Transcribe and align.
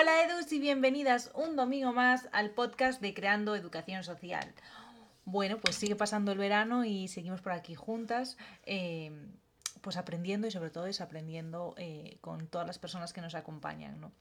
Hola 0.00 0.22
Edus 0.22 0.52
y 0.52 0.60
bienvenidas 0.60 1.32
un 1.34 1.56
domingo 1.56 1.92
más 1.92 2.28
al 2.30 2.50
podcast 2.50 3.00
de 3.00 3.14
Creando 3.14 3.56
Educación 3.56 4.04
Social. 4.04 4.54
Bueno, 5.24 5.58
pues 5.58 5.74
sigue 5.74 5.96
pasando 5.96 6.30
el 6.30 6.38
verano 6.38 6.84
y 6.84 7.08
seguimos 7.08 7.40
por 7.40 7.50
aquí 7.50 7.74
juntas, 7.74 8.36
eh, 8.64 9.10
pues 9.80 9.96
aprendiendo 9.96 10.46
y 10.46 10.52
sobre 10.52 10.70
todo 10.70 10.84
desaprendiendo 10.84 11.74
eh, 11.78 12.18
con 12.20 12.46
todas 12.46 12.64
las 12.64 12.78
personas 12.78 13.12
que 13.12 13.20
nos 13.20 13.34
acompañan. 13.34 14.12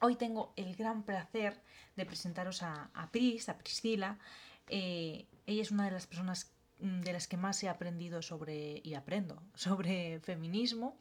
Hoy 0.00 0.16
tengo 0.16 0.54
el 0.56 0.74
gran 0.76 1.02
placer 1.02 1.60
de 1.94 2.06
presentaros 2.06 2.62
a, 2.62 2.88
Pris, 3.12 3.50
a 3.50 3.58
Priscila. 3.58 4.18
Eh, 4.70 5.26
ella 5.46 5.60
es 5.60 5.72
una 5.72 5.84
de 5.84 5.90
las 5.90 6.06
personas 6.06 6.55
de 6.78 7.12
las 7.12 7.26
que 7.26 7.36
más 7.36 7.62
he 7.62 7.68
aprendido 7.68 8.20
sobre 8.20 8.80
y 8.84 8.94
aprendo 8.94 9.42
sobre 9.54 10.20
feminismo 10.20 10.96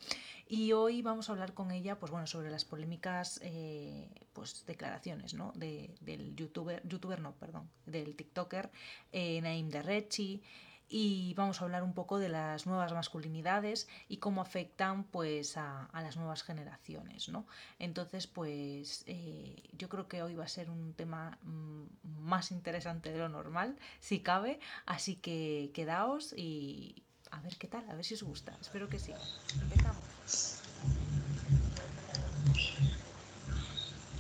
y 0.47 0.71
hoy 0.71 1.01
vamos 1.01 1.29
a 1.29 1.33
hablar 1.33 1.53
con 1.53 1.71
ella 1.71 1.99
pues 1.99 2.11
bueno 2.11 2.27
sobre 2.27 2.49
las 2.49 2.63
polémicas 2.63 3.39
eh, 3.43 4.07
pues 4.33 4.65
declaraciones 4.65 5.33
¿no? 5.33 5.51
de, 5.55 5.93
del 6.01 6.35
youtuber 6.35 6.81
youtuber 6.87 7.19
no 7.19 7.33
perdón 7.33 7.69
del 7.85 8.15
tiktoker 8.15 8.71
eh, 9.11 9.41
Naim 9.41 9.69
Derrechi 9.69 10.41
y 10.89 11.33
vamos 11.35 11.61
a 11.61 11.65
hablar 11.65 11.83
un 11.83 11.93
poco 11.93 12.19
de 12.19 12.29
las 12.29 12.65
nuevas 12.65 12.93
masculinidades 12.93 13.87
y 14.07 14.17
cómo 14.17 14.41
afectan 14.41 15.03
pues 15.03 15.57
a, 15.57 15.89
las 15.93 16.17
nuevas 16.17 16.43
generaciones 16.43 17.29
¿no? 17.29 17.45
entonces 17.79 18.27
pues 18.27 19.03
eh, 19.07 19.63
yo 19.73 19.89
creo 19.89 20.07
que 20.07 20.21
hoy 20.21 20.35
va 20.35 20.45
a 20.45 20.49
ser 20.49 20.69
un 20.69 20.93
tema 20.93 21.37
mm, 21.43 21.83
más 22.21 22.51
interesante 22.51 23.11
de 23.11 23.17
lo 23.17 23.29
normal 23.29 23.77
si 23.99 24.19
cabe 24.19 24.59
así 24.85 25.15
que 25.15 25.71
quedaos 25.73 26.33
y 26.37 27.03
a 27.31 27.39
ver 27.41 27.57
qué 27.57 27.67
tal 27.67 27.89
a 27.89 27.95
ver 27.95 28.05
si 28.05 28.13
os 28.13 28.23
gusta. 28.23 28.57
Espero 28.61 28.87
que 28.87 28.99
sí. 28.99 29.13
Empezamos 29.61 30.61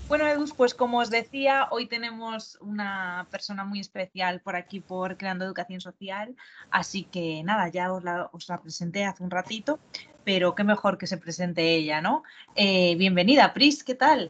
Bueno, 0.07 0.27
Edus, 0.27 0.53
pues 0.53 0.75
como 0.75 0.99
os 0.99 1.09
decía, 1.09 1.67
hoy 1.71 1.87
tenemos 1.87 2.59
una 2.61 3.27
persona 3.31 3.65
muy 3.65 3.79
especial 3.79 4.39
por 4.39 4.55
aquí 4.55 4.79
por 4.79 5.17
Creando 5.17 5.45
Educación 5.45 5.81
Social, 5.81 6.35
así 6.69 7.05
que 7.05 7.41
nada, 7.43 7.69
ya 7.69 7.91
os 7.91 8.03
la, 8.03 8.29
presenté 8.61 9.03
hace 9.03 9.23
un 9.23 9.31
ratito, 9.31 9.79
pero 10.23 10.53
qué 10.53 10.63
mejor 10.63 10.99
que 10.99 11.07
se 11.07 11.17
presente 11.17 11.73
ella, 11.73 12.01
¿no? 12.01 12.21
Eh, 12.55 12.95
bienvenida, 12.97 13.51
Pris, 13.51 13.83
¿qué 13.83 13.95
tal? 13.95 14.29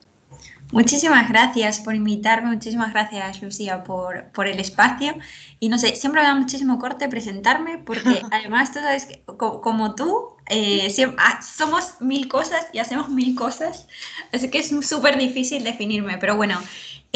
Muchísimas 0.72 1.30
gracias 1.30 1.80
por 1.80 1.94
invitarme, 1.96 2.50
muchísimas 2.50 2.92
gracias 2.92 3.42
Lucía 3.42 3.84
por, 3.84 4.32
por, 4.32 4.48
el 4.48 4.60
espacio. 4.60 5.16
Y 5.60 5.70
no 5.70 5.78
sé, 5.78 5.96
siempre 5.96 6.22
me 6.22 6.28
da 6.28 6.36
muchísimo 6.36 6.80
corte 6.80 7.08
presentarme 7.08 7.78
porque 7.78 8.22
además 8.32 8.72
tú 8.74 8.80
sabes 8.80 9.06
que 9.06 9.24
como, 9.38 9.96
tú, 9.96 10.36
eh, 10.50 10.94
ah, 11.18 11.40
somos 11.42 12.02
mil 12.02 12.28
cosas 12.28 12.66
y 12.74 12.80
hacemos 12.80 13.10
mil 13.10 13.36
cosas, 13.36 13.88
así 14.34 14.50
que 14.50 14.60
es 14.60 14.74
súper 14.88 15.18
difícil 15.18 15.64
definirme, 15.64 16.18
pero 16.18 16.36
bueno. 16.36 16.60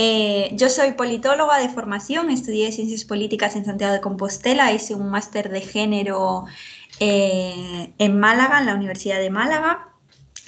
Eh, 0.02 0.52
yo 0.54 0.70
soy 0.70 0.94
politóloga 0.94 1.58
de 1.58 1.68
formación, 1.68 2.30
estudié 2.30 2.72
ciencias 2.72 3.04
políticas 3.04 3.58
en 3.58 3.66
Santiago 3.66 3.92
de 3.92 4.00
Compostela, 4.00 4.72
hice 4.72 4.96
un 4.96 5.10
máster 5.10 5.50
de 5.50 5.60
género 5.60 6.46
eh, 7.02 7.92
en 7.98 8.18
Málaga, 8.18 8.60
en 8.60 8.68
la 8.68 8.76
Universidad 8.76 9.20
de 9.20 9.30
Málaga, 9.30 9.89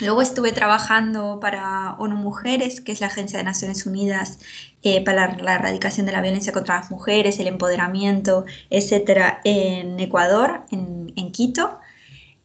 Luego 0.02 0.24
estuve 0.24 0.52
trabajando 0.52 1.40
para 1.40 1.94
ONU 2.00 2.16
Mujeres, 2.16 2.82
que 2.82 2.92
es 2.92 3.02
la 3.02 3.08
Agencia 3.08 3.38
de 3.38 3.44
Naciones 3.44 3.86
Unidas 3.86 4.40
eh, 4.82 5.04
para 5.06 5.38
la 5.38 5.56
erradicación 5.56 6.08
de 6.08 6.12
la 6.12 6.22
violencia 6.22 6.52
contra 6.52 6.78
las 6.80 6.90
mujeres, 6.90 7.40
el 7.40 7.46
empoderamiento, 7.46 8.46
etcétera, 8.72 9.42
en 9.44 10.00
Ecuador, 10.00 10.66
en, 10.72 11.32
Quito. 11.32 11.80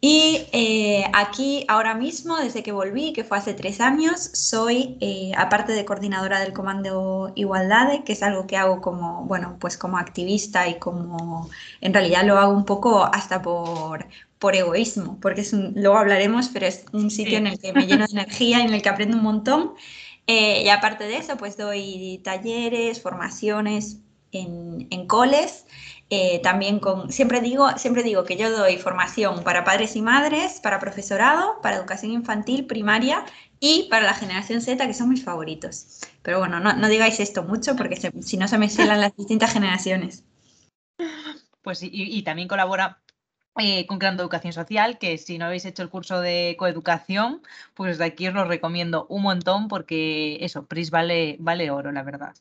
Y 0.08 0.46
eh, 0.52 1.04
aquí 1.14 1.64
ahora 1.66 1.96
mismo, 1.96 2.36
desde 2.36 2.62
que 2.62 2.70
volví, 2.70 3.12
que 3.12 3.24
fue 3.24 3.38
hace 3.38 3.54
tres 3.54 3.80
años, 3.80 4.20
soy, 4.34 4.96
eh, 5.00 5.32
aparte 5.36 5.72
de 5.72 5.84
coordinadora 5.84 6.38
del 6.38 6.52
Comando 6.52 7.32
Igualdad, 7.34 8.04
que 8.04 8.12
es 8.12 8.22
algo 8.22 8.46
que 8.46 8.56
hago 8.56 8.80
como, 8.80 9.24
bueno, 9.24 9.56
pues 9.58 9.76
como 9.76 9.98
activista 9.98 10.68
y 10.68 10.78
como, 10.78 11.50
en 11.80 11.92
realidad 11.92 12.24
lo 12.24 12.38
hago 12.38 12.52
un 12.52 12.64
poco 12.64 13.04
hasta 13.04 13.42
por, 13.42 14.06
por 14.38 14.54
egoísmo, 14.54 15.18
porque 15.20 15.40
es 15.40 15.52
luego 15.52 15.98
hablaremos, 15.98 16.50
pero 16.50 16.66
es 16.66 16.84
un 16.92 17.10
sitio 17.10 17.38
en 17.38 17.48
el 17.48 17.58
que 17.58 17.72
me 17.72 17.88
lleno 17.88 18.06
de 18.06 18.12
energía, 18.12 18.60
en 18.62 18.72
el 18.72 18.82
que 18.82 18.88
aprendo 18.90 19.16
un 19.16 19.24
montón. 19.24 19.72
Eh, 20.28 20.62
y 20.64 20.68
aparte 20.68 21.02
de 21.02 21.16
eso, 21.16 21.36
pues 21.36 21.56
doy 21.56 22.20
talleres, 22.22 23.02
formaciones 23.02 23.98
en, 24.30 24.86
en 24.90 25.06
coles. 25.08 25.64
Eh, 26.08 26.40
también 26.40 26.78
con, 26.78 27.10
siempre 27.10 27.40
digo, 27.40 27.68
siempre 27.76 28.04
digo 28.04 28.24
que 28.24 28.36
yo 28.36 28.56
doy 28.56 28.76
formación 28.76 29.42
para 29.42 29.64
padres 29.64 29.96
y 29.96 30.02
madres, 30.02 30.60
para 30.60 30.78
profesorado, 30.78 31.60
para 31.62 31.76
educación 31.76 32.12
infantil, 32.12 32.66
primaria 32.66 33.24
y 33.58 33.88
para 33.90 34.06
la 34.06 34.14
generación 34.14 34.60
Z, 34.60 34.86
que 34.86 34.94
son 34.94 35.08
mis 35.08 35.24
favoritos. 35.24 36.00
Pero 36.22 36.38
bueno, 36.38 36.60
no, 36.60 36.74
no 36.74 36.88
digáis 36.88 37.18
esto 37.18 37.42
mucho 37.42 37.74
porque 37.74 37.96
si 38.22 38.36
no 38.36 38.46
se 38.46 38.58
me 38.58 38.68
cielan 38.68 39.00
las 39.00 39.16
distintas 39.16 39.52
generaciones. 39.52 40.24
Pues 41.62 41.82
y, 41.82 41.90
y 41.92 42.22
también 42.22 42.46
colabora 42.46 43.02
eh, 43.58 43.86
con 43.86 43.98
Creando 43.98 44.22
Educación 44.22 44.52
Social, 44.52 44.98
que 44.98 45.16
si 45.18 45.38
no 45.38 45.46
habéis 45.46 45.64
hecho 45.64 45.82
el 45.82 45.88
curso 45.88 46.20
de 46.20 46.56
coeducación, 46.58 47.42
pues 47.74 47.96
de 47.98 48.04
aquí 48.04 48.28
os 48.28 48.34
lo 48.34 48.44
recomiendo 48.44 49.06
un 49.08 49.22
montón 49.22 49.68
porque 49.68 50.38
eso, 50.42 50.66
PRIS 50.66 50.90
vale, 50.90 51.36
vale 51.40 51.70
oro, 51.70 51.90
la 51.90 52.02
verdad. 52.02 52.34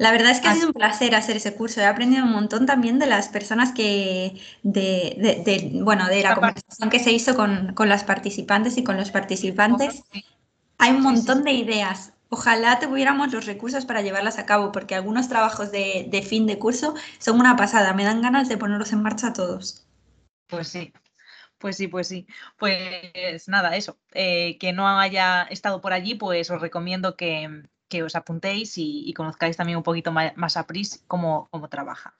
La 0.00 0.12
verdad 0.12 0.30
es 0.30 0.40
que 0.40 0.48
ha 0.48 0.54
sido 0.54 0.68
un 0.68 0.72
placer 0.72 1.14
hacer 1.14 1.36
ese 1.36 1.54
curso. 1.54 1.82
He 1.82 1.84
aprendido 1.84 2.24
un 2.24 2.32
montón 2.32 2.64
también 2.64 2.98
de 2.98 3.06
las 3.06 3.28
personas 3.28 3.72
que, 3.72 4.40
de, 4.62 5.72
bueno, 5.74 6.06
de 6.06 6.22
la 6.22 6.34
conversación 6.34 6.88
que 6.88 7.00
se 7.00 7.12
hizo 7.12 7.36
con, 7.36 7.74
las 7.86 8.02
participantes 8.04 8.78
y 8.78 8.82
con 8.82 8.96
los 8.96 9.10
participantes. 9.10 10.02
Hay 10.78 10.92
un 10.92 11.02
montón 11.02 11.44
de 11.44 11.52
ideas. 11.52 12.14
Ojalá 12.30 12.80
tuviéramos 12.80 13.30
los 13.30 13.44
recursos 13.44 13.84
para 13.84 14.00
llevarlas 14.00 14.38
a 14.38 14.46
cabo, 14.46 14.72
porque 14.72 14.94
algunos 14.94 15.28
trabajos 15.28 15.70
de, 15.70 16.06
de 16.08 16.22
fin 16.22 16.46
de 16.46 16.58
curso 16.58 16.94
son 17.18 17.38
una 17.38 17.56
pasada. 17.56 17.92
Me 17.92 18.04
dan 18.04 18.22
ganas 18.22 18.48
de 18.48 18.56
ponerlos 18.56 18.94
en 18.94 19.02
marcha 19.02 19.34
todos. 19.34 19.86
Pues 20.46 20.68
sí, 20.68 20.94
pues 21.58 21.76
sí, 21.76 21.88
pues 21.88 22.08
sí. 22.08 22.26
Pues 22.56 23.48
nada, 23.48 23.76
eso. 23.76 23.98
Eh, 24.12 24.56
que 24.56 24.72
no 24.72 24.88
haya 24.88 25.42
estado 25.42 25.82
por 25.82 25.92
allí, 25.92 26.14
pues 26.14 26.50
os 26.50 26.62
recomiendo 26.62 27.16
que, 27.16 27.64
os 28.02 28.14
apuntéis 28.16 28.74
y, 28.76 29.12
conozcáis 29.14 29.56
también 29.56 29.78
un 29.78 29.82
poquito 29.82 30.12
más, 30.12 30.56
a 30.56 30.66
Pris 30.66 31.04
cómo, 31.06 31.48
cómo 31.50 31.68
trabaja. 31.68 32.14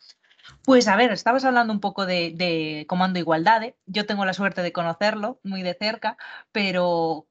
Pues 0.64 0.88
a 0.88 0.96
ver, 0.96 1.12
estabas 1.12 1.44
hablando 1.44 1.72
un 1.72 1.80
poco 1.80 2.06
de, 2.06 2.84
Comando 2.88 3.18
Igualdad. 3.18 3.74
Yo 3.86 4.06
tengo 4.06 4.24
la 4.24 4.34
suerte 4.34 4.62
de 4.62 4.72
conocerlo 4.72 5.40
muy 5.42 5.62
de 5.62 5.74
cerca, 5.74 6.16
pero 6.52 7.26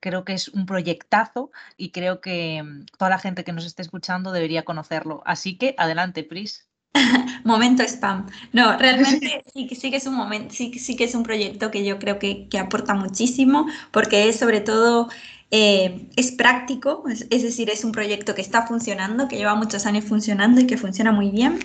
creo 0.00 0.24
que 0.24 0.34
es 0.34 0.48
un 0.48 0.66
proyectazo 0.66 1.50
y 1.76 1.90
creo 1.90 2.20
que 2.20 2.62
mm, 2.62 2.86
toda 2.98 3.10
la 3.10 3.18
gente 3.18 3.44
que 3.44 3.52
nos 3.52 3.64
esté 3.64 3.82
escuchando 3.82 4.32
debería 4.32 4.64
conocerlo. 4.64 5.22
Así 5.24 5.56
que 5.58 5.74
adelante, 5.78 6.24
Pris. 6.24 6.65
momento 7.44 7.82
spam. 7.82 8.26
No, 8.52 8.76
realmente 8.78 9.44
sí, 9.54 9.68
sí, 9.74 9.90
que 9.90 9.96
es 9.96 10.06
un 10.06 10.14
momento, 10.14 10.54
sí, 10.54 10.78
sí 10.78 10.96
que 10.96 11.04
es 11.04 11.14
un 11.14 11.22
proyecto 11.22 11.70
que 11.70 11.84
yo 11.84 11.98
creo 11.98 12.18
que, 12.18 12.48
que 12.48 12.58
aporta 12.58 12.94
muchísimo, 12.94 13.66
porque 13.90 14.28
es 14.28 14.38
sobre 14.38 14.60
todo 14.60 15.08
eh, 15.50 16.08
es 16.16 16.32
práctico, 16.32 17.04
es, 17.08 17.42
decir, 17.42 17.70
es 17.70 17.84
un 17.84 17.92
proyecto 17.92 18.34
que 18.34 18.42
está 18.42 18.66
funcionando, 18.66 19.28
que 19.28 19.36
lleva 19.36 19.54
muchos 19.54 19.86
años 19.86 20.04
funcionando 20.04 20.60
y 20.60 20.66
que 20.66 20.76
funciona 20.76 21.12
muy 21.12 21.30
bien. 21.30 21.58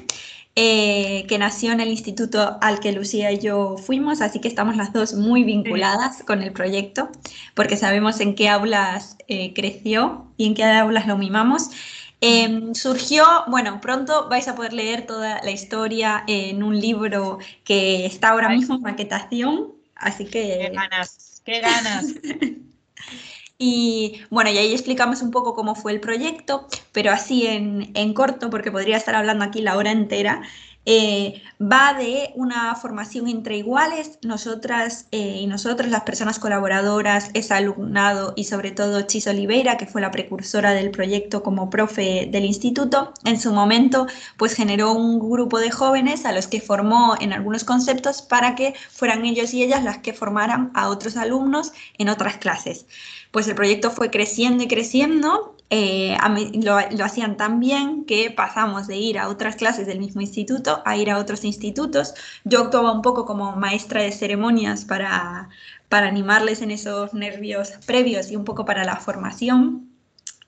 Eh, 0.58 1.26
que 1.30 1.38
nació 1.38 1.72
en 1.72 1.80
el 1.80 1.88
instituto 1.88 2.58
al 2.60 2.82
que 2.82 2.92
Lucía 2.92 3.32
y 3.32 3.40
yo 3.40 3.78
fuimos, 3.78 4.20
así 4.20 4.42
que 4.42 4.50
estamos 4.50 4.76
las 4.76 4.92
dos 4.92 5.14
muy 5.14 5.46
vinculadas 5.46 6.24
con 6.24 6.42
el 6.42 6.52
proyecto, 6.52 7.10
porque 7.56 7.78
sabemos 7.78 8.20
en 8.20 8.36
qué 8.36 8.50
aulas 8.50 9.16
eh, 9.30 9.54
creció 9.54 10.28
y 10.36 10.48
en 10.48 10.54
qué 10.54 10.66
aulas 10.66 11.08
lo 11.08 11.18
mimamos. 11.18 11.70
Em, 12.22 12.76
surgió, 12.76 13.26
bueno, 13.48 13.82
pronto 13.82 14.30
vais 14.30 14.48
a 14.48 14.56
poder 14.56 14.74
leer 14.74 15.08
toda 15.08 15.42
la 15.44 15.52
historia 15.52 16.24
en 16.28 16.62
un 16.62 16.80
libro 16.80 17.40
que 17.64 18.06
está 18.06 18.30
ahora 18.30 18.50
mismo 18.50 18.76
en 18.76 18.82
maquetación, 18.84 19.74
así 19.96 20.26
que... 20.26 20.70
¡Qué 20.70 20.70
ganas! 20.70 21.42
¡Qué 21.44 21.60
ganas! 21.60 22.06
Y 23.64 24.22
bueno, 24.32 24.50
y 24.50 24.58
ahí 24.58 24.74
explicamos 24.74 25.22
un 25.22 25.30
poco 25.30 25.54
cómo 25.54 25.76
fue 25.76 25.92
el 25.92 26.00
proyecto, 26.00 26.68
pero 26.92 27.12
así 27.12 27.46
en, 27.46 27.92
en 27.94 28.14
corto, 28.16 28.50
porque 28.50 28.72
podría 28.72 28.98
estar 28.98 29.14
hablando 29.14 29.46
aquí 29.46 29.62
la 29.62 29.78
hora 29.78 29.92
entera. 29.92 30.42
Eh, 30.86 31.44
va 31.62 31.94
de 31.94 32.32
una 32.34 32.74
formación 32.74 33.28
entre 33.28 33.58
iguales, 33.58 34.18
nosotras 34.24 35.06
eh, 35.12 35.38
y 35.42 35.46
nosotros, 35.46 35.92
las 35.92 36.02
personas 36.02 36.40
colaboradoras, 36.40 37.30
ese 37.36 37.54
alumnado 37.54 38.34
y 38.36 38.46
sobre 38.46 38.72
todo 38.72 39.04
Chis 39.04 39.28
Oliveira, 39.28 39.78
que 39.78 39.86
fue 39.86 40.02
la 40.02 40.10
precursora 40.10 40.72
del 40.72 40.90
proyecto 40.90 41.44
como 41.44 41.70
profe 41.70 42.28
del 42.32 42.46
instituto, 42.46 43.14
en 43.26 43.40
su 43.40 43.54
momento 43.54 44.08
pues 44.38 44.56
generó 44.56 44.94
un 44.94 45.20
grupo 45.20 45.60
de 45.60 45.70
jóvenes 45.70 46.26
a 46.26 46.32
los 46.32 46.48
que 46.48 46.62
formó 46.62 47.16
en 47.20 47.32
algunos 47.32 47.64
conceptos 47.64 48.24
para 48.24 48.56
que 48.56 48.74
fueran 48.90 49.24
ellos 49.24 49.54
y 49.54 49.62
ellas 49.62 49.84
las 49.84 50.00
que 50.00 50.14
formaran 50.14 50.72
a 50.74 50.90
otros 50.90 51.16
alumnos 51.16 51.74
en 52.00 52.10
otras 52.10 52.38
clases. 52.38 52.88
Pues 53.30 53.48
el 53.48 53.56
proyecto 53.56 53.92
fue 53.92 54.10
creciendo 54.10 54.64
y 54.64 54.68
creciendo 54.68 55.56
eh, 55.74 56.18
lo, 56.62 56.76
hacían 57.06 57.38
tan 57.38 57.62
bien 57.62 58.04
que 58.04 58.30
pasamos 58.30 58.88
de 58.88 58.98
ir 58.98 59.18
a 59.18 59.30
otras 59.30 59.56
clases 59.56 59.88
del 59.88 60.00
mismo 60.00 60.20
instituto 60.20 60.82
a 60.86 60.98
ir 60.98 61.10
a 61.10 61.18
otros 61.18 61.46
institutos. 61.46 62.14
Yo 62.44 62.60
actuaba 62.60 62.92
un 62.92 63.02
poco 63.02 63.26
como 63.26 63.56
maestra 63.56 64.02
de 64.02 64.12
ceremonias 64.12 64.84
para, 64.84 65.48
para 65.88 66.10
animarles 66.10 66.62
en 66.62 66.72
esos 66.72 67.14
nervios 67.14 67.72
previos 67.86 68.32
y 68.32 68.36
un 68.36 68.44
poco 68.44 68.66
para 68.66 68.84
la 68.84 68.98
formación. 68.98 69.88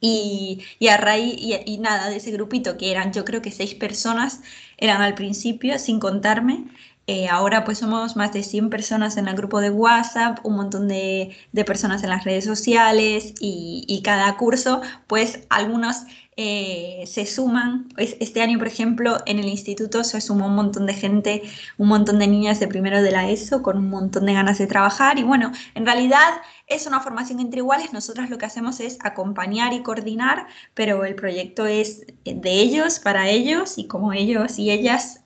Y, 0.02 0.66
a 0.92 0.98
raíz, 0.98 1.36
y, 1.40 1.78
nada, 1.78 2.10
de 2.10 2.18
ese 2.18 2.32
grupito 2.32 2.76
que 2.78 2.92
eran 2.92 3.14
yo 3.14 3.24
creo 3.24 3.42
que 3.42 3.52
seis 3.52 3.74
personas, 3.76 4.42
eran 4.78 5.02
al 5.02 5.16
principio, 5.16 5.80
sin 5.80 6.02
contarme, 6.02 6.66
eh, 7.06 7.28
ahora 7.28 7.66
pues 7.66 7.80
somos 7.80 8.16
más 8.16 8.32
de 8.32 8.44
100 8.44 8.70
personas 8.70 9.18
en 9.18 9.28
el 9.28 9.36
grupo 9.36 9.60
de 9.60 9.70
WhatsApp, 9.70 10.40
un 10.44 10.56
montón 10.56 10.88
de, 10.88 11.36
personas 11.66 12.02
en 12.04 12.10
las 12.10 12.24
redes 12.24 12.46
sociales 12.46 13.34
y, 13.42 14.02
cada 14.06 14.36
curso 14.38 14.82
pues 15.08 15.42
algunos 15.50 16.04
eh, 16.38 17.04
se 17.06 17.26
suman. 17.26 17.90
Este 17.98 18.42
año 18.42 18.58
por 18.58 18.68
ejemplo 18.68 19.18
en 19.26 19.40
el 19.40 19.48
instituto 19.48 20.04
se 20.06 20.22
sumó 20.22 20.48
un 20.48 20.56
montón 20.56 20.86
de 20.86 20.94
gente, 20.94 21.44
un 21.78 21.90
montón 21.90 22.20
de 22.20 22.28
niñas 22.28 22.60
de 22.62 22.68
primero 22.70 23.02
de 23.02 23.12
la 23.12 23.30
ESO 23.30 23.62
con 23.64 23.78
un 23.78 23.90
montón 23.90 24.26
de 24.26 24.34
ganas 24.34 24.58
de 24.58 24.68
trabajar 24.68 25.20
y 25.20 25.24
bueno, 25.24 25.52
en 25.76 25.86
realidad 25.86 26.42
es 26.68 26.88
una 26.88 27.02
formación 27.02 27.42
entre 27.42 27.60
iguales, 27.60 27.92
nosotras 27.92 28.30
lo 28.30 28.38
que 28.38 28.46
hacemos 28.46 28.80
es 28.80 28.98
acompañar 29.02 29.74
y 29.74 29.84
coordinar, 29.84 30.48
pero 30.74 31.04
el 31.06 31.16
proyecto 31.16 31.66
es 31.66 32.06
de 32.24 32.52
ellos, 32.52 33.00
para 33.00 33.30
ellos 33.30 33.78
y 33.78 33.88
como 33.88 34.14
ellos 34.14 34.58
y 34.58 34.72
ellas 34.72 35.23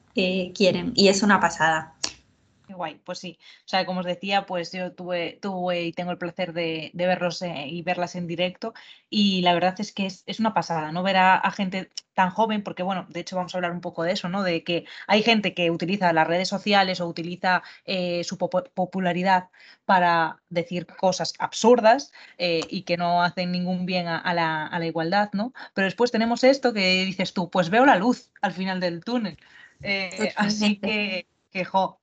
quieren 0.56 0.94
y 0.96 1.10
es 1.10 1.24
una 1.24 1.40
pasada. 1.40 1.98
Qué 2.68 2.74
guay, 2.74 3.00
pues 3.06 3.19
sí. 3.19 3.40
O 3.66 3.68
sea, 3.68 3.86
como 3.86 4.02
os 4.02 4.06
decía, 4.06 4.46
pues 4.46 4.74
yo 4.74 4.92
tuve, 4.92 5.40
tuve 5.42 5.84
y 5.84 5.94
tengo 5.94 6.12
el 6.12 6.18
placer 6.18 6.52
de, 6.52 6.92
verlos 6.94 7.42
eh, 7.42 7.66
y 7.68 7.81
verlas 7.81 8.16
en 8.16 8.28
directo 8.28 8.74
y 9.10 9.42
la 9.42 9.54
verdad 9.54 9.75
es 9.80 9.94
que 9.94 10.06
es, 10.06 10.40
una 10.40 10.54
pasada, 10.54 10.92
¿no? 10.92 11.02
Ver 11.02 11.16
a, 11.16 11.50
gente 11.52 11.90
tan 12.14 12.30
joven, 12.30 12.64
porque 12.64 12.84
bueno, 12.84 13.06
de 13.10 13.22
hecho 13.22 13.38
vamos 13.38 13.56
a 13.56 13.58
hablar 13.58 13.72
un 13.72 13.80
poco 13.80 14.04
de 14.04 14.12
eso, 14.12 14.28
¿no? 14.28 14.44
De 14.44 14.66
que 14.66 14.84
hay 15.08 15.24
gente 15.24 15.54
que 15.54 15.72
utiliza 15.72 16.12
las 16.12 16.28
redes 16.28 16.50
sociales 16.50 17.00
o 17.00 17.08
utiliza 17.08 17.63
eh, 17.86 18.25
su 18.25 18.38
popularidad 18.38 19.50
para 19.86 20.42
decir 20.50 20.88
cosas 20.88 21.34
absurdas 21.40 22.12
eh, 22.38 22.62
y 22.70 22.81
que 22.81 22.98
no 22.98 23.24
hacen 23.24 23.52
ningún 23.54 23.86
bien 23.86 24.08
a, 24.08 24.34
la, 24.34 24.68
a 24.68 24.80
la 24.80 24.88
igualdad, 24.88 25.30
¿no? 25.31 25.54
Pero 25.74 25.86
después 25.86 26.12
tenemos 26.12 26.44
esto 26.44 26.74
que 26.74 27.06
dices 27.06 27.34
tú, 27.34 27.50
pues 27.50 27.70
veo 27.70 27.86
la 27.86 27.96
luz 27.96 28.30
al 28.42 28.52
final 28.52 28.81
del 28.81 29.06
túnel. 29.06 29.38
Eh, 29.81 30.33
así 30.35 30.77
que, 30.77 31.27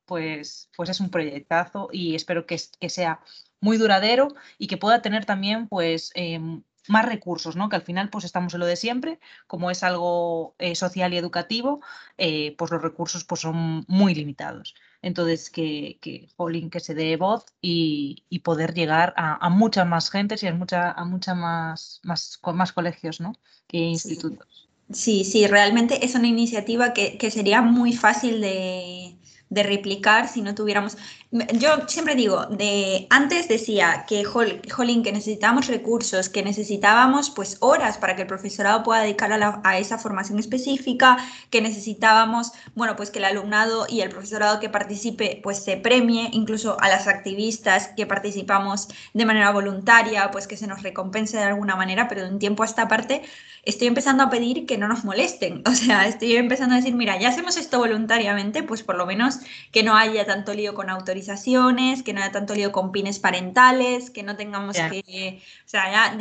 pues, 0.06 0.68
pues 0.76 0.88
es 0.88 1.00
un 1.00 1.10
proyectazo 1.10 1.88
y 1.92 2.14
espero 2.14 2.46
que, 2.46 2.60
que 2.80 2.90
sea 2.90 3.20
muy 3.60 3.78
duradero 3.78 4.34
y 4.58 4.66
que 4.66 4.76
pueda 4.76 5.00
tener 5.00 5.24
también 5.24 5.68
pues 5.68 6.10
em, 6.14 6.62
más 6.88 7.06
recursos, 7.06 7.56
¿no? 7.56 7.68
Que 7.68 7.76
al 7.76 7.82
final 7.82 8.10
pues 8.10 8.24
estamos 8.24 8.52
en 8.54 8.60
lo 8.60 8.66
de 8.66 8.76
siempre, 8.76 9.18
como 9.46 9.70
es 9.70 9.82
algo 9.82 10.54
eh, 10.58 10.74
social 10.74 11.14
y 11.14 11.16
educativo, 11.16 11.80
eh, 12.18 12.54
pues 12.58 12.70
los 12.70 12.82
recursos 12.82 13.24
pues 13.24 13.40
son 13.40 13.84
muy 13.88 14.14
limitados. 14.14 14.74
Entonces, 15.00 15.50
que, 15.50 15.98
que, 16.00 16.28
que 16.70 16.80
se 16.80 16.94
dé 16.94 17.16
voz 17.16 17.44
y, 17.60 18.24
poder 18.42 18.74
llegar 18.74 19.14
a, 19.16 19.48
muchas 19.48 19.86
más 19.86 20.10
gentes 20.10 20.42
y 20.42 20.46
a 20.46 20.54
mucha, 20.54 20.92
a 20.92 21.04
mucha 21.04 21.34
más, 21.34 22.00
más, 22.02 22.38
más 22.54 22.72
colegios, 22.72 23.20
¿no? 23.20 23.32
Que 23.66 23.78
institutos. 23.78 24.46
Sí, 24.50 24.73
sí, 24.94 25.46
realmente 25.46 26.04
es 26.04 26.14
una 26.14 26.28
iniciativa 26.28 26.92
que, 26.92 27.18
que 27.18 27.30
sería 27.30 27.62
muy 27.62 27.92
fácil 27.94 28.40
de, 28.40 29.14
de 29.54 29.62
replicar 29.62 30.28
si 30.28 30.42
no 30.42 30.54
tuviéramos... 30.54 30.96
Yo 31.30 31.88
siempre 31.88 32.14
digo, 32.14 32.46
de, 32.46 33.06
antes 33.10 33.48
decía 33.48 34.04
que, 34.06 34.24
que 34.24 35.12
necesitábamos 35.12 35.66
recursos, 35.66 36.28
que 36.28 36.42
necesitábamos 36.42 37.30
pues 37.30 37.56
horas 37.60 37.98
para 37.98 38.14
que 38.14 38.22
el 38.22 38.28
profesorado 38.28 38.82
pueda 38.82 39.00
dedicar 39.00 39.32
a, 39.32 39.78
esa 39.78 39.98
formación 39.98 40.38
específica, 40.38 41.16
que 41.50 41.60
necesitábamos, 41.60 42.52
bueno, 42.74 42.94
pues 42.96 43.10
que 43.10 43.18
el 43.18 43.24
alumnado 43.24 43.86
y 43.88 44.00
el 44.00 44.10
profesorado 44.10 44.60
que 44.60 44.68
participe 44.68 45.40
pues 45.42 45.58
se 45.58 45.76
premie, 45.76 46.28
incluso 46.32 46.76
a 46.80 46.88
las 46.88 47.08
activistas 47.08 47.88
que 47.96 48.06
participamos 48.06 48.88
de 49.12 49.24
manera 49.24 49.50
voluntaria, 49.50 50.30
pues 50.30 50.46
que 50.46 50.56
se 50.56 50.66
nos 50.66 50.82
recompense 50.82 51.36
de 51.36 51.44
alguna 51.44 51.76
manera, 51.76 52.06
pero 52.08 52.22
de 52.22 52.28
un 52.28 52.38
tiempo 52.38 52.62
a 52.62 52.66
esta 52.66 52.86
parte 52.86 53.22
estoy 53.66 53.88
empezando 53.88 54.22
a 54.22 54.30
pedir 54.30 54.66
que 54.66 54.78
no 54.78 54.88
nos 54.88 55.04
molesten, 55.04 55.62
o 55.66 55.72
sea, 55.72 56.06
estoy 56.06 56.36
empezando 56.36 56.74
a 56.74 56.78
decir, 56.78 56.94
mira, 56.94 57.18
ya 57.18 57.28
hacemos 57.28 57.56
esto 57.56 57.78
voluntariamente, 57.78 58.62
pues 58.62 58.82
por 58.82 58.96
lo 58.96 59.06
menos 59.06 59.40
que 59.72 59.82
no 59.82 59.96
haya 59.96 60.26
tanto 60.26 60.54
lío 60.54 60.74
con 60.74 60.90
autorizaciones, 60.90 62.02
que 62.02 62.12
no 62.12 62.20
haya 62.20 62.32
tanto 62.32 62.54
lío 62.54 62.72
con 62.72 62.92
pines 62.92 63.18
parentales, 63.18 64.10
que 64.10 64.22
no 64.22 64.36
tengamos 64.36 64.76
que... 64.76 65.40
O 65.64 65.68
sea, 65.68 65.90
ya 65.90 66.18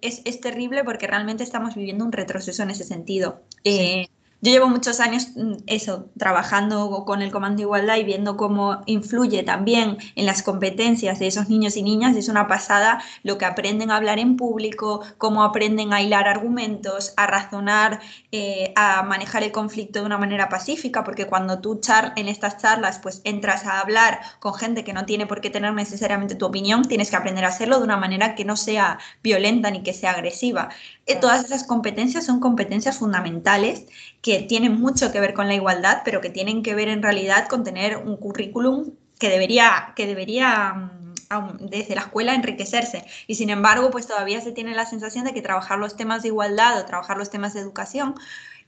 es, 0.00 0.22
es, 0.24 0.40
terrible 0.40 0.84
porque 0.84 1.06
realmente 1.06 1.42
estamos 1.42 1.74
viviendo 1.74 2.04
un 2.04 2.12
retroceso 2.12 2.62
en 2.62 2.70
ese 2.70 2.84
sentido. 2.84 3.42
Eh, 3.64 4.08
yo 4.42 4.52
llevo 4.52 4.68
muchos 4.68 5.00
años 5.00 5.28
mm, 5.36 5.64
eso, 5.66 6.10
trabajando 6.18 7.04
con 7.04 7.20
el 7.22 7.30
Comando 7.30 7.56
de 7.58 7.62
Igualdad 7.62 7.96
y 7.96 8.04
viendo 8.04 8.36
cómo 8.36 8.80
influye 8.86 9.42
también 9.42 9.98
en 10.14 10.26
las 10.26 10.42
competencias 10.42 11.18
de 11.18 11.26
esos 11.26 11.48
niños 11.48 11.76
y 11.76 11.82
niñas. 11.82 12.16
Es 12.16 12.28
una 12.28 12.48
pasada 12.48 13.02
lo 13.22 13.36
que 13.36 13.44
aprenden 13.44 13.90
a 13.90 13.96
hablar 13.96 14.18
en 14.18 14.36
público, 14.36 15.02
cómo 15.18 15.44
aprenden 15.44 15.92
a 15.92 16.00
hilar 16.00 16.26
argumentos, 16.26 17.12
a 17.16 17.26
razonar, 17.26 18.00
eh, 18.32 18.72
a 18.76 19.02
manejar 19.02 19.42
el 19.42 19.52
conflicto 19.52 20.00
de 20.00 20.06
una 20.06 20.18
manera 20.18 20.48
pacífica, 20.48 21.04
porque 21.04 21.26
cuando 21.26 21.60
tú 21.60 21.78
char 21.80 22.12
en 22.16 22.28
estas 22.28 22.56
charlas 22.56 22.98
pues 22.98 23.20
entras 23.24 23.66
a 23.66 23.80
hablar 23.80 24.20
con 24.38 24.54
gente 24.54 24.84
que 24.84 24.92
no 24.92 25.04
tiene 25.04 25.26
por 25.26 25.40
qué 25.40 25.50
tener 25.50 25.74
necesariamente 25.74 26.34
tu 26.34 26.46
opinión, 26.46 26.84
tienes 26.84 27.10
que 27.10 27.16
aprender 27.16 27.44
a 27.44 27.48
hacerlo 27.48 27.78
de 27.78 27.84
una 27.84 27.96
manera 27.96 28.34
que 28.34 28.44
no 28.44 28.56
sea 28.56 28.98
violenta 29.22 29.70
ni 29.70 29.82
que 29.82 29.92
sea 29.92 30.12
agresiva. 30.12 30.70
Eh, 31.06 31.16
todas 31.16 31.44
esas 31.44 31.64
competencias 31.64 32.24
son 32.24 32.40
competencias 32.40 32.98
fundamentales 32.98 33.86
que 34.22 34.42
tienen 34.42 34.80
mucho 34.80 35.12
que 35.12 35.20
ver 35.20 35.34
con 35.34 35.48
la 35.48 35.54
igualdad, 35.54 36.02
pero 36.04 36.20
que 36.20 36.30
tienen 36.30 36.62
que 36.62 36.74
ver 36.74 36.88
en 36.88 37.02
realidad 37.02 37.48
con 37.48 37.64
tener 37.64 37.96
un 37.96 38.16
currículum 38.16 38.92
que 39.18 39.28
debería, 39.28 39.92
que 39.96 40.06
debería 40.06 40.74
mm, 40.74 41.66
desde 41.68 41.94
la 41.94 42.02
escuela 42.02 42.34
enriquecerse. 42.34 43.04
Y 43.26 43.36
sin 43.36 43.50
embargo, 43.50 43.90
pues 43.90 44.06
todavía 44.06 44.40
se 44.40 44.52
tiene 44.52 44.74
la 44.74 44.86
sensación 44.86 45.24
de 45.24 45.34
que 45.34 45.42
trabajar 45.42 45.78
los 45.78 45.96
temas 45.96 46.22
de 46.22 46.28
igualdad 46.28 46.80
o 46.80 46.84
trabajar 46.86 47.16
los 47.18 47.30
temas 47.30 47.54
de 47.54 47.60
educación, 47.60 48.14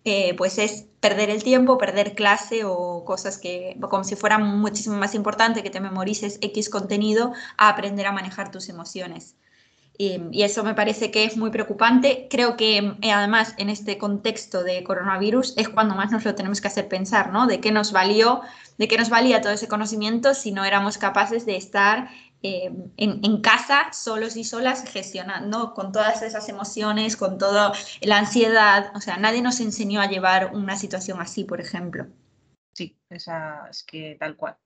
eh, 0.05 0.35
pues 0.37 0.59
es 0.59 0.87
perder 1.01 1.31
el 1.31 1.43
tiempo, 1.45 1.79
perder 1.79 2.15
clase 2.15 2.65
o 2.65 3.05
cosas 3.05 3.39
que, 3.39 3.77
como 3.81 4.05
si 4.05 4.17
fuera 4.17 4.39
muchísimo 4.39 4.97
más 4.97 5.15
importante 5.15 5.63
que 5.63 5.71
te 5.71 5.81
memorices 5.81 6.39
X 6.41 6.71
contenido 6.71 7.33
a 7.57 7.69
aprender 7.69 8.07
a 8.07 8.13
manejar 8.13 8.51
tus 8.51 8.69
emociones. 8.69 9.37
Y, 10.03 10.43
eso 10.43 10.65
me 10.65 10.75
parece 10.75 11.13
que 11.13 11.25
es 11.25 11.37
muy 11.37 11.51
preocupante. 11.51 12.27
Creo 12.29 12.57
que 12.57 12.97
eh, 13.03 13.13
además 13.13 13.55
en 13.57 13.71
este 13.71 13.99
contexto 13.99 14.65
de 14.65 14.83
coronavirus 14.83 15.55
es 15.57 15.69
cuando 15.69 15.95
más 15.95 16.11
nos 16.11 16.25
lo 16.25 16.35
tenemos 16.35 16.61
que 16.61 16.67
hacer 16.67 16.89
pensar, 16.89 17.31
¿no? 17.31 17.47
De 17.47 17.61
qué 17.61 17.71
nos 17.71 17.93
valió, 17.93 18.41
de 18.79 18.89
qué 18.89 18.99
nos 18.99 19.11
valía 19.11 19.41
todo 19.41 19.53
ese 19.53 19.69
conocimiento 19.69 20.35
si 20.35 20.51
no 20.51 20.65
éramos 20.65 20.99
capaces 20.99 21.47
de 21.47 21.57
estar 21.57 22.09
eh, 22.43 22.73
en, 22.97 23.41
casa, 23.43 23.93
solos 23.93 24.37
y 24.37 24.43
solas, 24.43 24.83
gestionando 24.91 25.73
con 25.73 25.93
todas 25.93 26.23
esas 26.23 26.49
emociones, 26.49 27.17
con 27.17 27.39
toda 27.39 27.73
la 28.01 28.19
ansiedad. 28.19 28.91
O 28.97 29.01
sea, 29.01 29.19
nadie 29.19 29.41
nos 29.41 29.61
enseñó 29.61 30.01
a 30.01 30.09
llevar 30.09 30.51
una 30.53 30.77
situación 30.77 31.21
así, 31.21 31.45
por 31.45 31.61
ejemplo. 31.61 32.09
Sí, 32.73 32.99
esa 33.09 33.69
es 33.71 33.85
que 33.85 34.17
tal 34.19 34.35
cual 34.35 34.57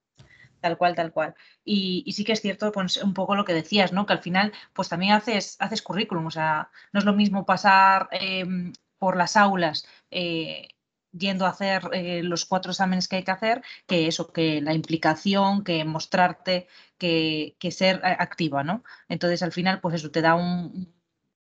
tal 0.61 0.77
cual, 0.77 0.95
tal 0.95 1.13
cual. 1.13 1.35
Y, 1.65 2.11
sí 2.13 2.25
que 2.25 2.33
es 2.33 2.41
cierto, 2.41 2.73
pues 2.73 2.97
un 2.99 3.15
poco 3.15 3.35
lo 3.35 3.45
que 3.45 3.55
decías, 3.55 3.93
¿no? 3.93 4.07
Que 4.07 4.15
al 4.15 4.23
final, 4.23 4.53
pues 4.73 4.89
también 4.89 5.13
haces, 5.13 5.57
haces 5.61 5.83
currículum, 5.83 6.27
o 6.27 6.31
sea, 6.31 6.71
no 6.93 7.01
es 7.01 7.07
lo 7.07 7.15
mismo 7.15 7.47
pasar 7.47 8.09
em, 8.13 8.73
por 8.99 9.17
las 9.17 9.37
aulas 9.37 9.87
eh, 10.11 10.69
yendo 11.13 11.47
a 11.47 11.51
hacer 11.51 11.83
eh, 11.93 12.23
los 12.23 12.45
cuatro 12.45 12.73
exámenes 12.73 13.09
que 13.09 13.17
hay 13.17 13.25
que 13.25 13.31
hacer, 13.31 13.63
que 13.87 14.07
eso, 14.07 14.33
que 14.33 14.61
la 14.61 14.75
implicación, 14.75 15.65
que 15.65 15.85
mostrarte, 15.85 16.69
que, 16.99 17.57
ser 17.71 17.97
eh, 18.05 18.17
activa, 18.19 18.63
¿no? 18.65 18.85
Entonces, 19.09 19.43
al 19.43 19.53
final, 19.53 19.81
pues 19.81 19.95
eso 19.95 20.11
te 20.11 20.23
da 20.23 20.35
un 20.35 20.95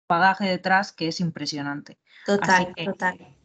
bagaje 0.08 0.46
detrás 0.46 0.92
que 0.92 1.08
es 1.08 1.20
impresionante. 1.20 1.98
Total, 2.26 2.72
total. 2.84 3.36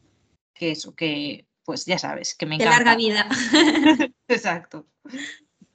Que 0.53 0.71
eso, 0.71 0.95
que 0.95 1.47
pues 1.63 1.85
ya 1.85 1.99
sabes, 1.99 2.33
que 2.33 2.45
me 2.45 2.55
encanta. 2.55 2.71
De 2.71 2.85
larga 2.85 2.95
vida. 2.95 3.27
Exacto. 4.27 4.87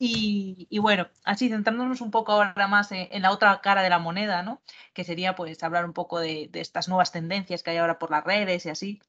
Y, 0.04 0.78
bueno, 0.80 1.06
así 1.22 1.48
centrándonos 1.48 2.00
un 2.00 2.10
poco 2.10 2.32
ahora 2.32 2.66
más 2.66 2.90
en, 2.90 3.22
la 3.22 3.30
otra 3.30 3.60
cara 3.60 3.82
de 3.82 3.88
la 3.88 4.00
moneda, 4.00 4.42
¿no? 4.42 4.60
Que 4.94 5.04
sería 5.04 5.36
pues 5.36 5.62
hablar 5.62 5.84
un 5.84 5.92
poco 5.92 6.18
de, 6.18 6.50
estas 6.54 6.88
nuevas 6.88 7.12
tendencias 7.12 7.62
que 7.62 7.70
hay 7.70 7.76
ahora 7.76 8.00
por 8.00 8.10
las 8.10 8.24
redes 8.24 8.66
y 8.66 8.70
así. 8.70 9.00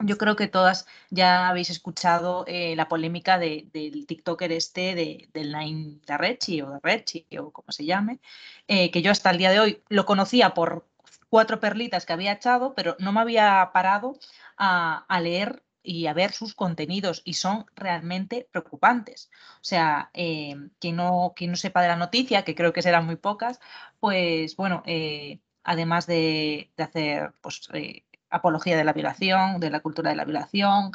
Yo 0.00 0.18
creo 0.18 0.34
que 0.34 0.48
todas 0.48 0.86
ya 1.10 1.48
habéis 1.48 1.70
escuchado 1.70 2.44
eh, 2.48 2.74
la 2.74 2.88
polémica 2.88 3.38
del 3.38 3.70
TikToker 4.08 4.50
este 4.50 4.96
de, 4.96 5.28
del 5.32 5.52
Nine 5.52 6.00
Darrechi 6.04 6.62
o 6.62 6.70
Darrechi 6.70 7.26
o 7.38 7.52
como 7.52 7.70
se 7.70 7.84
llame, 7.84 8.20
eh, 8.66 8.90
que 8.90 9.02
yo 9.02 9.12
hasta 9.12 9.30
el 9.30 9.38
día 9.38 9.50
de 9.52 9.60
hoy 9.60 9.82
lo 9.88 10.04
conocía 10.04 10.52
por 10.52 10.88
cuatro 11.28 11.60
perlitas 11.60 12.06
que 12.06 12.12
había 12.12 12.32
echado, 12.32 12.74
pero 12.74 12.96
no 12.98 13.12
me 13.12 13.20
había 13.20 13.70
parado 13.72 14.18
a 14.56 15.20
leer 15.22 15.62
y 15.84 16.06
a 16.06 16.14
ver 16.14 16.32
sus 16.32 16.54
contenidos 16.54 17.22
y 17.24 17.34
son 17.34 17.66
realmente 17.76 18.48
preocupantes. 18.50 19.30
O 19.56 19.64
sea, 19.64 20.10
eh, 20.14 20.56
quien, 20.80 20.96
no, 20.96 21.34
no 21.38 21.56
sepa 21.56 21.82
de 21.82 21.88
la 21.88 21.96
noticia, 21.96 22.42
que 22.42 22.54
creo 22.54 22.72
que 22.72 22.82
serán 22.82 23.06
muy 23.06 23.16
pocas, 23.16 23.60
pues 24.00 24.56
bueno, 24.56 24.82
eh, 24.86 25.40
además 25.62 26.06
de, 26.06 26.72
hacer 26.78 27.34
pues, 27.42 27.68
eh, 27.74 28.04
apología 28.30 28.76
de 28.76 28.84
la 28.84 28.94
violación, 28.94 29.60
de 29.60 29.70
la 29.70 29.80
cultura 29.80 30.10
de 30.10 30.16
la 30.16 30.24
violación, 30.24 30.92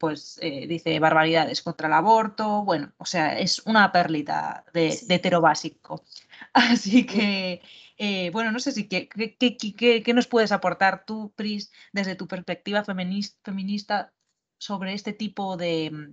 pues 0.00 0.40
dice 0.40 0.98
barbaridades 0.98 1.62
contra 1.62 1.88
el 1.88 1.94
aborto, 1.94 2.64
bueno, 2.64 2.92
o 2.98 3.04
sea, 3.04 3.38
es 3.38 3.60
una 3.66 3.92
perlita 3.92 4.64
de, 4.72 4.98
de 5.06 5.14
hetero 5.14 5.40
básico. 5.40 6.02
Así 6.52 7.06
que 7.06 7.62
Eh, 7.98 8.30
bueno, 8.30 8.52
no 8.52 8.60
sé 8.60 8.72
si 8.72 8.88
qué, 8.88 9.08
qué, 9.08 10.14
nos 10.14 10.28
puedes 10.28 10.52
aportar 10.52 11.04
tú, 11.04 11.32
Pris, 11.34 11.72
desde 11.92 12.14
tu 12.14 12.28
perspectiva 12.28 12.84
feminista 12.84 14.12
sobre 14.58 14.94
este 14.94 15.12
tipo 15.12 15.56
de, 15.56 16.12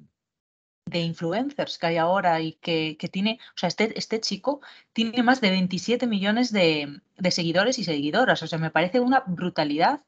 de 0.86 1.00
influencers 1.00 1.78
que 1.78 1.88
hay 1.88 1.98
ahora 1.98 2.42
y 2.42 2.54
que, 2.54 2.98
tiene, 3.12 3.40
o 3.56 3.58
sea, 3.58 3.68
este, 3.68 3.98
este 3.98 4.20
chico 4.20 4.62
tiene 4.94 5.24
más 5.24 5.42
de 5.42 5.50
27 5.50 6.06
millones 6.08 6.52
de, 6.52 7.02
seguidores 7.32 7.80
y 7.80 7.84
seguidoras, 7.84 8.44
o 8.44 8.48
sea, 8.48 8.60
me 8.60 8.72
parece 8.72 9.00
una 9.00 9.22
brutalidad. 9.26 10.02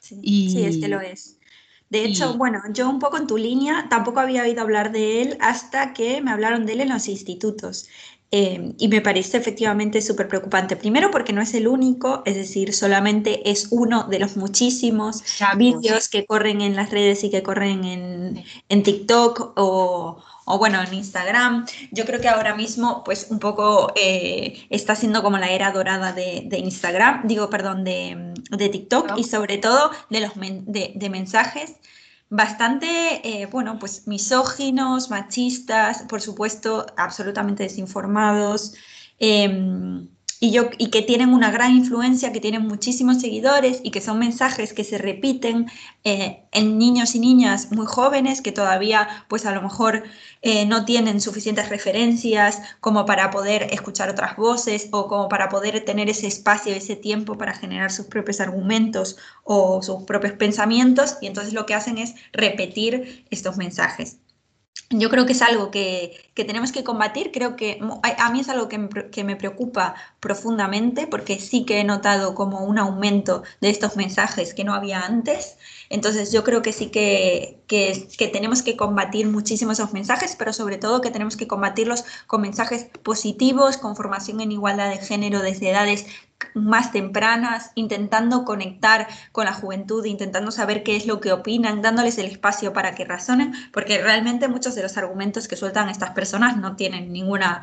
Sí, 0.00 0.20
sí 0.22 0.64
es 0.64 0.78
que 0.78 0.88
lo 0.88 1.00
es. 1.00 1.38
De 1.88 2.04
hecho, 2.04 2.34
bueno, 2.34 2.60
yo 2.72 2.90
un 2.90 2.98
poco 2.98 3.16
en 3.16 3.28
tu 3.28 3.36
línea 3.36 3.86
tampoco 3.88 4.18
había 4.18 4.42
oído 4.42 4.62
hablar 4.62 4.90
de 4.90 5.22
él 5.22 5.38
hasta 5.40 5.92
que 5.92 6.20
me 6.20 6.32
hablaron 6.32 6.66
de 6.66 6.72
él 6.72 6.80
en 6.80 6.88
los 6.88 7.06
institutos. 7.06 7.88
Em, 8.32 8.74
y 8.78 8.88
me 8.88 9.00
parece 9.00 9.36
efectivamente 9.36 10.02
súper 10.02 10.26
preocupante. 10.26 10.74
Primero 10.74 11.12
porque 11.12 11.32
no 11.32 11.40
es 11.40 11.54
el 11.54 11.68
único, 11.68 12.22
es 12.24 12.34
decir, 12.34 12.74
solamente 12.74 13.48
es 13.48 13.68
uno 13.70 14.04
de 14.04 14.18
los 14.18 14.36
muchísimos 14.36 15.22
vídeos 15.56 16.08
que 16.08 16.26
corren 16.26 16.60
en 16.60 16.74
las 16.74 16.90
redes 16.90 17.22
y 17.22 17.30
que 17.30 17.44
corren 17.44 17.84
en, 17.84 18.44
en 18.68 18.82
TikTok 18.82 19.52
o, 19.56 20.24
o, 20.44 20.58
bueno, 20.58 20.82
en 20.82 20.92
Instagram. 20.92 21.66
Yo 21.92 22.04
creo 22.04 22.20
que 22.20 22.28
ahora 22.28 22.56
mismo 22.56 23.04
pues 23.04 23.28
un 23.30 23.38
poco 23.38 23.92
eh, 23.94 24.66
está 24.70 24.96
siendo 24.96 25.22
como 25.22 25.38
la 25.38 25.50
era 25.50 25.70
dorada 25.70 26.12
de, 26.12 26.42
de 26.46 26.58
Instagram, 26.58 27.28
digo, 27.28 27.48
perdón, 27.48 27.84
de, 27.84 28.34
de 28.50 28.68
TikTok 28.68 29.16
y 29.16 29.22
sobre 29.22 29.58
todo 29.58 29.92
de, 30.10 30.20
los 30.20 30.32
de, 30.34 30.92
de 30.96 31.10
mensajes 31.10 31.76
bastante, 32.28 32.86
eh, 33.42 33.46
bueno, 33.46 33.78
pues 33.78 34.06
misóginos, 34.06 35.10
machistas, 35.10 36.02
por 36.08 36.20
supuesto, 36.20 36.86
absolutamente 36.96 37.64
desinformados. 37.64 38.74
Em, 39.18 40.08
y, 40.40 40.50
yo, 40.50 40.68
y 40.78 40.90
que 40.90 41.02
tienen 41.02 41.32
una 41.32 41.50
gran 41.50 41.74
influencia, 41.74 42.32
que 42.32 42.40
tienen 42.40 42.66
muchísimos 42.66 43.20
seguidores 43.20 43.80
y 43.82 43.90
que 43.90 44.00
son 44.00 44.18
mensajes 44.18 44.72
que 44.74 44.84
se 44.84 44.98
repiten 44.98 45.66
eh, 46.04 46.44
en 46.52 46.78
niños 46.78 47.14
y 47.14 47.20
niñas 47.20 47.72
muy 47.72 47.86
jóvenes 47.86 48.42
que 48.42 48.52
todavía 48.52 49.24
pues 49.28 49.46
a 49.46 49.52
lo 49.52 49.62
mejor 49.62 50.04
eh, 50.42 50.66
no 50.66 50.84
tienen 50.84 51.20
suficientes 51.20 51.68
referencias 51.70 52.60
como 52.80 53.06
para 53.06 53.30
poder 53.30 53.68
escuchar 53.72 54.10
otras 54.10 54.36
voces 54.36 54.88
o 54.90 55.08
como 55.08 55.28
para 55.28 55.48
poder 55.48 55.84
tener 55.84 56.10
ese 56.10 56.26
espacio, 56.26 56.74
ese 56.74 56.96
tiempo 56.96 57.38
para 57.38 57.54
generar 57.54 57.90
sus 57.90 58.06
propios 58.06 58.40
argumentos 58.40 59.16
o 59.44 59.82
sus 59.82 60.04
propios 60.04 60.34
pensamientos. 60.34 61.16
Y 61.20 61.26
entonces 61.28 61.54
lo 61.54 61.66
que 61.66 61.74
hacen 61.74 61.98
es 61.98 62.14
repetir 62.32 63.24
estos 63.30 63.56
mensajes 63.56 64.18
yo 64.90 65.10
creo 65.10 65.26
que 65.26 65.32
es 65.32 65.42
algo 65.42 65.70
que, 65.70 66.30
tenemos 66.34 66.70
que 66.70 66.84
combatir, 66.84 67.32
creo 67.32 67.56
que 67.56 67.80
a 68.02 68.30
mí 68.30 68.40
es 68.40 68.48
algo 68.48 68.68
que 68.68 69.24
me, 69.24 69.36
preocupa 69.36 69.94
profundamente 70.20 71.06
porque 71.06 71.40
sí 71.40 71.64
que 71.64 71.80
he 71.80 71.84
notado 71.84 72.34
como 72.34 72.60
un 72.60 72.78
aumento 72.78 73.42
de 73.60 73.70
estos 73.70 73.96
mensajes 73.96 74.54
que 74.54 74.64
no 74.64 74.74
había 74.74 75.00
antes. 75.00 75.56
Entonces 75.88 76.30
yo 76.30 76.44
creo 76.44 76.62
que 76.62 76.72
sí 76.72 76.90
que, 76.90 77.58
que, 77.66 78.08
que 78.16 78.28
tenemos 78.28 78.62
que 78.62 78.76
combatir 78.76 79.26
muchísimo 79.26 79.72
esos 79.72 79.92
mensajes, 79.92 80.36
pero 80.36 80.52
sobre 80.52 80.78
todo 80.78 81.00
que 81.00 81.10
tenemos 81.10 81.36
que 81.36 81.48
combatirlos 81.48 82.04
con 82.26 82.42
mensajes 82.42 82.86
positivos, 83.02 83.78
con 83.78 83.96
formación 83.96 84.40
en 84.40 84.52
igualdad 84.52 84.90
de 84.90 84.98
género 84.98 85.40
desde 85.40 85.70
edades 85.70 86.06
más 86.54 86.92
tempranas, 86.92 87.70
intentando 87.74 88.44
conectar 88.44 89.06
con 89.32 89.44
la 89.44 89.52
juventud, 89.52 90.04
intentando 90.04 90.50
saber 90.50 90.82
qué 90.82 90.96
es 90.96 91.06
lo 91.06 91.20
que 91.20 91.32
opinan, 91.32 91.82
dándoles 91.82 92.18
el 92.18 92.26
espacio 92.26 92.72
para 92.72 92.94
que 92.94 93.04
razonen, 93.04 93.52
porque 93.72 94.02
realmente 94.02 94.48
muchos 94.48 94.74
de 94.74 94.82
los 94.82 94.96
argumentos 94.96 95.48
que 95.48 95.56
sueltan 95.56 95.88
estas 95.88 96.10
personas 96.10 96.56
no 96.56 96.76
tienen 96.76 97.12
ninguna, 97.12 97.62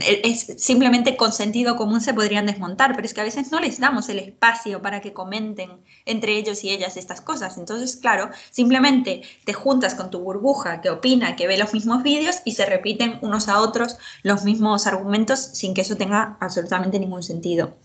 es 0.00 0.54
simplemente 0.58 1.16
con 1.16 1.32
sentido 1.32 1.76
común 1.76 2.00
se 2.00 2.14
podrían 2.14 2.46
desmontar, 2.46 2.94
pero 2.94 3.06
es 3.06 3.14
que 3.14 3.20
a 3.20 3.24
veces 3.24 3.50
no 3.50 3.60
les 3.60 3.80
damos 3.80 4.08
el 4.08 4.18
espacio 4.18 4.82
para 4.82 5.00
que 5.00 5.12
comenten 5.12 5.70
entre 6.04 6.36
ellos 6.36 6.64
y 6.64 6.70
ellas 6.70 6.96
estas 6.96 7.20
cosas. 7.20 7.58
Entonces, 7.58 7.96
claro, 7.96 8.30
simplemente 8.50 9.22
te 9.44 9.52
juntas 9.52 9.94
con 9.94 10.10
tu 10.10 10.20
burbuja 10.20 10.80
que 10.80 10.90
opina, 10.90 11.36
que 11.36 11.46
ve 11.46 11.56
los 11.56 11.72
mismos 11.72 12.02
vídeos 12.02 12.40
y 12.44 12.52
se 12.52 12.66
repiten 12.66 13.18
unos 13.22 13.48
a 13.48 13.60
otros 13.60 13.98
los 14.22 14.44
mismos 14.44 14.86
argumentos 14.86 15.40
sin 15.40 15.74
que 15.74 15.82
eso 15.82 15.96
tenga 15.96 16.36
absolutamente 16.40 16.98
ningún 16.98 17.22
sentido. 17.22 17.76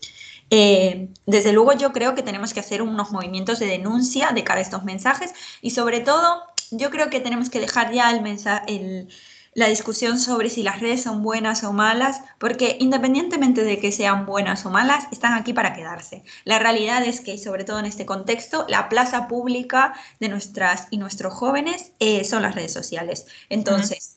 Eh, 0.49 1.09
desde 1.25 1.51
luego 1.53 1.73
yo 1.73 1.91
creo 1.91 2.15
que 2.15 2.23
tenemos 2.23 2.53
que 2.53 2.61
hacer 2.61 2.81
unos 2.81 3.11
movimientos 3.11 3.59
de 3.59 3.67
denuncia 3.67 4.31
de 4.31 4.43
cara 4.43 4.59
a 4.59 4.63
estos 4.63 4.83
mensajes 4.83 5.33
y 5.61 5.71
sobre 5.71 5.99
todo 5.99 6.41
yo 6.71 6.89
creo 6.89 7.09
que 7.09 7.19
tenemos 7.19 7.49
que 7.49 7.59
dejar 7.59 7.91
ya 7.91 8.11
el 8.11 9.09
la 9.57 9.67
discusión 9.67 10.19
sobre 10.19 10.51
si 10.51 10.61
las 10.61 10.81
redes 10.81 11.01
son 11.01 11.23
buenas 11.23 11.63
o 11.63 11.73
malas, 11.73 12.21
porque 12.37 12.77
independientemente 12.79 13.63
de 13.63 13.79
que 13.79 13.91
sean 13.91 14.27
buenas 14.27 14.63
o 14.67 14.69
malas, 14.69 15.07
están 15.11 15.33
aquí 15.33 15.51
para 15.51 15.73
quedarse. 15.73 16.23
La 16.43 16.59
realidad 16.59 17.03
es 17.03 17.21
que, 17.21 17.39
sobre 17.39 17.63
todo 17.63 17.79
en 17.79 17.87
este 17.87 18.05
contexto, 18.05 18.67
la 18.69 18.87
plaza 18.87 19.27
pública 19.27 19.95
de 20.19 20.29
nuestras 20.29 20.87
y 20.91 20.99
nuestros 20.99 21.33
jóvenes 21.33 21.91
eh, 21.97 22.23
son 22.23 22.43
las 22.43 22.53
redes 22.53 22.71
sociales. 22.71 23.25
Entonces, 23.49 24.16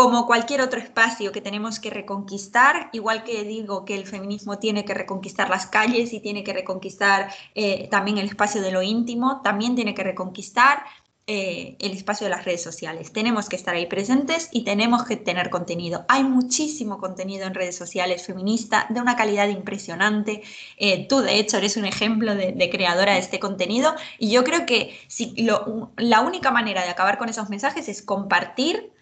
como 0.00 0.26
cualquier 0.26 0.62
otro 0.62 0.80
espacio 0.80 1.30
que 1.30 1.42
tenemos 1.42 1.78
que 1.78 1.90
reconquistar, 1.90 2.88
igual 2.94 3.22
que 3.22 3.44
digo 3.44 3.84
que 3.84 3.94
el 3.94 4.06
feminismo 4.06 4.58
tiene 4.58 4.86
que 4.86 4.94
reconquistar 4.94 5.50
las 5.50 5.66
calles 5.66 6.14
y 6.14 6.20
tiene 6.20 6.42
que 6.42 6.54
reconquistar 6.54 7.30
eh, 7.54 7.86
también 7.90 8.16
el 8.16 8.24
espacio 8.24 8.62
de 8.62 8.72
lo 8.72 8.80
íntimo, 8.80 9.42
también 9.42 9.74
tiene 9.74 9.92
que 9.94 10.02
reconquistar 10.02 10.84
eh, 11.26 11.76
el 11.80 11.92
espacio 11.92 12.24
de 12.24 12.30
las 12.30 12.46
redes 12.46 12.62
sociales. 12.62 13.12
Tenemos 13.12 13.50
que 13.50 13.56
estar 13.56 13.74
ahí 13.74 13.84
presentes 13.84 14.48
y 14.52 14.64
tenemos 14.64 15.04
que 15.04 15.16
tener 15.16 15.50
contenido. 15.50 16.06
Hay 16.08 16.24
muchísimo 16.24 16.96
contenido 16.96 17.46
en 17.46 17.52
redes 17.52 17.76
sociales 17.76 18.24
feminista 18.24 18.86
de 18.88 19.02
una 19.02 19.16
calidad 19.16 19.48
impresionante. 19.48 20.40
Eh, 20.78 21.08
tú, 21.08 21.20
de 21.20 21.38
hecho, 21.38 21.58
eres 21.58 21.76
un 21.76 21.84
ejemplo 21.84 22.34
de, 22.34 22.70
creadora 22.70 23.12
de 23.12 23.18
este 23.18 23.38
contenido 23.38 23.94
y 24.18 24.30
yo 24.30 24.44
creo 24.44 24.64
que 24.64 24.98
si 25.08 25.34
la 25.36 26.20
única 26.22 26.50
manera 26.50 26.84
de 26.84 26.88
acabar 26.88 27.18
con 27.18 27.28
esos 27.28 27.50
mensajes 27.50 27.86
es 27.90 28.00
compartir 28.00 28.94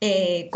eh, 0.00 0.50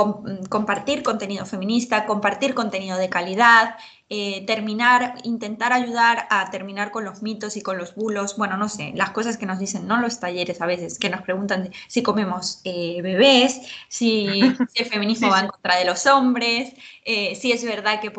compartir 0.48 1.02
contenido 1.02 1.46
feminista, 1.46 2.06
compartir 2.06 2.54
contenido 2.54 2.96
de 2.96 3.08
calidad, 3.08 3.76
eh, 4.14 4.44
terminar, 4.46 5.14
intentar 5.24 5.72
ayudar 5.72 6.26
a 6.28 6.50
terminar 6.50 6.90
con 6.90 7.02
los 7.02 7.22
mitos 7.22 7.56
y 7.56 7.62
con 7.62 7.78
los 7.78 7.94
bulos, 7.94 8.36
bueno, 8.36 8.58
no 8.58 8.68
sé, 8.68 8.92
las 8.94 9.08
cosas 9.12 9.38
que 9.38 9.46
nos 9.46 9.58
dicen, 9.58 9.88
no 9.88 10.02
los 10.02 10.20
talleres 10.20 10.60
a 10.60 10.66
veces, 10.66 10.98
que 10.98 11.08
nos 11.08 11.22
preguntan 11.22 11.70
si 11.88 12.02
comemos 12.02 12.60
eh, 12.64 13.00
bebés, 13.00 13.62
si, 13.88 14.42
el 14.74 14.86
feminismo 14.86 15.30
va 15.30 15.40
en 15.40 15.48
contra 15.48 15.76
de 15.76 15.86
los 15.86 16.04
hombres, 16.04 16.74
eh, 17.06 17.34
si 17.36 17.52
es 17.52 17.64
verdad 17.64 18.02
que, 18.02 18.12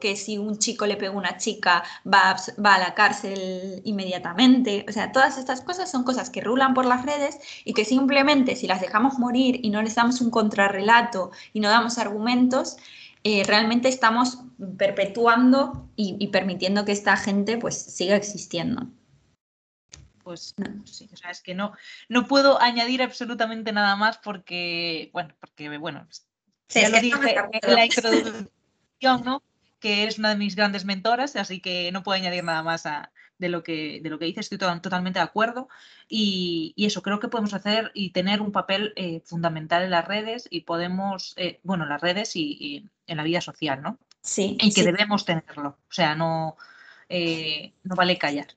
que 0.00 0.14
si 0.14 0.38
un 0.38 0.56
chico 0.58 0.86
le 0.86 0.96
pega 0.96 1.12
a 1.12 1.16
una 1.16 1.36
chica 1.36 1.82
va, 2.06 2.36
va 2.64 2.76
a 2.76 2.78
la 2.78 2.94
cárcel 2.94 3.82
inmediatamente, 3.84 4.86
o 4.88 4.92
sea, 4.92 5.10
todas 5.10 5.36
estas 5.36 5.62
cosas 5.62 5.90
son 5.90 6.04
cosas 6.04 6.30
que 6.30 6.42
rulan 6.42 6.74
por 6.74 6.86
las 6.86 7.04
redes 7.04 7.38
y 7.64 7.74
que 7.74 7.84
simplemente 7.84 8.54
si 8.54 8.68
las 8.68 8.80
dejamos 8.80 9.18
morir 9.18 9.58
y 9.64 9.70
no 9.70 9.82
les 9.82 9.96
damos 9.96 10.20
un 10.20 10.30
contrarrelato 10.30 11.32
y 11.52 11.58
no 11.58 11.70
damos 11.70 11.98
argumentos, 11.98 12.76
eh, 13.26 13.42
realmente 13.46 13.88
estamos 13.88 14.38
perpetuando 14.76 15.90
y, 15.96 16.28
permitiendo 16.28 16.84
que 16.84 16.92
esta 16.92 17.16
gente 17.16 17.56
pues 17.56 17.74
siga 17.74 18.16
existiendo. 18.16 18.86
Pues 20.22 20.54
sí, 20.84 21.08
o 21.10 21.16
sea, 21.16 21.30
es 21.30 21.40
que 21.40 21.54
no, 21.54 21.72
no 22.10 22.26
puedo 22.26 22.60
añadir 22.60 23.02
absolutamente 23.02 23.72
nada 23.72 23.96
más 23.96 24.18
porque, 24.18 25.08
bueno, 25.14 25.34
porque, 25.40 25.76
bueno, 25.78 26.06
ya 26.68 26.90
lo 26.90 27.00
dije 27.00 27.36
en 27.62 27.74
la 27.74 27.86
introducción, 27.86 29.24
¿no? 29.24 29.42
Que 29.80 30.04
es 30.04 30.18
una 30.18 30.30
de 30.30 30.36
mis 30.36 30.54
grandes 30.54 30.84
mentoras, 30.84 31.34
así 31.36 31.60
que 31.60 31.90
no 31.92 32.02
puedo 32.02 32.16
añadir 32.16 32.44
nada 32.44 32.62
más 32.62 32.84
a, 32.84 33.10
de 33.44 33.50
lo 33.50 33.62
que, 33.62 34.00
de 34.02 34.08
lo 34.08 34.18
que 34.18 34.24
dice, 34.24 34.40
estoy 34.40 34.56
totalmente 34.56 35.18
de 35.18 35.24
acuerdo. 35.24 35.68
Y, 36.08 36.74
eso 36.78 37.02
creo 37.02 37.20
que 37.20 37.28
podemos 37.28 37.52
hacer 37.52 37.90
y 37.94 38.10
tener 38.10 38.40
un 38.40 38.52
papel 38.52 38.92
eh, 38.96 39.20
fundamental 39.24 39.82
en 39.82 39.90
las 39.90 40.08
redes 40.08 40.48
y 40.50 40.62
podemos, 40.62 41.34
eh, 41.36 41.60
bueno, 41.62 41.84
las 41.84 42.00
redes 42.00 42.36
y, 42.36 42.88
en 43.06 43.16
la 43.18 43.22
vida 43.22 43.40
social, 43.42 43.82
¿no? 43.82 43.98
Sí. 44.22 44.56
Y 44.60 44.72
que 44.72 44.82
debemos 44.82 45.26
tenerlo. 45.26 45.76
O 45.88 45.92
sea, 45.92 46.14
no, 46.14 46.56
eh, 47.08 47.74
no 47.82 47.94
vale 47.94 48.16
callar. 48.16 48.48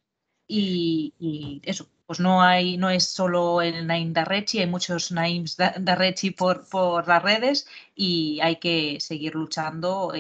Y, 0.48 1.62
eso, 1.65 1.89
pues 2.06 2.22
no 2.22 2.41
hay, 2.41 2.77
no 2.77 2.89
es 2.89 3.03
solo 3.06 3.62
el 3.62 3.86
Naim 3.88 4.13
Darrechi, 4.13 4.60
hay 4.60 4.67
muchos 4.67 5.12
Naims 5.12 5.58
Darrechi 5.58 6.32
por, 6.32 6.67
por 6.70 7.06
las 7.08 7.22
redes 7.22 7.67
y 7.94 8.39
hay 8.41 8.56
que 8.58 9.00
seguir 9.01 9.36
luchando 9.36 10.13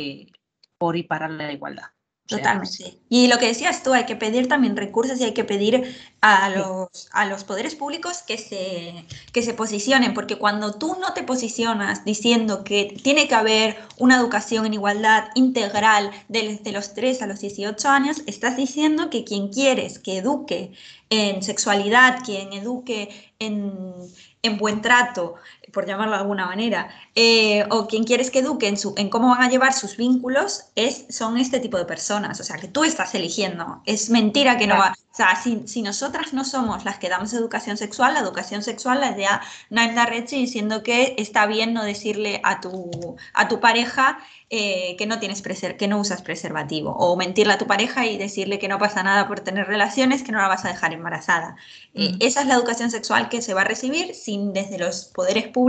por 0.77 0.97
y 0.97 1.03
para 1.03 1.29
la 1.29 1.53
igualdad. 1.53 1.85
Totalmente. 2.27 2.99
Y 3.07 3.27
lo 3.27 3.37
que 3.37 3.47
decías 3.47 3.83
tú, 3.83 3.93
hay 3.93 4.05
que 4.05 4.17
pedir 4.17 4.49
también 4.49 4.75
recursos 4.75 5.19
y 5.19 5.23
hay 5.23 5.33
que 5.33 5.45
pedir 5.45 5.95
a 6.19 6.49
los, 6.49 7.07
a 7.13 7.25
los 7.25 7.45
poderes 7.45 7.75
públicos 7.75 8.21
que 8.27 8.37
se, 8.37 9.05
que 9.31 9.41
se 9.41 9.53
posicionen, 9.53 10.13
porque 10.13 10.37
cuando 10.37 10.73
tú 10.73 10.97
no 10.99 11.13
te 11.13 11.23
posicionas 11.23 12.03
diciendo 12.03 12.65
que 12.65 12.97
tiene 13.01 13.29
que 13.29 13.35
haber 13.35 13.77
una 13.97 14.17
educación 14.17 14.65
en 14.65 14.73
igualdad 14.73 15.29
integral 15.35 16.11
desde 16.27 16.73
los 16.73 16.93
3 16.93 17.21
a 17.21 17.27
los 17.27 17.39
18 17.39 17.87
años, 17.87 18.21
estás 18.25 18.57
diciendo 18.57 19.09
que 19.09 19.23
quien 19.23 19.47
quieres 19.47 19.97
que 19.97 20.17
eduque 20.17 20.73
en 21.09 21.41
sexualidad, 21.41 22.19
quien 22.25 22.51
eduque 22.51 23.31
en, 23.39 23.93
en 24.41 24.57
buen 24.57 24.81
trato, 24.81 25.35
por 25.77 25.85
llamarlo 25.85 26.13
de 26.13 26.21
alguna 26.21 26.47
manera, 26.47 26.89
eh, 27.13 27.63
o 27.69 27.85
quien 27.85 28.03
quieres 28.03 28.31
que 28.31 28.39
eduque 28.39 28.67
en, 28.67 28.77
su, 28.77 28.95
en 28.97 29.09
cómo 29.11 29.29
van 29.29 29.43
a 29.43 29.47
llevar 29.47 29.73
sus 29.73 29.95
vínculos, 29.95 30.63
es, 30.73 31.05
son 31.11 31.37
este 31.37 31.59
tipo 31.59 31.77
de 31.77 31.85
personas. 31.85 32.39
O 32.39 32.43
sea, 32.43 32.55
que 32.55 32.67
tú 32.67 32.83
estás 32.83 33.13
eligiendo. 33.13 33.83
Es 33.85 34.09
mentira 34.09 34.57
que 34.57 34.65
no 34.65 34.75
va. 34.75 34.95
O 35.11 35.15
sea, 35.17 35.35
si, 35.35 35.81
nosotras 35.83 36.33
no 36.33 36.45
somos 36.45 36.83
las 36.83 36.97
que 36.97 37.09
damos 37.09 37.33
educación 37.33 37.77
sexual, 37.77 38.15
la 38.15 38.21
educación 38.21 38.61
sexual 38.63 38.99
la 38.99 39.11
idea 39.11 39.41
Naim 39.69 39.95
Rechi 39.95 40.35
diciendo 40.35 40.83
que 40.83 41.15
está 41.17 41.47
bien 41.47 41.73
no 41.73 41.83
decirle 41.83 42.39
a 42.43 42.59
tu, 42.59 43.15
a 43.33 43.47
tu 43.47 43.59
pareja 43.59 44.19
eh, 44.49 44.95
que 44.97 45.07
no 45.07 45.19
tienes 45.19 45.41
que 45.41 45.87
no 45.89 45.99
usas 45.99 46.21
preservativo 46.21 46.91
o 46.91 47.17
mentirle 47.17 47.53
a 47.53 47.57
tu 47.57 47.67
pareja 47.67 48.05
y 48.05 48.17
decirle 48.17 48.59
que 48.59 48.67
no 48.67 48.77
pasa 48.77 49.03
nada 49.03 49.27
por 49.27 49.39
tener 49.41 49.67
relaciones, 49.67 50.23
que 50.23 50.31
no 50.31 50.37
la 50.37 50.47
vas 50.47 50.63
a 50.65 50.69
dejar 50.69 50.93
embarazada. 50.93 51.57
Eh, 51.95 52.11
esa 52.19 52.41
es 52.41 52.47
la 52.47 52.53
educación 52.53 52.91
sexual 52.91 53.27
que 53.27 53.41
se 53.41 53.53
va 53.53 53.61
a 53.61 53.65
recibir 53.65 54.13
sin 54.13 54.53
desde 54.53 54.77
los 54.77 55.05
poderes 55.05 55.47
públicos 55.47 55.66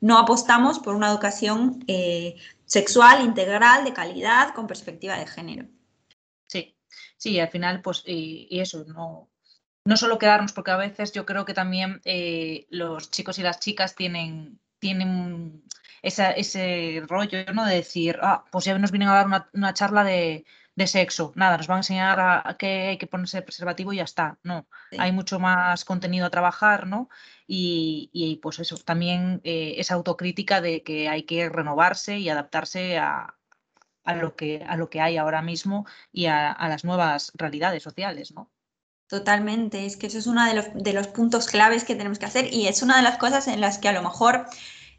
no 0.00 0.18
apostamos 0.18 0.78
por 0.78 0.94
una 0.94 1.08
educación 1.08 1.84
eh, 1.86 2.36
sexual 2.64 3.24
integral 3.24 3.84
de 3.84 3.92
calidad 3.92 4.54
con 4.54 4.66
perspectiva 4.66 5.18
de 5.18 5.26
género. 5.26 5.66
Sí, 6.46 6.76
sí, 7.16 7.38
al 7.40 7.48
final 7.48 7.82
pues 7.82 8.02
y, 8.06 8.48
eso 8.60 8.84
no 8.86 9.28
no 9.84 9.96
solo 9.96 10.18
quedarnos 10.18 10.52
porque 10.52 10.72
a 10.72 10.76
veces 10.76 11.12
yo 11.12 11.24
creo 11.24 11.44
que 11.46 11.54
también 11.54 12.02
los 12.68 13.10
chicos 13.10 13.38
y 13.38 13.42
las 13.42 13.60
chicas 13.60 13.94
tienen 13.94 14.60
tienen 14.78 15.62
ese 16.02 17.02
rollo, 17.06 17.38
¿no? 17.54 17.64
De 17.66 17.76
decir, 17.76 18.18
ah, 18.22 18.44
pues 18.50 18.64
ya 18.64 18.78
nos 18.78 18.90
vienen 18.90 19.08
a 19.08 19.14
dar 19.14 19.48
una, 19.52 19.74
charla 19.74 20.04
de, 20.04 20.44
sexo, 20.86 21.32
nada, 21.36 21.58
nos 21.58 21.66
van 21.66 21.76
a 21.76 21.80
enseñar 21.80 22.20
a, 22.20 22.56
que 22.58 22.88
hay 22.88 22.98
que 22.98 23.06
ponerse 23.06 23.42
preservativo 23.42 23.92
y 23.92 23.96
ya 23.96 24.04
está, 24.04 24.38
no, 24.42 24.66
hay 24.98 25.12
mucho 25.12 25.38
más 25.38 25.84
contenido 25.84 26.26
a 26.26 26.30
trabajar, 26.30 26.86
¿no? 26.86 27.10
Y, 27.52 28.38
pues 28.42 28.60
eso, 28.60 28.76
también 28.76 29.40
eh, 29.42 29.74
esa 29.78 29.94
autocrítica 29.94 30.60
de 30.60 30.84
que 30.84 31.08
hay 31.08 31.24
que 31.24 31.48
renovarse 31.48 32.16
y 32.16 32.28
adaptarse 32.28 32.96
a, 32.96 33.34
lo, 34.06 34.36
que, 34.36 34.64
a 34.68 34.76
lo 34.76 34.88
que 34.88 35.00
hay 35.00 35.16
ahora 35.16 35.42
mismo 35.42 35.84
y 36.12 36.26
a, 36.26 36.56
las 36.68 36.84
nuevas 36.84 37.32
realidades 37.34 37.82
sociales, 37.82 38.32
¿no? 38.32 38.52
Totalmente, 39.08 39.84
es 39.84 39.96
que 39.96 40.06
eso 40.06 40.18
es 40.18 40.28
uno 40.28 40.46
de 40.46 40.54
los, 40.54 40.66
de 40.74 40.92
los 40.92 41.08
puntos 41.08 41.48
claves 41.48 41.82
que 41.82 41.96
tenemos 41.96 42.20
que 42.20 42.26
hacer 42.26 42.54
y 42.54 42.68
es 42.68 42.82
una 42.82 42.98
de 42.98 43.02
las 43.02 43.18
cosas 43.18 43.48
en 43.48 43.60
las 43.60 43.78
que 43.78 43.88
a 43.88 43.92
lo 43.92 44.02
mejor 44.02 44.46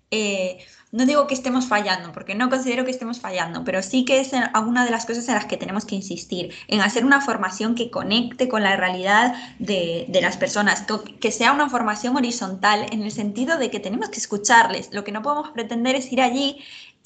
eh, 0.09 0.57
no 0.91 1.05
digo 1.05 1.25
que 1.27 1.33
estemos 1.33 1.67
fallando, 1.67 2.11
porque 2.11 2.35
no 2.35 2.49
considero 2.49 2.83
que 2.83 2.91
estemos 2.91 3.19
fallando, 3.19 3.63
pero 3.63 3.81
sí 3.81 4.03
que 4.03 4.19
es 4.19 4.33
alguna 4.33 4.83
de 4.83 4.91
las 4.91 5.05
cosas 5.05 5.27
en 5.29 5.35
las 5.35 5.45
que 5.45 5.57
tenemos 5.57 5.85
que 5.85 5.95
insistir, 5.95 6.53
en 6.67 6.81
hacer 6.81 7.05
una 7.05 7.21
formación 7.21 7.75
que 7.75 7.89
conecte 7.89 8.49
con 8.49 8.63
la 8.63 8.75
realidad 8.75 9.33
de, 9.59 10.07
las 10.21 10.37
personas, 10.37 10.85
que 11.19 11.31
sea 11.31 11.53
una 11.53 11.69
formación 11.69 12.17
horizontal 12.17 12.85
en 12.91 13.03
el 13.03 13.11
sentido 13.11 13.57
de 13.57 13.71
que 13.71 13.79
tenemos 13.79 14.09
que 14.09 14.19
escucharles. 14.19 14.89
Lo 14.91 15.03
que 15.03 15.11
no 15.11 15.21
podemos 15.21 15.49
pretender 15.51 15.95
es 15.95 16.11
ir 16.11 16.21
allí 16.21 16.57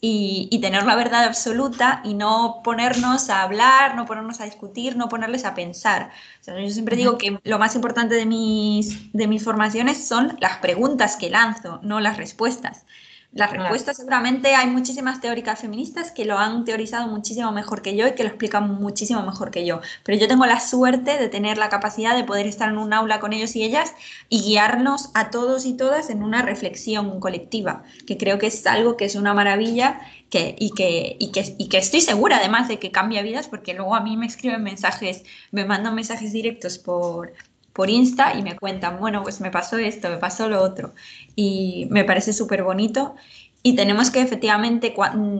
y, 0.01 0.60
tener 0.62 0.84
la 0.84 0.96
verdad 0.96 1.24
absoluta 1.24 2.01
y 2.04 2.13
no 2.13 2.62
ponernos 2.63 3.30
a 3.30 3.44
hablar, 3.44 3.96
no 3.96 4.06
ponernos 4.06 4.42
a 4.42 4.46
discutir, 4.46 4.96
no 4.96 5.10
ponerles 5.10 5.46
a 5.46 5.54
pensar. 5.54 6.12
yo 6.46 6.70
siempre 6.70 6.96
digo 6.96 7.18
que 7.18 7.39
lo 7.44 7.60
más 7.60 7.75
importante 7.75 8.15
de 8.15 8.25
mis, 8.25 9.12
de 9.13 9.27
mis 9.27 9.44
formaciones 9.44 10.08
son 10.08 10.38
las 10.39 10.58
preguntas 10.58 11.15
que 11.15 11.30
lanzo, 11.30 11.80
no 11.82 12.00
las 12.00 12.18
respuestas. 12.18 12.86
La 13.36 13.48
respuesta 13.48 13.94
seguramente 13.94 14.56
hay 14.56 14.68
muchísimas 14.68 15.20
teóricas 15.20 15.60
feministas 15.60 16.10
que 16.13 16.24
lo 16.24 16.38
han 16.38 16.63
teorizado 16.63 17.10
muchísimo 17.10 17.51
mejor 17.51 17.82
que 17.82 17.98
yo 17.98 18.08
y 18.08 18.13
que 18.13 18.24
lo 18.24 18.30
explican 18.30 18.75
muchísimo 18.75 19.22
mejor 19.24 19.51
que 19.51 19.65
yo. 19.65 19.82
Pero 20.06 20.18
yo 20.18 20.30
tengo 20.30 20.46
la 20.46 20.62
suerte 20.62 21.18
de 21.18 21.27
tener 21.27 21.58
la 21.58 21.68
capacidad 21.68 22.15
de 22.15 22.24
poder 22.24 22.48
estar 22.48 22.70
en 22.70 22.77
un 22.77 22.94
aula 22.94 23.20
con 23.20 23.34
ellos 23.34 23.54
y 23.58 23.63
ellas 23.65 23.94
y 24.30 24.42
guiarnos 24.42 25.10
a 25.15 25.32
todos 25.32 25.65
y 25.65 25.75
todas 25.75 26.10
en 26.10 26.24
una 26.24 26.44
reflexión 26.44 27.20
colectiva, 27.20 27.84
que 28.08 28.18
creo 28.18 28.39
que 28.39 28.48
es 28.48 28.65
algo 28.68 28.96
que 28.96 29.04
es 29.04 29.15
una 29.15 29.34
maravilla 29.34 30.00
que, 30.30 30.56
y, 30.58 30.71
que, 30.71 31.17
y, 31.19 31.34
que, 31.34 31.56
y 31.58 31.67
que 31.67 31.78
estoy 31.78 32.00
segura 32.00 32.38
además 32.38 32.69
de 32.69 32.80
que 32.80 32.91
cambia 32.91 33.21
vidas 33.21 33.50
porque 33.50 33.74
luego 33.74 33.95
a 33.95 34.00
mí 34.00 34.15
me 34.15 34.28
escriben 34.28 34.63
mensajes, 34.63 35.26
me 35.52 35.65
mandan 35.65 35.93
mensajes 35.93 36.32
directos 36.32 36.78
por, 36.78 37.34
por 37.76 37.90
Insta 37.90 38.34
y 38.38 38.42
me 38.42 38.56
cuentan, 38.56 38.98
bueno, 39.00 39.22
pues 39.22 39.42
me 39.42 39.52
pasó 39.52 39.78
esto, 39.78 40.10
me 40.10 40.18
pasó 40.18 40.48
lo 40.48 40.64
otro. 40.64 40.96
Y 41.36 41.88
me 41.92 42.06
parece 42.06 42.32
súper 42.32 42.64
bonito. 42.64 43.16
Y 43.64 43.76
tenemos 43.76 44.12
que 44.12 44.22
efectivamente, 44.22 44.96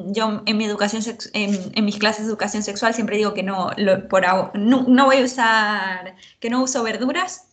yo 0.08 0.42
en 0.46 0.58
mi 0.58 0.66
educación, 0.66 1.02
en, 1.32 1.86
mis 1.86 1.98
clases 1.98 2.26
de 2.26 2.32
educación 2.32 2.62
sexual 2.62 2.94
siempre 2.94 3.16
digo 3.16 3.34
que 3.34 3.44
no, 3.44 3.70
por, 4.10 4.26
no, 4.58 4.84
no 4.86 5.06
voy 5.06 5.18
a 5.18 5.24
usar, 5.24 6.16
que 6.42 6.50
no 6.50 6.62
uso 6.62 6.84
verduras, 6.84 7.48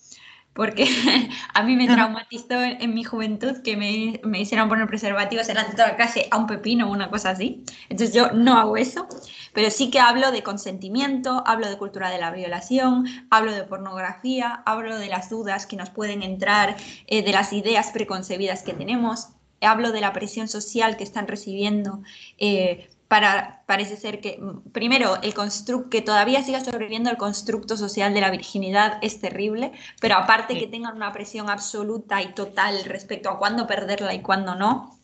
porque 0.54 0.86
a 1.54 1.62
mí 1.62 1.76
me 1.76 1.86
traumatizó 1.86 2.62
en, 2.62 2.94
mi 2.94 3.04
juventud 3.04 3.62
que 3.62 3.76
me, 3.76 4.20
me, 4.24 4.40
hicieron 4.40 4.68
poner 4.68 4.86
preservativos 4.86 5.46
delante 5.46 5.72
de 5.72 5.76
toda 5.76 5.88
la 5.88 5.96
clase 5.96 6.28
a 6.30 6.36
un 6.36 6.46
pepino 6.46 6.88
o 6.88 6.92
una 6.92 7.10
cosa 7.10 7.30
así. 7.30 7.64
Entonces 7.88 8.14
yo 8.14 8.32
no 8.32 8.58
hago 8.58 8.76
eso, 8.76 9.08
pero 9.52 9.70
sí 9.70 9.90
que 9.90 10.00
hablo 10.00 10.30
de 10.30 10.42
consentimiento, 10.42 11.42
hablo 11.46 11.68
de 11.68 11.78
cultura 11.78 12.10
de 12.10 12.18
la 12.18 12.30
violación, 12.30 13.06
hablo 13.30 13.52
de 13.52 13.64
pornografía, 13.64 14.62
hablo 14.66 14.98
de 14.98 15.08
las 15.08 15.30
dudas 15.30 15.66
que 15.66 15.76
nos 15.76 15.90
pueden 15.90 16.22
entrar, 16.22 16.76
eh, 17.06 17.22
de 17.22 17.32
las 17.32 17.52
ideas 17.52 17.90
preconcebidas 17.90 18.62
que 18.62 18.74
tenemos, 18.74 19.28
hablo 19.60 19.92
de 19.92 20.00
la 20.00 20.12
presión 20.12 20.48
social 20.48 20.96
que 20.96 21.04
están 21.04 21.28
recibiendo. 21.28 22.02
Eh, 22.38 22.90
para, 23.12 23.62
parece 23.66 23.98
ser 23.98 24.22
que, 24.22 24.38
mm, 24.38 24.70
primero, 24.72 25.20
el 25.20 25.34
constructo, 25.34 25.90
que 25.90 26.00
todavía 26.00 26.42
siga 26.42 26.64
sobreviviendo 26.64 27.10
el 27.10 27.18
constructo 27.18 27.76
social 27.76 28.14
de 28.14 28.22
la 28.22 28.30
virginidad 28.30 28.98
es 29.02 29.20
terrible, 29.20 29.72
pero 30.00 30.14
aparte 30.16 30.58
que 30.58 30.66
tengan 30.66 30.96
una 30.96 31.12
presión 31.12 31.50
absoluta 31.50 32.22
y 32.22 32.32
total 32.32 32.82
respecto 32.86 33.28
a 33.28 33.38
cuándo 33.38 33.66
perderla 33.66 34.14
y 34.14 34.22
cuándo 34.22 34.54
no, 34.54 34.98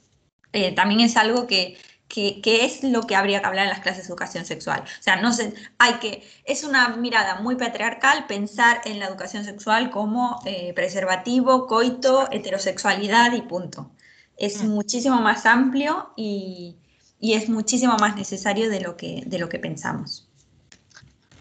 eh, 0.55 0.75
también 0.75 1.01
es 1.01 1.19
algo 1.19 1.47
que, 1.47 1.77
que, 2.09 2.41
es 2.65 2.83
lo 2.83 3.03
que 3.03 3.15
habría 3.15 3.41
que 3.41 3.47
hablar 3.47 3.65
en 3.65 3.73
las 3.73 3.81
clases 3.81 4.05
de 4.05 4.09
educación 4.09 4.47
sexual. 4.47 4.85
O 4.85 5.03
sea, 5.03 5.17
no 5.17 5.31
hay 5.77 5.93
que, 6.01 6.27
es 6.45 6.65
una 6.65 6.89
mirada 6.97 7.43
muy 7.43 7.57
patriarcal 7.57 8.27
pensar 8.27 8.81
en 8.87 9.01
la 9.01 9.07
educación 9.09 9.45
sexual 9.45 9.91
como 9.91 10.41
eh, 10.47 10.73
preservativo, 10.73 11.67
coito, 11.67 12.27
heterosexualidad 12.33 13.35
y 13.35 13.43
punto. 13.43 13.91
Es 14.39 14.63
mm. 14.63 14.69
muchísimo 14.69 15.21
más 15.21 15.45
amplio 15.45 16.15
y, 16.17 16.79
y 17.21 17.35
es 17.35 17.49
muchísimo 17.49 17.97
más 17.99 18.17
necesario 18.17 18.71
de 18.71 18.81
lo 18.81 18.97
que, 18.97 19.23
de 19.27 19.39
lo 19.39 19.49
que 19.49 19.59
pensamos. 19.59 20.29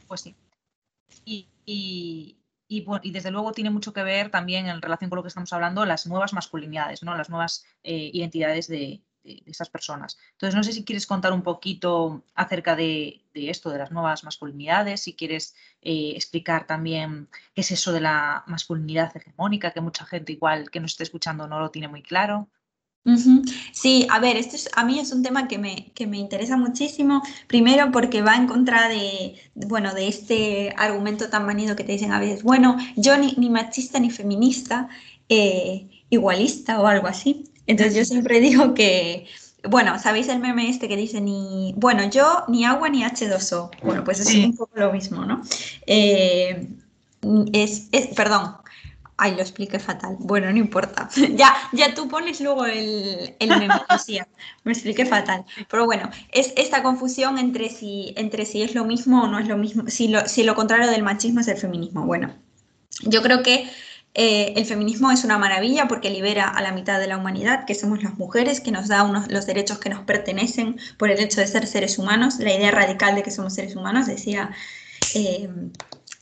Pues 0.07 0.21
sí. 0.21 0.35
Y, 1.25 1.47
y, 2.69 3.11
desde 3.11 3.31
luego 3.31 3.51
tiene 3.51 3.69
mucho 3.69 3.93
que 3.93 4.03
ver 4.03 4.31
también 4.31 4.67
en 4.67 4.81
relación 4.81 5.09
con 5.09 5.17
lo 5.17 5.23
que 5.23 5.29
estamos 5.29 5.51
hablando, 5.53 5.85
las 5.85 6.07
nuevas 6.07 6.33
masculinidades, 6.33 7.03
¿no? 7.03 7.15
las 7.15 7.29
nuevas 7.29 7.65
eh, 7.83 8.09
identidades 8.13 8.67
de, 8.67 9.01
de, 9.23 9.43
esas 9.45 9.69
personas. 9.69 10.17
Entonces, 10.33 10.55
no 10.55 10.63
sé 10.63 10.71
si 10.73 10.83
quieres 10.85 11.05
contar 11.05 11.33
un 11.33 11.43
poquito 11.43 12.23
acerca 12.35 12.75
de, 12.75 13.23
esto, 13.33 13.69
de 13.69 13.77
las 13.77 13.91
nuevas 13.91 14.23
masculinidades, 14.23 15.01
si 15.01 15.13
quieres 15.15 15.55
eh, 15.81 16.13
explicar 16.15 16.65
también 16.65 17.29
qué 17.53 17.61
es 17.61 17.71
eso 17.71 17.91
de 17.91 18.01
la 18.01 18.43
masculinidad 18.47 19.15
hegemónica, 19.15 19.71
que 19.71 19.81
mucha 19.81 20.05
gente 20.05 20.31
igual 20.33 20.69
que 20.71 20.79
nos 20.79 20.91
esté 20.91 21.03
escuchando 21.03 21.47
no 21.47 21.59
lo 21.59 21.71
tiene 21.71 21.87
muy 21.87 22.03
claro. 22.03 22.49
Sí, 23.71 24.05
a 24.09 24.19
ver, 24.19 24.35
esto 24.35 24.57
a 24.75 24.83
mí 24.83 24.99
es 24.99 25.13
un 25.13 25.23
tema 25.23 25.47
que 25.47 25.57
me, 25.57 25.91
que 25.93 26.07
me 26.07 26.17
interesa 26.17 26.57
muchísimo, 26.57 27.21
primero 27.47 27.91
porque 27.91 28.21
va 28.21 28.35
en 28.35 28.47
contra 28.47 28.89
de, 28.89 29.35
bueno, 29.55 29.93
de 29.93 30.09
este 30.09 30.73
argumento 30.77 31.29
tan 31.29 31.45
manido 31.45 31.75
que 31.75 31.85
te 31.85 31.93
dicen 31.93 32.11
a 32.11 32.19
veces, 32.19 32.43
bueno, 32.43 32.77
yo 32.97 33.17
ni, 33.17 33.33
ni 33.37 33.49
machista 33.49 33.99
ni 33.99 34.11
feminista, 34.11 34.89
eh, 35.29 35.87
igualista 36.09 36.81
o 36.81 36.87
algo 36.87 37.07
así. 37.07 37.45
Entonces 37.65 37.95
yo 37.95 38.05
siempre 38.05 38.39
digo 38.41 38.73
que, 38.73 39.27
bueno, 39.63 39.99
¿sabéis 39.99 40.27
el 40.27 40.39
meme 40.39 40.69
este 40.69 40.87
que 40.87 40.97
dice 40.97 41.21
ni, 41.21 41.73
bueno, 41.77 42.09
yo 42.09 42.43
ni 42.47 42.65
agua 42.65 42.89
ni 42.89 43.03
H2O? 43.03 43.71
Bueno, 43.83 44.03
pues 44.03 44.19
es 44.19 44.33
un 44.35 44.55
poco 44.55 44.71
lo 44.75 44.91
mismo, 44.91 45.25
¿no? 45.25 45.41
Eh, 45.85 46.67
es, 47.53 47.87
es, 47.91 48.07
perdón, 48.07 48.55
Ay, 49.19 49.33
lo 49.35 49.41
expliqué 49.41 49.79
fatal. 49.79 50.15
Bueno, 50.19 50.51
no 50.51 50.57
importa. 50.57 51.09
ya, 51.35 51.55
ya 51.71 51.95
tú 51.95 52.07
pones 52.07 52.39
luego 52.39 52.65
el, 52.67 53.35
el 53.39 53.49
Me 54.63 54.71
expliqué 54.71 55.05
fatal. 55.05 55.43
Pero 55.69 55.85
bueno, 55.85 56.09
es 56.31 56.53
esta 56.55 56.83
confusión 56.83 57.39
entre 57.39 57.69
si, 57.69 58.13
entre 58.15 58.45
si 58.45 58.61
es 58.61 58.75
lo 58.75 58.85
mismo 58.85 59.23
o 59.23 59.27
no 59.27 59.39
es 59.39 59.47
lo 59.47 59.57
mismo, 59.57 59.85
si 59.87 60.07
lo, 60.07 60.27
si 60.27 60.43
lo 60.43 60.53
contrario 60.53 60.89
del 60.89 61.01
machismo 61.01 61.39
es 61.39 61.47
el 61.47 61.57
feminismo. 61.57 62.05
Bueno, 62.05 62.35
yo 63.01 63.23
creo 63.23 63.41
que 63.41 63.67
eh, 64.13 64.53
el 64.55 64.65
feminismo 64.65 65.09
es 65.09 65.23
una 65.23 65.39
maravilla 65.39 65.87
porque 65.87 66.11
libera 66.11 66.47
a 66.47 66.61
la 66.61 66.71
mitad 66.71 66.99
de 66.99 67.07
la 67.07 67.17
humanidad, 67.17 67.65
que 67.65 67.73
somos 67.73 68.03
las 68.03 68.19
mujeres, 68.19 68.61
que 68.61 68.71
nos 68.71 68.87
da 68.87 69.01
unos, 69.01 69.31
los 69.31 69.47
derechos 69.47 69.79
que 69.79 69.89
nos 69.89 70.01
pertenecen 70.01 70.79
por 70.97 71.09
el 71.09 71.19
hecho 71.19 71.41
de 71.41 71.47
ser 71.47 71.65
seres 71.65 71.97
humanos. 71.97 72.37
La 72.37 72.53
idea 72.53 72.69
radical 72.69 73.15
de 73.15 73.23
que 73.23 73.31
somos 73.31 73.55
seres 73.55 73.75
humanos, 73.75 74.05
decía, 74.05 74.51
eh, 75.15 75.49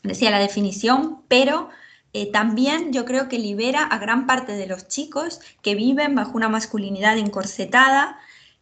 decía 0.04 0.32
la 0.32 0.40
definición, 0.40 1.24
pero 1.28 1.70
eh, 2.18 2.32
también 2.32 2.94
yo 2.94 3.04
creo 3.04 3.28
que 3.28 3.38
libera 3.38 3.84
a 3.84 3.98
gran 3.98 4.26
parte 4.26 4.54
de 4.54 4.68
los 4.68 4.88
chicos 4.88 5.42
que 5.62 5.76
viven 5.76 6.16
bajo 6.16 6.32
una 6.38 6.48
masculinidad 6.48 7.18
encorsetada, 7.18 8.18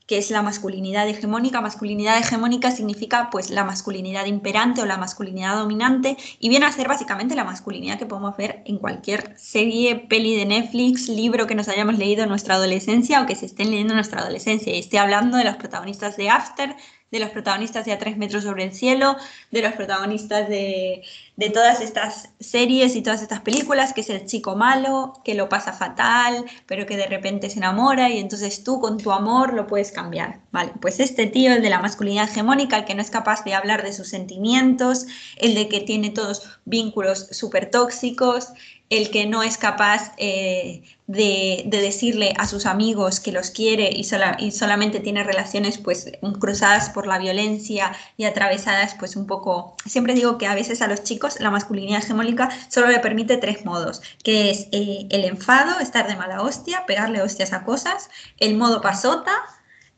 que 0.07 0.17
es 0.17 0.31
la 0.31 0.41
masculinidad 0.41 1.07
hegemónica. 1.07 1.61
Masculinidad 1.61 2.17
hegemónica 2.17 2.71
significa 2.71 3.29
pues 3.31 3.51
la 3.51 3.63
masculinidad 3.63 4.25
imperante 4.25 4.81
o 4.81 4.87
la 4.87 4.97
masculinidad 4.97 5.55
dominante 5.55 6.17
y 6.39 6.49
viene 6.49 6.65
a 6.65 6.71
ser 6.71 6.87
básicamente 6.87 7.35
la 7.35 7.43
masculinidad 7.43 7.99
que 7.99 8.07
podemos 8.07 8.35
ver 8.35 8.63
en 8.65 8.79
cualquier 8.79 9.37
serie, 9.37 9.97
peli 9.97 10.35
de 10.35 10.47
Netflix, 10.47 11.07
libro 11.07 11.45
que 11.45 11.53
nos 11.53 11.67
hayamos 11.67 11.99
leído 11.99 12.23
en 12.23 12.29
nuestra 12.29 12.55
adolescencia 12.55 13.21
o 13.21 13.27
que 13.27 13.35
se 13.35 13.45
estén 13.45 13.69
leyendo 13.69 13.93
en 13.93 13.97
nuestra 13.97 14.21
adolescencia. 14.21 14.73
Y 14.73 14.79
estoy 14.79 14.97
hablando 14.97 15.37
de 15.37 15.43
los 15.43 15.57
protagonistas 15.57 16.17
de 16.17 16.31
After, 16.31 16.75
de 17.13 17.19
los 17.19 17.29
protagonistas 17.29 17.85
de 17.85 17.93
A 17.93 17.99
tres 17.99 18.17
metros 18.17 18.43
sobre 18.43 18.63
el 18.63 18.73
cielo, 18.73 19.15
de 19.51 19.61
los 19.61 19.73
protagonistas 19.73 20.49
de, 20.49 21.03
de, 21.35 21.49
todas 21.49 21.81
estas 21.81 22.29
series 22.39 22.95
y 22.95 23.01
todas 23.01 23.21
estas 23.21 23.41
películas, 23.41 23.93
que 23.93 24.01
es 24.01 24.09
el 24.09 24.25
chico 24.25 24.55
malo, 24.55 25.13
que 25.23 25.33
lo 25.33 25.49
pasa 25.49 25.73
fatal, 25.73 26.45
pero 26.65 26.85
que 26.85 26.97
de 26.97 27.07
repente 27.07 27.49
se 27.49 27.57
enamora 27.57 28.09
y 28.09 28.19
entonces 28.19 28.63
tú 28.63 28.79
con 28.79 28.97
tu 28.97 29.11
amor 29.11 29.53
lo 29.53 29.67
puedes 29.67 29.91
cambiar. 29.91 30.39
Vale, 30.51 30.71
pues 30.81 30.99
este 30.99 31.25
tío, 31.25 31.53
el 31.53 31.61
de 31.61 31.69
la 31.69 31.79
masculinidad 31.79 32.29
hegemónica, 32.29 32.77
el 32.77 32.85
que 32.85 32.95
no 32.95 33.01
es 33.01 33.09
capaz 33.09 33.43
de 33.43 33.53
hablar 33.53 33.83
de 33.83 33.93
sus 33.93 34.09
sentimientos, 34.09 35.07
el 35.37 35.55
de 35.55 35.67
que 35.67 35.81
tiene 35.81 36.09
todos 36.09 36.59
vínculos 36.65 37.27
súper 37.31 37.71
tóxicos, 37.71 38.53
el 38.89 39.09
que 39.09 39.25
no 39.25 39.41
es 39.41 39.57
capaz 39.57 40.11
eh, 40.17 40.83
de, 41.07 41.63
decirle 41.65 42.33
a 42.37 42.47
sus 42.47 42.67
amigos 42.67 43.19
que 43.19 43.31
los 43.31 43.49
quiere 43.49 43.89
y, 43.91 44.05
y, 44.39 44.51
solamente 44.51 44.99
tiene 44.99 45.23
relaciones 45.23 45.79
pues 45.79 46.11
cruzadas 46.39 46.89
por 46.91 47.07
la 47.07 47.17
violencia 47.17 47.93
y 48.17 48.25
atravesadas 48.25 48.95
pues 48.99 49.15
un 49.15 49.25
poco... 49.25 49.75
Siempre 49.85 50.13
digo 50.13 50.37
que 50.37 50.45
a 50.45 50.53
veces 50.53 50.81
a 50.81 50.87
los 50.87 51.03
chicos 51.03 51.22
la 51.39 51.51
masculinidad 51.51 52.03
hegemónica 52.03 52.49
solo 52.69 52.87
le 52.87 52.99
permite 52.99 53.37
tres 53.37 53.65
modos, 53.65 54.01
que 54.23 54.49
es 54.49 54.67
eh, 54.71 55.07
el 55.09 55.25
enfado, 55.25 55.79
estar 55.79 56.07
de 56.07 56.15
mala 56.15 56.41
hostia, 56.41 56.85
pegarle 56.85 57.21
hostias 57.21 57.53
a 57.53 57.63
cosas, 57.63 58.09
el 58.39 58.55
modo 58.55 58.81
pasota 58.81 59.31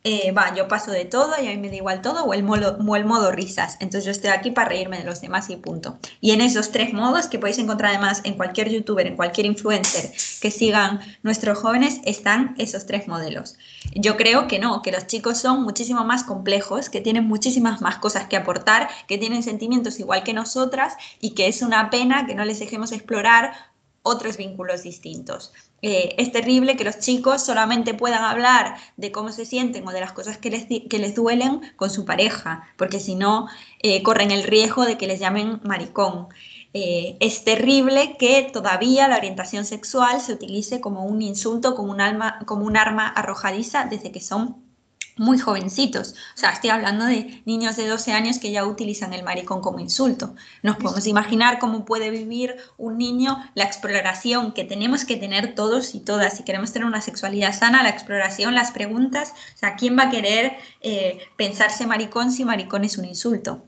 eh, 0.07 0.31
va, 0.31 0.53
yo 0.53 0.67
paso 0.67 0.91
de 0.91 1.03
todo 1.03 1.33
y 1.41 1.47
a 1.47 1.49
mí 1.49 1.57
me 1.57 1.69
da 1.69 1.77
igual 1.77 2.03
todo, 2.03 2.25
o 2.25 2.35
el, 2.35 2.43
modo, 2.43 2.77
o 2.77 2.95
el 2.95 3.05
modo 3.05 3.31
risas. 3.31 3.75
Entonces 3.79 4.05
yo 4.05 4.11
estoy 4.11 4.29
aquí 4.29 4.51
para 4.51 4.69
reírme 4.69 4.99
de 4.99 5.03
los 5.03 5.19
demás 5.19 5.49
y 5.49 5.55
punto. 5.55 5.97
Y 6.21 6.29
en 6.29 6.41
esos 6.41 6.71
tres 6.71 6.93
modos, 6.93 7.25
que 7.25 7.39
podéis 7.39 7.57
encontrar 7.57 7.89
además 7.89 8.21
en 8.23 8.35
cualquier 8.35 8.69
youtuber, 8.69 9.07
en 9.07 9.15
cualquier 9.15 9.47
influencer 9.47 10.11
que 10.41 10.51
sigan 10.51 10.99
nuestros 11.23 11.57
jóvenes, 11.57 12.01
están 12.05 12.53
esos 12.59 12.85
tres 12.85 13.07
modelos. 13.07 13.57
Yo 13.95 14.15
creo 14.15 14.47
que 14.47 14.59
no, 14.59 14.83
que 14.83 14.91
los 14.91 15.07
chicos 15.07 15.39
son 15.39 15.63
muchísimo 15.63 16.05
más 16.05 16.23
complejos, 16.23 16.91
que 16.91 17.01
tienen 17.01 17.27
muchísimas 17.27 17.81
más 17.81 17.97
cosas 17.97 18.27
que 18.27 18.37
aportar, 18.37 18.87
que 19.07 19.17
tienen 19.17 19.41
sentimientos 19.41 19.99
igual 19.99 20.21
que 20.21 20.33
nosotras 20.33 20.93
y 21.19 21.31
que 21.31 21.47
es 21.47 21.63
una 21.63 21.89
pena 21.89 22.27
que 22.27 22.35
no 22.35 22.45
les 22.45 22.59
dejemos 22.59 22.91
explorar 22.91 23.53
otros 24.03 24.37
vínculos 24.37 24.83
distintos. 24.83 25.51
Eh, 25.87 26.15
es 26.17 26.31
terrible 26.31 26.75
que 26.75 26.83
los 26.83 26.97
chicos 26.97 27.43
solamente 27.45 27.93
puedan 27.93 28.23
hablar 28.23 28.75
de 28.97 29.11
cómo 29.11 29.31
se 29.31 29.45
sienten 29.45 29.87
o 29.87 29.91
de 29.91 29.99
las 29.99 30.13
cosas 30.13 30.39
que 30.39 30.49
les, 30.49 30.65
que 30.65 30.97
les 30.97 31.13
duelen 31.13 31.61
con 31.75 31.91
su 31.91 32.05
pareja, 32.05 32.63
porque 32.75 32.99
si 32.99 33.13
no, 33.13 33.47
eh, 33.83 34.01
corren 34.01 34.31
el 34.31 34.45
riesgo 34.45 34.83
de 34.85 34.97
que 34.97 35.05
les 35.05 35.19
llamen 35.19 35.61
maricón. 35.63 36.29
Eh, 36.73 37.17
es 37.19 37.43
terrible 37.43 38.17
que 38.17 38.49
todavía 38.51 39.07
la 39.07 39.17
orientación 39.17 39.63
sexual 39.63 40.21
se 40.21 40.33
utilice 40.33 40.81
como 40.81 41.05
un 41.05 41.21
insulto, 41.21 41.75
como 41.75 41.91
un, 41.91 42.01
alma, 42.01 42.39
como 42.47 42.65
un 42.65 42.77
arma 42.77 43.07
arrojadiza 43.07 43.85
desde 43.85 44.11
que 44.11 44.21
son 44.21 44.64
muy 45.17 45.39
jovencitos. 45.39 46.15
O 46.35 46.37
sea, 46.37 46.51
estoy 46.51 46.69
hablando 46.69 47.05
de 47.05 47.41
niños 47.45 47.75
de 47.77 47.87
12 47.87 48.11
años 48.11 48.39
que 48.39 48.51
ya 48.51 48.65
utilizan 48.65 49.13
el 49.13 49.23
maricón 49.23 49.61
como 49.61 49.79
insulto. 49.79 50.35
Nos 50.61 50.77
podemos 50.77 51.07
imaginar 51.07 51.59
cómo 51.59 51.85
puede 51.85 52.09
vivir 52.09 52.57
un 52.77 52.97
niño 52.97 53.37
la 53.53 53.63
exploración 53.63 54.51
que 54.51 54.63
tenemos 54.63 55.05
que 55.05 55.17
tener 55.17 55.55
todos 55.55 55.95
y 55.95 55.99
todas. 55.99 56.37
Si 56.37 56.43
queremos 56.43 56.73
tener 56.73 56.85
una 56.85 57.01
sexualidad 57.01 57.57
sana, 57.57 57.83
la 57.83 57.89
exploración, 57.89 58.55
las 58.55 58.71
preguntas. 58.71 59.33
O 59.55 59.57
sea, 59.57 59.75
¿quién 59.75 59.97
va 59.97 60.03
a 60.03 60.09
querer 60.09 60.57
eh, 60.81 61.19
pensarse 61.37 61.87
maricón 61.87 62.31
si 62.31 62.43
maricón 62.43 62.83
es 62.83 62.97
un 62.97 63.05
insulto? 63.05 63.63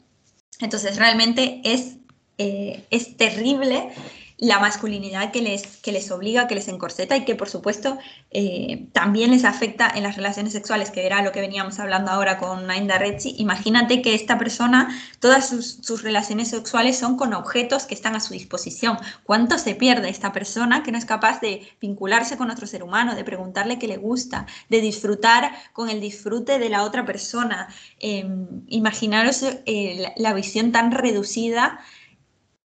Entonces, 0.60 0.98
realmente 0.98 1.62
es, 1.64 1.98
eh, 2.38 2.86
es 2.90 3.16
terrible 3.16 3.92
la 4.38 4.60
masculinidad 4.60 5.32
que 5.32 5.42
les, 5.42 5.66
que 5.78 5.92
les 5.92 6.12
obliga, 6.12 6.48
que 6.48 6.54
les 6.54 6.68
encorseta 6.68 7.18
y 7.18 7.26
que 7.26 7.36
por 7.36 7.50
supuesto 7.50 7.98
eh, 8.30 8.88
también 8.94 9.32
les 9.32 9.46
afecta 9.46 9.92
en 9.94 10.04
las 10.04 10.16
relaciones 10.16 10.54
sexuales, 10.54 10.92
que 10.92 11.08
era 11.08 11.24
lo 11.24 11.32
que 11.32 11.42
veníamos 11.42 11.80
hablando 11.80 12.12
ahora 12.12 12.38
con 12.38 12.68
Nainda 12.68 13.00
Rezzi. 13.00 13.36
Imagínate 13.40 14.04
que 14.04 14.14
esta 14.14 14.38
persona, 14.38 14.96
todas 15.20 15.50
sus, 15.50 15.80
sus, 15.82 16.04
relaciones 16.04 16.50
sexuales 16.50 16.98
son 16.98 17.18
con 17.18 17.34
objetos 17.34 17.86
que 17.86 17.96
están 17.96 18.16
a 18.16 18.20
su 18.20 18.34
disposición. 18.34 18.98
¿Cuánto 19.24 19.58
se 19.58 19.74
pierde 19.74 20.10
esta 20.10 20.32
persona 20.32 20.84
que 20.84 20.92
no 20.92 21.00
es 21.00 21.06
capaz 21.06 21.42
de 21.42 21.68
vincularse 21.82 22.38
con 22.38 22.52
otro 22.52 22.68
ser 22.68 22.84
humano, 22.84 23.16
de 23.16 23.24
preguntarle 23.24 23.80
qué 23.80 23.88
le 23.88 23.98
gusta, 23.98 24.46
de 24.70 24.82
disfrutar 24.82 25.52
con 25.74 25.90
el 25.90 26.00
disfrute 26.00 26.60
de 26.60 26.70
la 26.70 26.84
otra 26.84 27.06
persona? 27.06 27.70
Em, 28.00 28.48
imaginaros 28.68 29.42
eh, 29.44 30.14
la 30.16 30.34
visión 30.34 30.72
tan 30.72 30.92
reducida 30.92 31.80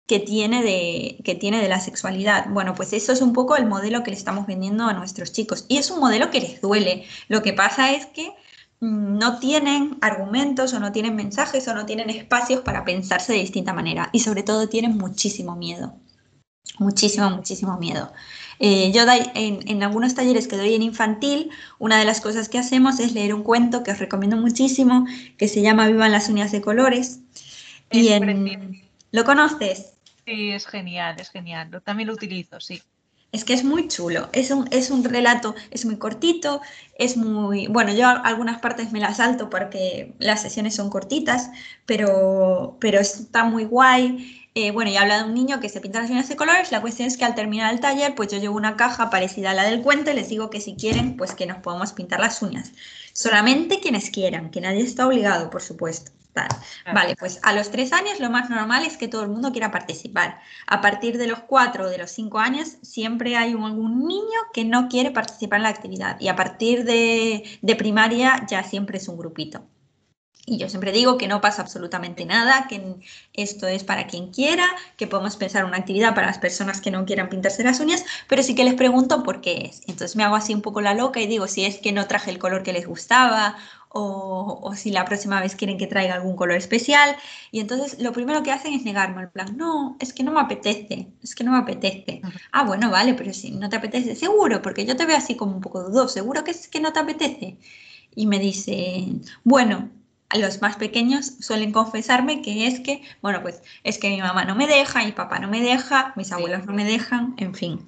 que 0.08 0.20
tiene, 0.20 0.64
de, 0.64 1.22
que 1.24 1.36
tiene 1.36 1.62
de 1.62 1.68
la 1.68 1.82
sexualidad. 1.82 2.48
Bueno, 2.50 2.74
pues 2.76 2.94
eso 2.94 3.12
es 3.12 3.22
un 3.22 3.34
poco 3.34 3.58
el 3.58 3.66
modelo 3.66 4.04
que 4.04 4.12
le 4.12 4.18
estamos 4.18 4.48
vendiendo 4.48 4.86
a 4.86 4.94
nuestros 4.94 5.34
chicos. 5.34 5.66
Y 5.68 5.78
es 5.78 5.92
un 5.92 6.00
modelo 6.00 6.32
que 6.32 6.40
les 6.40 6.62
duele. 6.62 7.06
Lo 7.28 7.44
que 7.44 7.52
pasa 7.52 7.92
es 7.92 8.06
que 8.06 8.30
mm, 8.80 9.18
no 9.18 9.40
tienen 9.40 9.98
argumentos 10.00 10.74
o 10.74 10.80
no 10.80 10.94
tienen 10.94 11.16
mensajes 11.16 11.68
o 11.68 11.74
no 11.76 11.86
tienen 11.86 12.10
espacios 12.10 12.62
para 12.62 12.86
pensarse 12.86 13.34
de 13.34 13.40
distinta 13.40 13.74
manera. 13.74 14.10
Y 14.14 14.22
sobre 14.22 14.44
todo 14.44 14.70
tienen 14.70 14.98
muchísimo 14.98 15.58
miedo. 15.58 15.98
Muchísimo, 16.80 17.30
muchísimo 17.30 17.78
miedo. 17.78 18.14
Eh, 18.60 18.92
yo 18.94 19.04
en, 19.36 19.68
en, 19.68 19.84
algunos 19.84 20.16
talleres 20.16 20.48
que 20.48 20.58
doy 20.58 20.74
en 20.74 20.84
infantil, 20.84 21.52
una 21.80 22.00
de 22.00 22.06
las 22.06 22.22
cosas 22.22 22.50
que 22.50 22.58
hacemos 22.58 23.00
es 23.00 23.14
leer 23.14 23.34
un 23.34 23.44
cuento 23.44 23.84
que 23.84 23.92
os 23.92 24.00
recomiendo 24.00 24.38
muchísimo, 24.38 25.06
que 25.38 25.48
se 25.48 25.62
llama 25.62 25.88
Vivan 25.88 26.12
las 26.12 26.30
uñas 26.30 26.52
de 26.52 26.62
colores. 26.62 27.20
y 27.92 28.10
en, 28.10 28.82
¿Lo 29.12 29.24
conoces? 29.26 29.97
Sí, 30.28 30.52
es 30.52 30.68
genial, 30.68 31.16
es 31.20 31.30
genial. 31.30 31.82
también 31.86 32.08
lo 32.08 32.14
utilizo, 32.14 32.60
sí. 32.60 32.84
Es 33.32 33.46
que 33.46 33.54
es 33.54 33.64
muy 33.64 33.88
chulo, 33.88 34.30
es 34.34 34.52
un, 34.52 34.68
es 34.72 34.90
un 34.92 35.04
relato, 35.06 35.56
es 35.72 35.86
muy 35.86 35.98
cortito, 35.98 36.62
es 36.98 37.16
muy... 37.16 37.68
Bueno, 37.68 37.94
yo 37.94 38.08
algunas 38.10 38.60
partes 38.60 38.92
me 38.92 39.00
las 39.00 39.18
salto 39.18 39.50
porque 39.50 40.14
las 40.20 40.42
sesiones 40.42 40.76
son 40.76 40.90
cortitas, 40.90 41.50
pero, 41.86 42.78
pero 42.82 43.00
está 43.00 43.46
muy 43.46 43.64
guay. 43.66 44.50
Eh, 44.54 44.72
bueno, 44.72 44.92
y 44.92 44.98
habla 44.98 45.20
de 45.20 45.24
un 45.30 45.34
niño 45.34 45.60
que 45.62 45.70
se 45.70 45.80
pinta 45.82 46.02
las 46.02 46.10
uñas 46.10 46.28
de 46.28 46.36
colores. 46.36 46.72
La 46.74 46.82
cuestión 46.82 47.08
es 47.08 47.18
que 47.18 47.24
al 47.26 47.36
terminar 47.36 47.74
el 47.74 47.80
taller, 47.80 48.14
pues 48.16 48.30
yo 48.30 48.38
llevo 48.38 48.58
una 48.58 48.76
caja 48.76 49.10
parecida 49.10 49.52
a 49.52 49.54
la 49.54 49.64
del 49.64 49.82
cuento 49.82 50.12
y 50.12 50.16
les 50.16 50.28
digo 50.30 50.50
que 50.50 50.60
si 50.62 50.76
quieren, 50.76 51.16
pues 51.16 51.36
que 51.36 51.46
nos 51.46 51.60
podamos 51.60 51.94
pintar 51.94 52.20
las 52.20 52.42
uñas. 52.42 52.74
Solamente 53.14 53.80
quienes 53.80 54.10
quieran, 54.10 54.52
que 54.52 54.62
nadie 54.62 54.82
está 54.84 55.08
obligado, 55.08 55.50
por 55.50 55.62
supuesto. 55.62 56.12
Vale, 56.94 57.16
pues 57.16 57.40
a 57.44 57.54
los 57.54 57.72
tres 57.72 57.94
años 57.94 58.20
lo 58.20 58.30
más 58.30 58.50
normal 58.50 58.86
es 58.86 58.98
que 58.98 59.08
todo 59.08 59.24
el 59.24 59.30
mundo 59.30 59.52
quiera 59.52 59.72
participar. 59.72 60.40
A 60.68 60.82
partir 60.82 61.18
de 61.18 61.28
los 61.28 61.40
cuatro 61.40 61.86
o 61.86 61.90
de 61.90 61.98
los 61.98 62.12
cinco 62.12 62.40
años 62.40 62.78
siempre 62.82 63.36
hay 63.36 63.52
algún 63.52 64.08
niño 64.08 64.40
que 64.54 64.66
no 64.66 64.88
quiere 64.88 65.12
participar 65.12 65.58
en 65.60 65.64
la 65.64 65.70
actividad 65.70 66.20
y 66.20 66.28
a 66.28 66.36
partir 66.36 66.84
de, 66.84 67.44
de 67.62 67.76
primaria 67.76 68.46
ya 68.48 68.64
siempre 68.64 68.98
es 68.98 69.08
un 69.08 69.18
grupito. 69.18 69.64
Y 70.50 70.58
yo 70.58 70.70
siempre 70.70 70.94
digo 70.94 71.18
que 71.18 71.28
no 71.28 71.42
pasa 71.42 71.62
absolutamente 71.62 72.26
nada, 72.26 72.68
que 72.70 72.96
esto 73.34 73.68
es 73.68 73.84
para 73.84 74.08
quien 74.08 74.32
quiera, 74.32 74.66
que 74.96 75.06
podemos 75.06 75.36
pensar 75.36 75.66
una 75.66 75.76
actividad 75.76 76.16
para 76.16 76.28
las 76.28 76.40
personas 76.40 76.80
que 76.80 76.90
no 76.90 77.06
quieran 77.06 77.28
pintarse 77.28 77.66
las 77.66 77.82
uñas, 77.82 78.06
pero 78.30 78.42
sí 78.42 78.56
que 78.56 78.64
les 78.64 78.76
pregunto 78.76 79.24
por 79.24 79.42
qué 79.42 79.70
es. 79.70 79.82
Entonces 79.88 80.16
me 80.16 80.24
hago 80.24 80.38
así 80.38 80.54
un 80.54 80.62
poco 80.62 80.80
la 80.80 80.94
loca 80.94 81.20
y 81.20 81.28
digo 81.28 81.48
si 81.48 81.66
es 81.66 81.80
que 81.80 81.92
no 81.92 82.08
traje 82.08 82.32
el 82.32 82.40
color 82.40 82.64
que 82.64 82.72
les 82.72 82.88
gustaba 82.88 83.58
o, 84.00 84.74
si 84.76 84.92
la 84.92 85.06
próxima 85.06 85.42
vez 85.42 85.56
quieren 85.56 85.78
que 85.78 85.88
traiga 85.88 86.16
algún 86.16 86.36
color 86.36 86.58
especial. 86.58 87.16
Y 87.52 87.60
entonces 87.60 88.00
lo 88.00 88.12
primero 88.12 88.44
que 88.44 88.52
hacen 88.52 88.74
es 88.74 88.84
negarme, 88.84 89.24
el 89.24 89.30
plan, 89.30 89.58
no, 89.58 89.98
es 90.00 90.14
que 90.14 90.24
no 90.24 90.32
me 90.32 90.40
apetece, 90.40 91.08
es 91.24 91.36
que 91.36 91.44
no 91.44 91.52
me 91.52 91.58
apetece. 91.58 92.22
Ah, 92.52 92.64
bueno, 92.64 92.92
vale, 92.92 93.14
pero 93.14 93.34
si 93.34 93.52
no 93.52 93.70
te 93.70 93.78
apetece, 93.78 94.16
seguro, 94.16 94.62
porque 94.62 94.86
yo 94.86 94.96
te 94.96 95.06
veo 95.06 95.18
así 95.18 95.36
como 95.36 95.54
un 95.56 95.62
poco 95.62 95.84
dudoso, 95.84 96.10
seguro 96.10 96.44
que 96.44 96.52
es 96.52 96.68
que 96.68 96.80
no 96.80 96.94
te 96.94 97.00
apetece. 97.00 97.58
Y 98.16 98.28
me 98.28 98.40
dicen, 98.40 99.22
bueno, 99.44 99.90
los 100.36 100.62
más 100.62 100.76
pequeños 100.76 101.34
suelen 101.40 101.72
confesarme 101.72 102.42
que 102.42 102.68
es 102.68 102.80
que, 102.82 103.02
bueno, 103.22 103.42
pues 103.42 103.62
es 103.84 103.98
que 103.98 104.10
mi 104.10 104.22
mamá 104.22 104.46
no 104.46 104.56
me 104.56 104.68
deja, 104.68 105.04
mi 105.04 105.12
papá 105.12 105.40
no 105.40 105.48
me 105.48 105.62
deja, 105.62 106.14
mis 106.16 106.32
abuelos 106.32 106.66
no 106.66 106.74
me 106.74 106.84
dejan, 106.84 107.36
en 107.38 107.54
fin. 107.56 107.88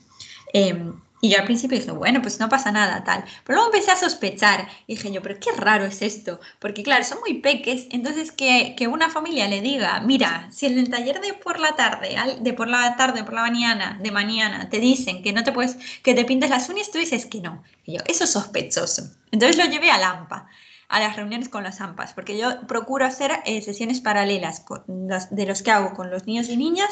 Em, 0.54 0.94
y 1.22 1.30
yo 1.30 1.40
al 1.40 1.46
principio 1.46 1.78
dije, 1.78 1.92
bueno, 1.92 2.22
pues 2.22 2.40
no 2.40 2.48
pasa 2.48 2.72
nada, 2.72 3.04
tal. 3.04 3.24
Pero 3.44 3.58
luego 3.58 3.74
empecé 3.74 3.92
a 3.92 3.98
sospechar. 3.98 4.68
Y 4.88 4.96
dije 4.96 5.12
yo, 5.12 5.22
pero 5.22 5.40
qué 5.40 5.52
raro 5.52 5.86
es 5.86 6.02
esto. 6.02 6.40
Porque 6.60 6.84
claro, 6.84 7.04
son 7.04 7.20
muy 7.20 7.36
peques. 7.42 7.88
Entonces 7.92 8.32
que, 8.32 8.76
que 8.78 8.88
una 8.88 9.10
familia 9.10 9.48
le 9.48 9.62
diga, 9.62 10.00
mira, 10.02 10.48
si 10.52 10.68
en 10.68 10.80
el 10.80 10.90
taller 10.90 11.20
de 11.20 11.34
por 11.34 11.60
la 11.60 11.76
tarde, 11.76 12.16
de 12.40 12.54
por 12.54 12.68
la 12.68 12.96
tarde, 12.96 13.24
por 13.24 13.34
la 13.34 13.42
mañana, 13.42 14.00
de 14.02 14.12
mañana, 14.12 14.70
te 14.70 14.80
dicen 14.80 15.22
que 15.22 15.34
no 15.34 15.44
te 15.44 15.52
puedes, 15.52 15.78
que 16.04 16.14
te 16.14 16.26
pintes 16.26 16.50
las 16.50 16.70
uñas, 16.70 16.92
tú 16.92 17.00
dices 17.00 17.26
que 17.26 17.42
no. 17.42 17.64
Y 17.86 17.98
yo, 17.98 18.04
eso 18.08 18.24
es 18.24 18.32
sospechoso. 18.32 19.04
Entonces 19.32 19.58
lo 19.58 19.66
llevé 19.66 19.92
a 19.92 19.98
Lampa 19.98 20.48
a 20.90 21.00
las 21.00 21.16
reuniones 21.16 21.50
con 21.50 21.64
las 21.64 21.82
AMPAs, 21.82 22.14
porque 22.14 22.36
yo 22.36 22.66
procuro 22.66 23.06
hacer 23.06 23.32
eh, 23.46 23.62
sesiones 23.62 24.02
paralelas 24.02 24.66
de 24.88 25.46
los 25.46 25.62
que 25.62 25.70
hago 25.70 25.94
con 25.94 26.10
los 26.10 26.26
niños 26.26 26.50
y 26.50 26.58
niñas 26.58 26.90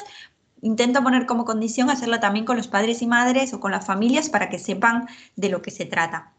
intento 0.62 1.04
poner 1.04 1.26
como 1.26 1.46
condición 1.46 1.90
hacerlo 1.90 2.20
también 2.20 2.46
con 2.46 2.58
los 2.58 2.68
padres 2.68 3.02
y 3.02 3.08
madres 3.08 3.54
o 3.54 3.60
con 3.60 3.72
las 3.72 3.86
familias 3.86 4.30
para 4.30 4.50
que 4.50 4.60
sepan 4.60 5.08
de 5.36 5.50
lo 5.50 5.62
que 5.62 5.72
se 5.72 5.86
trata. 5.86 6.34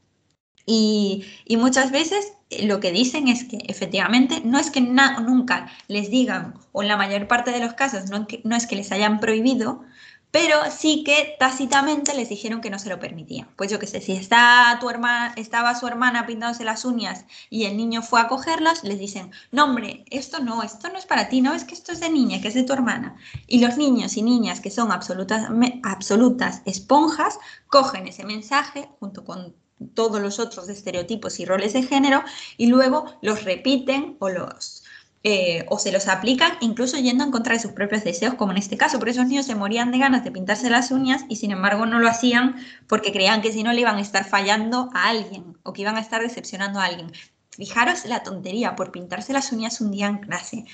Y, 0.71 1.25
muchas 1.57 1.91
veces 1.91 2.35
eh, 2.51 2.67
lo 2.67 2.79
que 2.79 2.93
dicen 2.93 3.27
es 3.29 3.45
que 3.45 3.59
efectivamente 3.69 4.43
no 4.45 4.59
es 4.59 4.71
que 4.71 4.83
nunca 4.83 5.71
les 5.89 6.11
digan, 6.11 6.55
o 6.73 6.83
en 6.83 6.89
la 6.89 6.99
mayor 6.99 7.27
parte 7.27 7.53
de 7.53 7.61
los 7.61 7.73
casos 7.73 8.11
no, 8.11 8.27
no 8.45 8.57
es 8.57 8.67
que 8.67 8.77
les 8.77 8.93
hayan 8.93 9.19
prohibido, 9.19 9.83
pero 10.31 10.57
sí 10.71 11.05
que 11.05 11.37
tácitamente 11.39 12.15
les 12.15 12.29
dijeron 12.29 12.61
que 12.61 12.71
no 12.71 12.79
se 12.79 12.89
lo 12.89 13.01
permitían. 13.01 13.49
Pues 13.57 13.71
yo 13.71 13.79
qué 13.79 13.87
sé, 13.87 14.01
si 14.01 14.13
está 14.13 14.77
tu 14.81 14.91
hermana, 14.91 15.33
estaba 15.37 15.75
su 15.75 15.87
hermana 15.87 16.27
pintándose 16.27 16.65
las 16.65 16.85
uñas 16.85 17.25
y 17.51 17.65
el 17.65 17.77
niño 17.77 18.03
fue 18.03 18.21
a 18.21 18.29
cogerlas, 18.29 18.85
les 18.85 18.99
dicen, 18.99 19.31
no 19.53 19.65
hombre, 19.65 20.05
esto 20.11 20.41
no, 20.41 20.63
esto 20.63 20.89
no 20.91 20.99
es 20.99 21.07
para 21.07 21.29
ti, 21.29 21.41
no, 21.41 21.55
es 21.55 21.65
que 21.65 21.75
esto 21.75 21.93
es 21.93 22.01
de 22.01 22.11
niña, 22.11 22.41
que 22.41 22.49
es 22.49 22.55
de 22.55 22.65
tu 22.65 22.73
hermana. 22.73 23.17
Y 23.47 23.61
los 23.61 23.77
niños 23.77 24.17
y 24.17 24.23
niñas 24.23 24.61
que 24.61 24.71
son 24.71 24.93
absolutas, 24.93 25.49
absolutas 25.83 26.63
esponjas, 26.67 27.39
cogen 27.69 28.07
ese 28.07 28.25
mensaje 28.25 28.89
junto 29.01 29.25
con 29.25 29.55
todos 29.95 30.21
los 30.21 30.39
otros 30.39 30.69
estereotipos 30.69 31.39
y 31.41 31.45
roles 31.45 31.73
de 31.73 31.83
género 31.83 32.23
y 32.57 32.67
luego 32.67 33.07
los 33.23 33.45
repiten 33.45 34.17
o 34.19 34.29
los 34.29 34.78
eh, 35.25 35.67
o 35.69 35.79
se 35.79 35.91
los 35.91 36.07
aplican 36.07 36.53
incluso 36.61 36.97
yendo 36.97 37.25
en 37.25 37.31
contra 37.31 37.55
de 37.55 37.61
sus 37.61 37.73
propios 37.73 38.05
deseos, 38.05 38.35
como 38.35 38.53
en 38.53 38.59
este 38.59 38.77
caso. 38.77 38.99
Por 38.99 39.09
esos 39.09 39.27
niños 39.27 39.47
se 39.47 39.55
morían 39.55 39.91
de 39.91 39.99
ganas 39.99 40.25
de 40.25 40.31
pintarse 40.31 40.71
las 40.71 40.91
uñas 40.91 41.25
y 41.29 41.37
sin 41.37 41.51
embargo 41.51 41.87
no 41.87 41.99
lo 41.99 42.09
hacían 42.09 42.57
porque 42.87 43.13
creían 43.13 43.43
que 43.43 43.53
si 43.53 43.63
no 43.63 43.73
le 43.73 43.81
iban 43.81 43.97
a 43.97 44.01
estar 44.01 44.25
fallando 44.25 44.91
a 44.95 45.09
alguien 45.09 45.57
o 45.65 45.73
que 45.73 45.83
iban 45.83 45.97
a 45.97 46.01
estar 46.01 46.23
decepcionando 46.23 46.79
a 46.79 46.85
alguien. 46.85 47.13
Fijaros 47.51 48.05
la 48.05 48.23
tontería 48.23 48.77
por 48.77 48.93
pintarse 48.93 49.33
las 49.33 49.51
uñas 49.51 49.81
un 49.81 49.91
día 49.91 50.07
en 50.07 50.19
clase. 50.19 50.65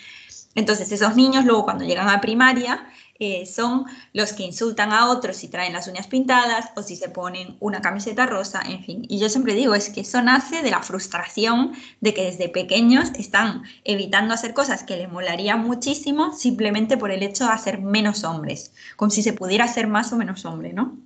Entonces 0.55 0.91
esos 0.93 1.17
niños 1.17 1.45
luego 1.45 1.65
cuando 1.65 1.85
llegan 1.85 2.09
a 2.09 2.21
primaria 2.21 2.87
eh, 3.21 3.47
son 3.47 3.85
los 4.13 4.33
que 4.33 4.43
insultan 4.43 4.93
a 4.93 5.09
otros 5.09 5.37
si 5.37 5.47
traen 5.47 5.73
las 5.73 5.87
uñas 5.87 6.09
pintadas 6.09 6.71
o 6.75 6.83
si 6.83 6.97
se 6.97 7.09
ponen 7.09 7.57
una 7.61 7.81
camiseta 7.81 8.27
rosa, 8.27 8.61
en 8.67 8.83
fin. 8.83 9.07
Y 9.09 9.19
yo 9.19 9.29
siempre 9.29 9.55
digo, 9.55 9.75
es 9.75 9.89
que 9.91 10.01
eso 10.01 10.21
nace 10.21 10.63
de 10.63 10.71
la 10.71 10.83
frustración 10.83 11.73
de 12.01 12.13
que 12.13 12.25
desde 12.25 12.49
pequeños 12.49 13.11
están 13.17 13.63
evitando 13.85 14.35
hacer 14.35 14.53
cosas 14.53 14.83
que 14.83 14.97
les 14.97 15.11
molarían 15.11 15.61
muchísimo 15.61 16.33
simplemente 16.33 16.97
por 16.97 17.13
el 17.13 17.23
hecho 17.23 17.45
de 17.45 17.53
hacer 17.53 17.81
menos 17.81 18.25
hombres, 18.25 18.73
como 18.97 19.11
si 19.11 19.23
se 19.23 19.33
pudiera 19.33 19.69
ser 19.69 19.87
más 19.87 20.13
o 20.13 20.17
menos 20.17 20.45
hombre, 20.45 20.73
¿no? 20.73 20.99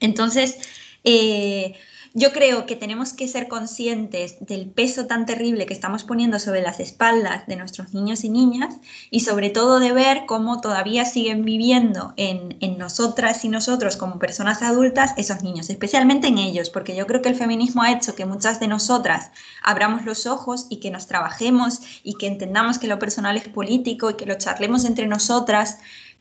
Entonces, 0.00 0.58
eh, 1.04 1.74
yo 2.16 2.30
creo 2.30 2.64
que 2.64 2.76
tenemos 2.76 3.12
que 3.12 3.26
ser 3.26 3.48
conscientes 3.48 4.36
del 4.38 4.70
peso 4.70 5.06
tan 5.06 5.26
terrible 5.26 5.66
que 5.66 5.74
estamos 5.74 6.04
poniendo 6.04 6.38
sobre 6.38 6.62
las 6.62 6.78
espaldas 6.78 7.44
de 7.48 7.56
nuestros 7.56 7.92
niños 7.92 8.22
y 8.22 8.30
niñas 8.30 8.76
y 9.10 9.20
sobre 9.20 9.50
todo 9.50 9.80
de 9.80 9.92
ver 9.92 10.22
cómo 10.24 10.60
todavía 10.60 11.06
siguen 11.06 11.44
viviendo 11.44 12.14
en, 12.16 12.54
nosotras 12.78 13.44
y 13.44 13.48
nosotros 13.48 13.96
como 13.96 14.20
personas 14.20 14.62
adultas 14.62 15.12
esos 15.16 15.42
niños, 15.42 15.70
especialmente 15.70 16.28
en 16.28 16.38
ellos, 16.38 16.70
porque 16.70 16.94
yo 16.94 17.06
creo 17.06 17.20
que 17.20 17.30
el 17.30 17.34
feminismo 17.34 17.82
ha 17.82 17.92
hecho 17.92 18.14
que 18.14 18.26
muchas 18.26 18.60
de 18.60 18.68
nosotras 18.68 19.32
abramos 19.62 20.04
los 20.04 20.26
ojos 20.26 20.66
y 20.70 20.78
que 20.78 20.92
nos 20.92 21.08
trabajemos 21.08 21.80
y 22.04 22.14
que 22.14 22.28
entendamos 22.28 22.78
que 22.78 22.86
lo 22.86 23.00
personal 23.00 23.36
es 23.36 23.48
político 23.48 24.10
y 24.10 24.14
que 24.14 24.26
lo 24.26 24.38
charlemos 24.38 24.84
entre 24.84 25.08
nosotras, 25.08 25.78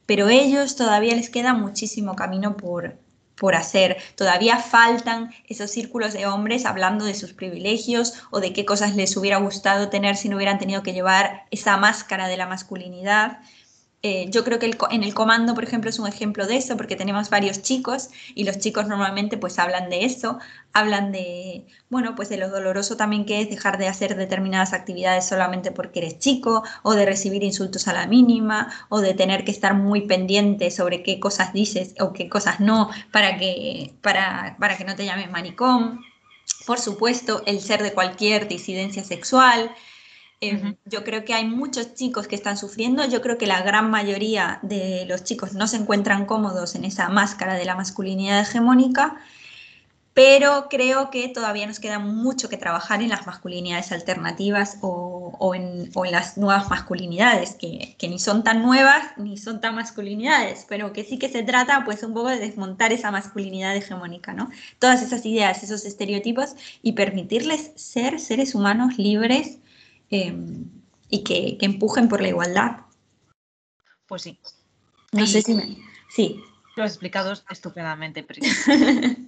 pero 0.08 0.30
ellos 0.30 0.76
todavía 0.76 1.16
les 1.16 1.30
queda 1.30 1.54
muchísimo 1.54 2.16
camino 2.16 2.58
por, 2.58 2.98
por 3.44 3.56
hacer. 3.56 3.98
Todavía 4.16 4.58
faltan 4.58 5.34
esos 5.50 5.70
círculos 5.70 6.14
de 6.14 6.28
hombres 6.28 6.66
hablando 6.66 7.04
de 7.04 7.14
sus 7.14 7.34
privilegios 7.34 8.14
o 8.32 8.40
de 8.40 8.54
qué 8.54 8.64
cosas 8.64 8.96
les 8.96 9.18
hubiera 9.18 9.36
gustado 9.36 9.90
tener 9.90 10.16
si 10.16 10.30
no 10.30 10.38
hubieran 10.38 10.60
tenido 10.60 10.82
que 10.82 10.94
llevar 10.94 11.44
esa 11.52 11.76
máscara 11.76 12.30
de 12.30 12.38
la 12.38 12.48
masculinidad. 12.48 13.40
Eh, 14.06 14.26
yo 14.30 14.44
creo 14.44 14.60
que 14.60 14.70
en 14.92 15.04
el 15.04 15.14
comando, 15.14 15.56
por 15.56 15.64
ejemplo, 15.64 15.90
es 15.90 15.98
un 15.98 16.08
ejemplo 16.10 16.46
de 16.46 16.58
eso, 16.58 16.76
porque 16.76 16.98
tenemos 16.98 17.30
varios 17.30 17.62
chicos 17.62 18.10
y 18.36 18.44
los 18.44 18.60
chicos 18.60 18.86
normalmente 18.86 19.38
pues 19.38 19.58
hablan 19.60 19.90
de 19.90 20.04
eso, 20.04 20.40
hablan 20.74 21.14
de, 21.14 21.68
bueno, 21.90 22.14
pues 22.14 22.28
de 22.28 22.36
lo 22.36 22.50
doloroso 22.50 22.98
también 22.98 23.26
que 23.26 23.40
es 23.40 23.50
dejar 23.50 23.78
de 23.78 23.88
hacer 23.88 24.18
determinadas 24.18 24.74
actividades 24.74 25.26
solamente 25.26 25.72
porque 25.72 26.00
eres 26.00 26.20
chico, 26.20 26.64
o 26.82 26.96
de 26.96 27.06
recibir 27.06 27.44
insultos 27.44 27.88
a 27.88 27.94
la 27.94 28.06
mínima, 28.06 28.74
o 28.90 29.00
de 29.00 29.14
tener 29.14 29.46
que 29.46 29.52
estar 29.52 29.74
muy 29.74 30.02
pendiente 30.02 30.70
sobre 30.70 31.02
qué 31.02 31.22
cosas 31.22 31.54
dices 31.54 31.96
o 32.02 32.12
qué 32.12 32.28
cosas 32.28 32.60
no 32.60 32.90
para 33.14 33.38
que, 33.38 33.94
para, 34.02 34.58
para 34.60 34.78
que 34.78 34.84
no 34.84 34.96
te 34.98 35.06
llames 35.06 35.32
manicón. 35.32 36.02
Por 36.66 36.78
supuesto, 36.78 37.42
el 37.46 37.62
ser 37.62 37.82
de 37.82 37.94
cualquier 37.94 38.50
disidencia 38.50 39.06
sexual, 39.06 39.74
Em, 40.44 40.76
yo 40.84 41.06
creo 41.06 41.24
que 41.24 41.34
hay 41.34 41.46
muchos 41.46 41.94
chicos 41.96 42.28
que 42.28 42.36
están 42.36 42.58
sufriendo, 42.58 43.08
yo 43.08 43.22
creo 43.22 43.38
que 43.38 43.48
la 43.48 43.62
gran 43.62 43.90
mayoría 43.90 44.60
de 44.62 45.06
los 45.08 45.24
chicos 45.24 45.54
no 45.54 45.68
se 45.68 45.78
encuentran 45.78 46.26
cómodos 46.26 46.76
en 46.76 46.84
esa 46.84 47.08
máscara 47.08 47.54
de 47.54 47.64
la 47.64 47.76
masculinidad 47.76 48.42
hegemónica, 48.42 49.22
pero 50.14 50.68
creo 50.70 51.10
que 51.12 51.30
todavía 51.30 51.66
nos 51.66 51.80
queda 51.80 51.98
mucho 51.98 52.50
que 52.50 52.58
trabajar 52.58 53.02
en 53.02 53.10
las 53.10 53.26
masculinidades 53.26 53.94
alternativas 53.94 54.80
o, 54.82 55.56
en, 55.56 55.90
las 56.12 56.38
nuevas 56.38 56.70
masculinidades, 56.70 57.56
que, 57.56 57.96
que, 57.98 58.10
ni 58.10 58.20
son 58.20 58.44
tan 58.44 58.62
nuevas 58.64 59.18
ni 59.18 59.38
son 59.38 59.62
tan 59.62 59.76
masculinidades, 59.76 60.66
pero 60.68 60.92
que 60.92 61.06
sí 61.06 61.18
que 61.18 61.30
se 61.30 61.44
trata 61.44 61.86
pues 61.86 62.04
un 62.04 62.14
poco 62.14 62.28
de 62.28 62.40
desmontar 62.40 62.92
esa 62.92 63.12
masculinidad 63.12 63.76
hegemónica, 63.78 64.34
¿no? 64.34 64.50
Todas 64.78 65.02
esas 65.02 65.26
ideas, 65.26 65.64
esos 65.64 65.86
estereotipos 65.86 66.56
y 66.82 66.92
permitirles 66.92 67.72
ser 67.76 68.20
seres 68.20 68.56
humanos 68.56 68.98
libres 68.98 69.60
Em, 70.14 70.70
y 71.10 71.24
que, 71.24 71.58
empujen 71.62 72.08
por 72.08 72.22
la 72.22 72.28
igualdad. 72.28 72.82
Pues 74.06 74.22
sí. 74.22 74.40
No 75.12 75.26
sé 75.26 75.42
si 75.42 75.56
me... 75.56 75.78
Sí. 76.08 76.40
Lo 76.76 76.84
has 76.84 76.92
explicado 76.92 77.34
estupendamente. 77.50 78.24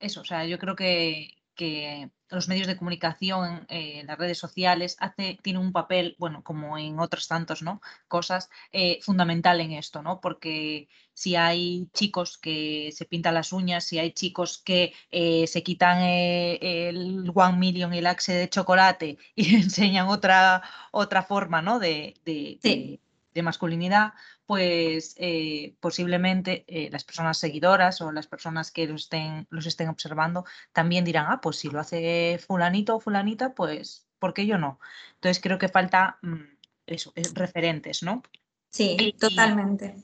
Eso, 0.00 0.22
o 0.22 0.24
sea, 0.24 0.44
yo 0.44 0.58
creo 0.58 0.74
que, 0.74 1.38
que 1.56 2.10
los 2.28 2.48
medios 2.48 2.66
de 2.66 2.76
comunicación, 2.76 3.66
eh, 3.68 4.02
las 4.04 4.18
redes 4.18 4.38
sociales, 4.38 4.96
hace, 5.00 5.38
tiene 5.42 5.58
un 5.58 5.72
papel, 5.72 6.16
bueno, 6.18 6.42
como 6.42 6.78
en 6.78 6.98
otros 7.00 7.28
tantos, 7.28 7.62
¿no? 7.62 7.80
Cosas 8.08 8.50
eh, 8.72 8.98
fundamental 9.02 9.60
en 9.60 9.72
esto, 9.72 10.02
¿no? 10.02 10.20
Porque 10.20 10.88
si 11.14 11.36
hay 11.36 11.88
chicos 11.92 12.38
que 12.38 12.90
se 12.92 13.04
pintan 13.06 13.34
las 13.34 13.52
uñas, 13.52 13.84
si 13.84 13.98
hay 13.98 14.12
chicos 14.12 14.58
que 14.58 14.92
eh, 15.10 15.46
se 15.46 15.62
quitan 15.62 16.00
el 16.02 17.30
One 17.34 17.58
Million 17.58 17.94
y 17.94 17.98
el 17.98 18.06
Axe 18.06 18.34
de 18.34 18.48
chocolate 18.48 19.18
y 19.34 19.54
enseñan 19.56 20.08
otra, 20.08 20.62
otra 20.92 21.22
forma, 21.22 21.62
¿no? 21.62 21.78
de, 21.78 22.14
de 22.24 23.00
masculinidad, 23.42 24.14
pues 24.44 25.14
eh, 25.18 25.76
posiblemente 25.80 26.64
eh, 26.66 26.90
las 26.90 27.04
personas 27.04 27.38
seguidoras 27.38 28.00
o 28.00 28.12
las 28.12 28.26
personas 28.26 28.70
que 28.70 28.86
los 28.86 29.02
estén, 29.02 29.46
los 29.50 29.66
estén 29.66 29.88
observando 29.88 30.44
también 30.72 31.04
dirán, 31.04 31.26
ah, 31.28 31.40
pues 31.40 31.56
si 31.56 31.70
lo 31.70 31.80
hace 31.80 32.38
fulanito 32.46 32.96
o 32.96 33.00
fulanita, 33.00 33.54
pues 33.54 34.06
¿por 34.18 34.34
qué 34.34 34.46
yo 34.46 34.58
no? 34.58 34.78
Entonces 35.14 35.42
creo 35.42 35.58
que 35.58 35.68
falta 35.68 36.18
mm, 36.22 36.42
eso, 36.86 37.12
referentes, 37.34 38.02
¿no? 38.02 38.22
Sí, 38.70 39.14
totalmente. 39.18 39.96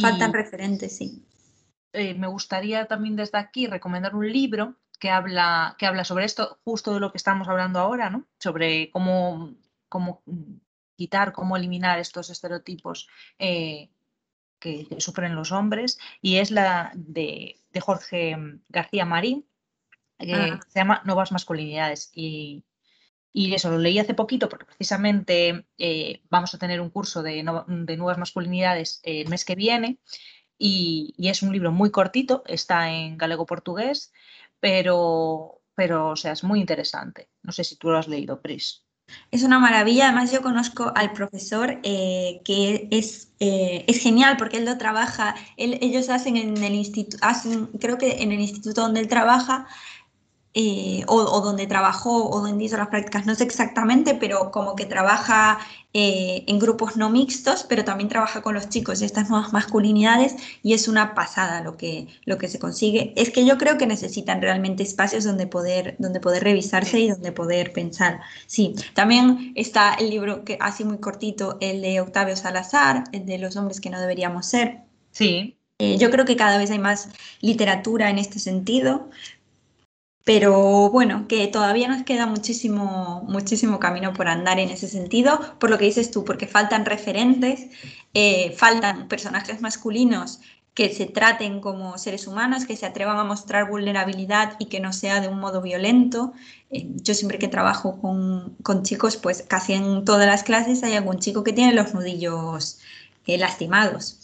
Faltan 0.00 0.32
referentes, 0.32 0.96
sí. 0.96 1.24
Eh, 1.92 2.14
me 2.14 2.26
gustaría 2.26 2.86
también 2.86 3.14
desde 3.14 3.38
aquí 3.38 3.68
recomendar 3.68 4.16
un 4.16 4.30
libro 4.30 4.76
que 4.98 5.10
habla, 5.10 5.76
que 5.78 5.86
habla 5.86 6.04
sobre 6.04 6.24
esto, 6.24 6.58
justo 6.64 6.92
de 6.92 7.00
lo 7.00 7.12
que 7.12 7.18
estamos 7.18 7.46
hablando 7.48 7.78
ahora, 7.78 8.10
¿no? 8.10 8.26
Sobre 8.40 8.90
cómo, 8.90 9.54
cómo 9.88 10.22
mm, 10.26 10.56
quitar, 10.96 11.32
cómo 11.32 11.56
eliminar 11.56 11.98
estos 11.98 12.30
estereotipos 12.30 13.08
eh, 13.38 13.90
que, 14.58 14.86
sufren 14.98 15.34
los 15.34 15.52
hombres, 15.52 15.98
y 16.22 16.36
es 16.36 16.50
la 16.50 16.92
de, 16.94 17.60
Jorge 17.80 18.36
García 18.68 19.04
Marín, 19.04 19.46
que 20.18 20.58
se 20.68 20.78
llama 20.78 21.02
Nuevas 21.04 21.32
Masculinidades. 21.32 22.10
Y, 22.14 22.64
eso 23.34 23.68
lo 23.68 23.78
leí 23.78 23.98
hace 23.98 24.14
poquito 24.14 24.48
porque 24.48 24.64
precisamente 24.64 25.66
eh, 25.76 26.22
vamos 26.30 26.54
a 26.54 26.58
tener 26.58 26.80
un 26.80 26.90
curso 26.90 27.20
de, 27.22 27.42
nuevas 27.42 28.16
masculinidades 28.16 29.00
el 29.02 29.28
mes 29.28 29.44
que 29.44 29.56
viene 29.56 29.98
y, 30.58 31.14
es 31.18 31.42
un 31.42 31.52
libro 31.52 31.72
muy 31.72 31.90
cortito, 31.90 32.42
está 32.46 32.90
en 32.90 33.18
galego-portugués, 33.18 34.12
pero, 34.60 35.62
pero 35.74 36.10
o 36.10 36.16
sea, 36.16 36.32
es 36.32 36.44
muy 36.44 36.60
interesante. 36.60 37.28
No 37.42 37.52
sé 37.52 37.64
si 37.64 37.76
tú 37.76 37.90
lo 37.90 37.98
has 37.98 38.08
leído, 38.08 38.40
Pris. 38.40 38.83
Es 39.30 39.42
una 39.42 39.58
maravilla, 39.58 40.06
además 40.06 40.32
yo 40.32 40.42
conozco 40.42 40.92
al 40.94 41.12
profesor 41.12 41.78
eh, 41.82 42.40
que 42.44 42.88
es, 42.90 43.32
eh, 43.40 43.84
es 43.86 43.98
genial 44.00 44.36
porque 44.38 44.58
él 44.58 44.64
lo 44.64 44.78
trabaja, 44.78 45.34
ellos 45.56 46.08
hacen 46.08 46.36
en 46.36 46.56
el 46.62 46.74
instituto, 46.74 47.18
hacen, 47.20 47.66
creo 47.80 47.98
que 47.98 48.22
en 48.22 48.32
el 48.32 48.40
instituto 48.40 48.82
donde 48.82 49.00
él 49.00 49.08
trabaja, 49.08 49.66
eh, 50.56 51.02
o, 51.08 51.40
donde 51.40 51.66
trabajó 51.66 52.30
o 52.30 52.40
donde 52.40 52.62
hizo 52.62 52.76
las 52.76 52.86
prácticas, 52.86 53.26
no 53.26 53.34
sé 53.34 53.42
exactamente, 53.42 54.14
pero 54.14 54.52
como 54.52 54.76
que 54.76 54.86
trabaja 54.86 55.58
eh, 55.92 56.44
en 56.46 56.60
grupos 56.60 56.96
no 56.96 57.10
mixtos, 57.10 57.64
pero 57.64 57.84
también 57.84 58.08
trabaja 58.08 58.40
con 58.40 58.54
los 58.54 58.68
chicos 58.68 59.00
de 59.00 59.06
estas 59.06 59.28
nuevas 59.30 59.52
masculinidades 59.52 60.36
y 60.62 60.74
es 60.74 60.86
una 60.86 61.12
pasada 61.14 61.60
lo 61.60 61.76
que, 61.76 62.06
lo 62.24 62.38
que 62.38 62.46
se 62.46 62.60
consigue. 62.60 63.12
Es 63.16 63.30
que 63.30 63.44
yo 63.44 63.58
creo 63.58 63.78
que 63.78 63.88
necesitan 63.88 64.40
realmente 64.40 64.84
espacios 64.84 65.24
donde 65.24 65.48
poder, 65.48 65.96
donde 65.98 66.20
poder 66.20 66.44
revisarse 66.44 67.00
y 67.00 67.10
donde 67.10 67.32
poder 67.32 67.72
pensar. 67.72 68.20
Sí, 68.46 68.76
también 68.94 69.52
está 69.56 69.94
el 69.94 70.08
libro 70.08 70.44
que 70.44 70.56
así 70.60 70.84
muy 70.84 70.98
cortito, 70.98 71.58
el 71.60 71.82
de 71.82 72.00
Octavio 72.00 72.36
Salazar, 72.36 73.04
el 73.10 73.26
de 73.26 73.38
los 73.38 73.56
hombres 73.56 73.80
que 73.80 73.90
no 73.90 74.00
deberíamos 74.00 74.46
ser. 74.46 74.82
Sí. 75.10 75.56
Eh, 75.80 75.98
yo 75.98 76.10
creo 76.10 76.24
que 76.24 76.36
cada 76.36 76.56
vez 76.56 76.70
hay 76.70 76.78
más 76.78 77.08
literatura 77.40 78.08
en 78.08 78.18
este 78.18 78.38
sentido, 78.38 79.10
pero 80.24 80.90
bueno, 80.90 81.26
que 81.28 81.46
todavía 81.48 81.86
nos 81.86 82.02
queda 82.02 82.26
muchísimo, 82.26 83.22
muchísimo 83.28 83.78
camino 83.78 84.14
por 84.14 84.28
andar 84.28 84.58
en 84.58 84.70
ese 84.70 84.88
sentido, 84.88 85.38
por 85.58 85.70
lo 85.70 85.78
que 85.78 85.84
dices 85.84 86.10
tú, 86.10 86.24
porque 86.24 86.46
faltan 86.46 86.86
referentes, 86.86 87.66
eh, 88.14 88.52
faltan 88.56 89.06
personajes 89.08 89.60
masculinos 89.60 90.40
que 90.74 90.92
se 90.92 91.06
traten 91.06 91.60
como 91.60 91.98
seres 91.98 92.26
humanos, 92.26 92.64
que 92.66 92.76
se 92.76 92.86
atrevan 92.86 93.18
a 93.18 93.24
mostrar 93.24 93.68
vulnerabilidad 93.70 94.56
y 94.58 94.66
que 94.66 94.80
no 94.80 94.92
sea 94.92 95.20
de 95.20 95.28
un 95.28 95.38
modo 95.38 95.62
violento. 95.62 96.32
Eh, 96.70 96.88
yo 96.96 97.14
siempre 97.14 97.38
que 97.38 97.46
trabajo 97.46 98.00
con, 98.00 98.56
con, 98.62 98.82
chicos, 98.82 99.16
pues 99.16 99.44
casi 99.46 99.74
en 99.74 100.04
todas 100.04 100.26
las 100.26 100.42
clases 100.42 100.82
hay 100.82 100.94
algún 100.94 101.20
chico 101.20 101.44
que 101.44 101.52
tiene 101.52 101.74
los 101.74 101.94
nudillos 101.94 102.80
eh, 103.26 103.38
lastimados. 103.38 104.18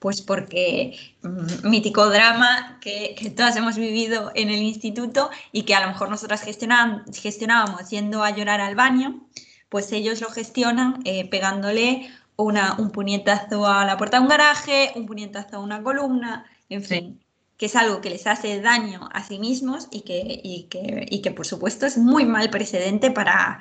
Pues 0.00 0.22
porque 0.22 0.98
mm, 1.22 1.68
mítico 1.68 2.08
drama 2.08 2.78
que, 2.80 3.14
que, 3.18 3.30
todas 3.30 3.56
hemos 3.56 3.76
vivido 3.76 4.32
en 4.34 4.48
el 4.48 4.62
instituto 4.62 5.30
y 5.52 5.64
que 5.64 5.74
a 5.74 5.80
lo 5.80 5.88
mejor 5.88 6.08
nosotras 6.08 6.42
gestionábamos 6.42 7.90
yendo 7.90 8.22
a 8.22 8.30
llorar 8.30 8.60
al 8.60 8.74
baño, 8.76 9.28
pues 9.68 9.92
ellos 9.92 10.20
lo 10.20 10.30
gestionan 10.30 11.02
eh, 11.04 11.28
pegándole 11.28 12.08
una, 12.36 12.76
un 12.78 12.90
puñetazo 12.90 13.66
a 13.66 13.84
la 13.84 13.96
puerta 13.96 14.16
de 14.18 14.22
un 14.22 14.28
garaje, 14.28 14.92
un 14.96 15.06
puñetazo 15.06 15.56
a 15.56 15.60
una 15.60 15.82
columna, 15.82 16.46
en 16.68 16.82
fin, 16.82 17.24
que 17.56 17.66
es 17.66 17.76
algo 17.76 18.00
que 18.00 18.10
les 18.10 18.26
hace 18.26 18.60
daño 18.60 19.08
a 19.12 19.22
sí 19.22 19.38
mismos 19.38 19.88
y 19.90 20.02
que, 20.02 20.40
y 20.42 20.64
que, 20.64 21.06
y 21.10 21.22
que 21.22 21.30
por 21.30 21.46
supuesto 21.46 21.86
es 21.86 21.98
muy 21.98 22.24
mal 22.24 22.50
precedente 22.50 23.10
para, 23.10 23.60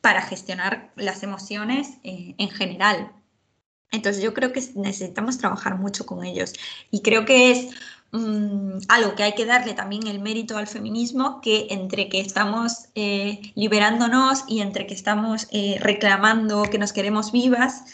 para 0.00 0.22
gestionar 0.22 0.92
las 0.96 1.22
emociones 1.22 1.98
eh, 2.04 2.34
en 2.38 2.50
general. 2.50 3.12
Entonces 3.94 4.22
yo 4.22 4.34
creo 4.34 4.52
que 4.52 4.62
necesitamos 4.74 5.38
trabajar 5.38 5.78
mucho 5.78 6.06
con 6.06 6.24
ellos. 6.24 6.52
Y 6.90 7.02
creo 7.02 7.24
que 7.24 7.50
es 7.50 7.68
mm, 8.12 8.78
algo 8.88 9.14
que 9.14 9.22
hay 9.22 9.34
que 9.34 9.46
darle 9.46 9.74
también 9.74 10.06
el 10.06 10.20
mérito 10.20 10.56
al 10.56 10.66
feminismo, 10.66 11.40
que 11.40 11.68
entre 11.70 12.08
que 12.08 12.20
estamos 12.20 12.88
eh, 12.94 13.40
liberándonos 13.54 14.44
y 14.48 14.60
entre 14.60 14.86
que 14.86 14.94
estamos 14.94 15.48
eh, 15.52 15.78
reclamando 15.80 16.64
que 16.64 16.78
nos 16.78 16.92
queremos 16.92 17.32
vivas, 17.32 17.84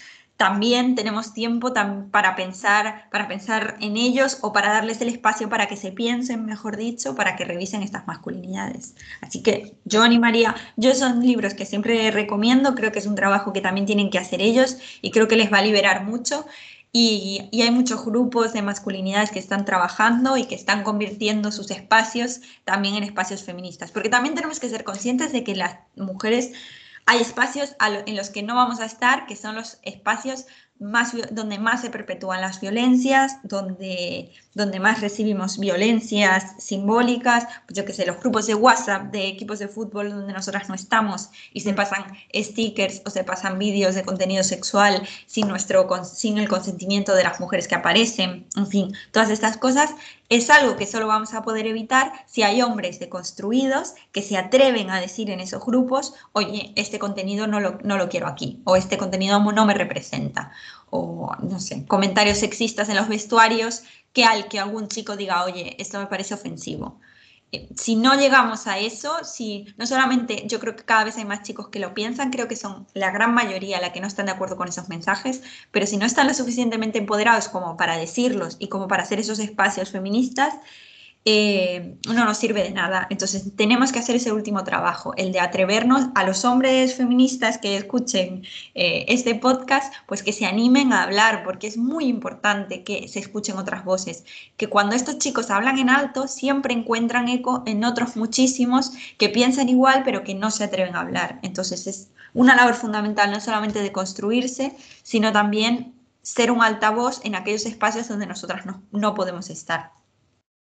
también 0.41 0.95
tenemos 0.95 1.35
tiempo 1.35 1.75
para 2.11 2.35
pensar, 2.35 3.11
para 3.11 3.29
pensar 3.29 3.77
en 3.79 3.99
ellos 3.99 4.39
o 4.41 4.55
para 4.55 4.73
darles 4.73 4.99
el 5.03 5.09
espacio 5.09 5.51
para 5.51 5.67
que 5.67 5.77
se 5.77 5.93
piensen, 5.93 6.47
mejor 6.47 6.79
dicho, 6.79 7.15
para 7.15 7.37
que 7.37 7.45
revisen 7.45 7.83
estas 7.83 8.07
masculinidades. 8.07 8.95
Así 9.21 9.43
que 9.43 9.75
yo 9.85 10.03
animaría, 10.03 10.57
yo 10.79 10.95
son 10.95 11.21
libros 11.21 11.53
que 11.53 11.67
siempre 11.67 12.11
recomiendo, 12.11 12.75
creo 12.75 12.91
que 12.91 13.01
es 13.01 13.07
un 13.07 13.17
trabajo 13.17 13.53
que 13.53 13.61
también 13.61 13.85
tienen 13.85 14.09
que 14.09 14.17
hacer 14.17 14.41
ellos 14.41 14.79
y 15.03 15.11
creo 15.11 15.29
que 15.29 15.37
les 15.37 15.53
va 15.53 15.59
a 15.59 15.63
liberar 15.63 16.07
mucho. 16.07 16.47
Y, 16.91 17.51
y, 17.53 17.61
hay 17.61 17.71
muchos 17.71 18.03
grupos 18.05 18.55
de 18.55 18.63
masculinidades 18.63 19.31
que 19.31 19.39
están 19.39 19.67
trabajando 19.67 20.39
y 20.39 20.47
que 20.47 20.55
están 20.55 20.83
convirtiendo 20.83 21.53
sus 21.53 21.71
espacios 21.71 22.41
también 22.65 22.97
en 22.97 23.05
espacios 23.05 23.45
feministas. 23.45 23.93
Porque 23.93 24.09
también 24.09 24.35
tenemos 24.35 24.59
que 24.59 24.71
ser 24.71 24.85
conscientes 24.85 25.33
de 25.33 25.45
que 25.45 25.55
las 25.55 25.77
mujeres 25.97 26.53
hay 27.07 27.21
espacios 27.21 27.77
en 27.81 28.17
los 28.17 28.31
que 28.31 28.43
no 28.43 28.55
vamos 28.55 28.81
a 28.81 28.85
estar, 28.85 29.27
que 29.27 29.37
son 29.37 29.55
los 29.55 29.79
espacios 29.83 30.47
más, 30.81 31.13
donde 31.31 31.59
más 31.59 31.83
se 31.83 31.91
perpetúan 31.91 32.41
las 32.41 32.61
violencias, 32.61 33.37
donde, 33.43 34.33
donde 34.55 34.81
más 34.81 35.03
recibimos 35.03 35.59
violencias 35.59 36.55
simbólicas, 36.59 37.47
pues 37.67 37.77
yo 37.77 37.85
que 37.85 37.93
sé, 37.93 38.07
los 38.07 38.19
grupos 38.19 38.47
de 38.47 38.55
WhatsApp 38.55 39.13
de 39.13 39.29
equipos 39.29 39.59
de 39.59 39.69
fútbol 39.69 40.11
donde 40.11 40.33
nosotras 40.33 40.71
no 40.71 40.75
estamos 40.75 41.29
y 41.53 41.61
se 41.61 41.75
pasan 41.75 42.05
stickers 42.35 43.03
o 43.05 43.11
se 43.11 43.25
pasan 43.25 43.59
vídeos 43.59 43.95
de 43.95 44.05
contenido 44.05 44.43
sexual 44.43 45.07
sin, 45.27 45.49
nuestro, 45.49 45.87
sin 46.05 46.39
el 46.39 46.49
consentimiento 46.49 47.15
de 47.15 47.25
las 47.25 47.41
mujeres 47.41 47.69
que 47.69 47.75
aparecen, 47.75 48.47
en 48.57 48.67
fin, 48.67 48.93
todas 49.13 49.29
estas 49.29 49.59
cosas. 49.59 49.95
Es 50.31 50.49
algo 50.49 50.77
que 50.77 50.87
solo 50.87 51.09
vamos 51.09 51.35
a 51.35 51.43
poder 51.43 51.67
evitar 51.67 52.13
si 52.27 52.45
hay 52.45 52.63
hombres 52.63 53.01
deconstruidos 53.01 53.95
que 54.13 54.23
se 54.23 54.37
atreven 54.37 54.89
a 54.89 55.01
decir 55.01 55.29
en 55.29 55.41
esos 55.41 55.67
grupos, 55.67 56.15
oye, 56.33 56.73
este 56.77 57.01
contenido 57.01 57.49
no 57.49 57.59
lo, 57.59 57.79
no 57.83 57.97
lo 57.97 58.09
quiero 58.09 58.29
aquí, 58.29 58.63
o 58.65 58.77
este 58.77 58.97
contenido 58.97 59.41
no 59.41 59.67
me 59.67 59.75
representa, 59.75 60.53
o 60.91 61.33
no 61.43 61.61
sé, 61.61 61.87
comentarios 61.87 62.39
sexistas 62.39 62.89
en 62.89 62.97
los 62.97 63.09
vestuarios 63.09 63.83
que 64.13 64.25
al 64.25 64.49
que 64.49 64.59
algún 64.59 64.89
chico 64.89 65.17
diga, 65.17 65.45
oye, 65.45 65.77
esto 65.79 65.99
me 65.99 66.07
parece 66.07 66.35
ofensivo 66.35 67.01
si 67.77 67.97
no 67.97 68.15
llegamos 68.15 68.67
a 68.67 68.79
eso, 68.79 69.25
si 69.25 69.67
no 69.77 69.87
solamente 69.87 70.45
yo 70.47 70.61
creo 70.61 70.77
que 70.77 70.85
cada 70.85 71.05
vez 71.05 71.17
hay 71.17 71.25
más 71.25 71.43
chicos 71.43 71.69
que 71.69 71.81
lo 71.81 71.95
piensan, 71.95 72.31
creo 72.31 72.47
que 72.47 72.55
son 72.57 72.87
la 72.95 73.11
gran 73.11 73.35
mayoría 73.35 73.81
la 73.81 73.93
que 73.93 74.01
no 74.01 74.07
están 74.07 74.27
de 74.27 74.33
acuerdo 74.33 74.57
con 74.57 74.69
esos 74.69 74.89
mensajes, 74.89 75.43
pero 75.73 75.87
si 75.87 75.97
no 75.97 76.07
están 76.07 76.29
lo 76.29 76.35
suficientemente 76.35 76.99
empoderados 76.99 77.49
como 77.49 77.77
para 77.77 77.97
decirlos 77.97 78.57
y 78.61 78.69
como 78.69 78.87
para 78.87 79.03
hacer 79.03 79.19
esos 79.19 79.41
espacios 79.41 79.91
feministas, 79.91 80.55
eh, 81.27 81.99
no 82.07 82.25
nos 82.25 82.39
sirve 82.39 82.63
de 82.63 82.71
nada. 82.71 83.07
Entonces 83.11 83.55
tenemos 83.55 83.93
que 83.93 83.99
hacer 83.99 84.17
ese 84.17 84.33
último 84.33 84.65
trabajo, 84.65 85.13
el 85.17 85.33
de 85.33 85.41
atrevernos 85.41 86.07
a 86.15 86.25
los 86.25 86.45
hombres 86.45 86.95
feministas 86.95 87.59
que 87.59 87.77
escuchen 87.77 88.45
eh, 88.75 89.05
este 89.09 89.35
podcast, 89.35 89.93
pues 90.07 90.23
que 90.23 90.33
se 90.33 90.47
animen 90.47 90.93
a 90.93 91.03
hablar, 91.03 91.45
porque 91.45 91.67
es 91.67 91.77
muy 91.77 92.07
importante 92.07 92.85
que 92.85 93.07
se 93.09 93.19
escuchen 93.19 93.59
otras 93.59 93.85
voces, 93.85 94.25
que 94.57 94.69
cuando 94.69 94.97
estos 94.97 95.19
chicos 95.19 95.51
hablan 95.51 95.79
en 95.79 95.91
alto 95.91 96.27
siempre 96.27 96.73
encuentran 96.73 97.29
eco 97.29 97.63
en 97.67 97.85
otros 97.85 98.17
muchísimos 98.17 98.93
que 99.19 99.29
piensan 99.29 99.69
igual 99.69 100.03
pero 100.05 100.25
que 100.25 100.35
no 100.35 100.51
se 100.51 100.65
atreven 100.65 100.97
a 100.97 101.01
hablar. 101.01 101.39
Entonces 101.43 101.87
es 101.87 102.11
una 102.33 102.57
labor 102.57 102.75
fundamental 102.75 103.31
no 103.31 103.41
solamente 103.41 103.83
de 103.83 103.93
construirse, 103.93 104.75
sino 105.03 105.33
también 105.33 105.95
ser 106.23 106.51
un 106.51 106.63
altavoz 106.63 107.21
en 107.25 107.35
aquellos 107.35 107.67
espacios 107.67 108.09
donde 108.09 108.27
nosotras 108.27 108.65
no, 108.67 108.83
no 108.93 109.15
podemos 109.15 109.51
estar 109.51 110.00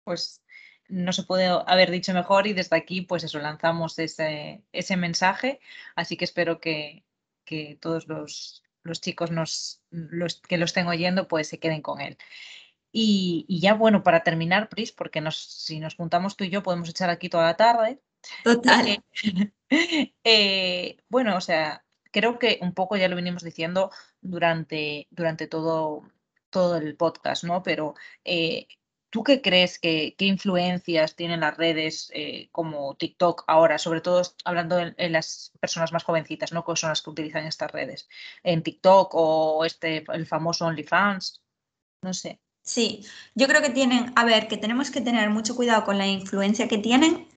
pues 0.03 0.43
no 0.87 1.13
se 1.13 1.23
puede 1.23 1.47
haber 1.47 1.91
dicho 1.91 2.13
mejor 2.13 2.47
y 2.47 2.53
desde 2.53 2.75
aquí 2.75 3.01
pues 3.01 3.23
eso 3.23 3.39
lanzamos 3.39 3.97
ese, 3.99 4.63
ese 4.71 4.97
mensaje. 4.97 5.59
Así 5.95 6.17
que 6.17 6.25
espero 6.25 6.59
que, 6.59 7.03
que 7.45 7.77
todos 7.81 8.07
los, 8.07 8.63
los 8.83 9.01
chicos 9.01 9.31
nos, 9.31 9.81
los, 9.89 10.41
que 10.41 10.57
lo 10.57 10.65
estén 10.65 10.87
oyendo 10.87 11.27
pues 11.27 11.47
se 11.47 11.59
queden 11.59 11.81
con 11.81 12.01
él. 12.01 12.17
Y, 12.91 13.45
y 13.47 13.59
ya 13.59 13.73
bueno 13.73 14.03
para 14.03 14.23
terminar 14.23 14.69
Pris 14.69 14.91
porque 14.91 15.21
nos, 15.21 15.37
si 15.37 15.79
nos 15.79 15.95
juntamos 15.95 16.35
tú 16.35 16.43
y 16.43 16.49
yo 16.49 16.61
podemos 16.61 16.89
echar 16.89 17.09
aquí 17.09 17.29
toda 17.29 17.45
la 17.45 17.57
tarde. 17.57 17.99
Total. 18.43 19.03
Eh, 20.23 20.97
bueno 21.09 21.35
o 21.35 21.41
sea 21.41 21.83
creo 22.11 22.39
que 22.39 22.59
un 22.61 22.73
poco 22.73 22.95
ya 22.95 23.09
lo 23.09 23.15
venimos 23.15 23.43
diciendo 23.43 23.91
durante 24.21 25.07
durante 25.09 25.47
todo 25.47 26.03
todo 26.49 26.77
el 26.77 26.95
podcast 26.95 27.43
no 27.43 27.63
pero 27.63 27.95
eh, 28.23 28.67
¿Tú 29.13 29.23
qué 29.23 29.43
crees 29.43 29.77
que 29.77 30.15
qué 30.17 30.25
influencias 30.25 31.15
tienen 31.15 31.41
las 31.41 31.55
redes 31.55 32.09
eh, 32.15 32.49
como 32.51 32.95
TikTok 32.95 33.43
ahora, 33.45 33.77
sobre 33.77 34.01
todo 34.01 34.23
hablando 34.43 34.79
en, 34.79 35.11
las 35.11 35.51
personas 35.59 35.93
más 35.93 36.03
jovencitas, 36.03 36.51
¿no? 36.51 36.65
Que 36.65 36.75
son 36.75 36.89
las 36.89 37.03
que 37.03 37.11
utilizan 37.11 37.45
estas 37.45 37.71
redes, 37.71 38.09
en 38.41 38.63
TikTok 38.63 39.11
o 39.13 39.65
este 39.65 40.03
el 40.11 40.25
famoso 40.25 40.65
OnlyFans, 40.65 41.43
no 42.01 42.11
sé. 42.15 42.39
Sí, 42.63 43.05
yo 43.35 43.47
creo 43.47 43.61
que 43.61 43.69
tienen, 43.69 44.13
a 44.15 44.25
ver, 44.25 44.47
que 44.47 44.57
tenemos 44.57 44.89
que 44.89 45.01
tener 45.01 45.29
mucho 45.29 45.55
cuidado 45.55 45.83
con 45.83 45.99
la 45.99 46.07
influencia 46.07 46.67
que 46.67 46.79
tienen 46.79 47.27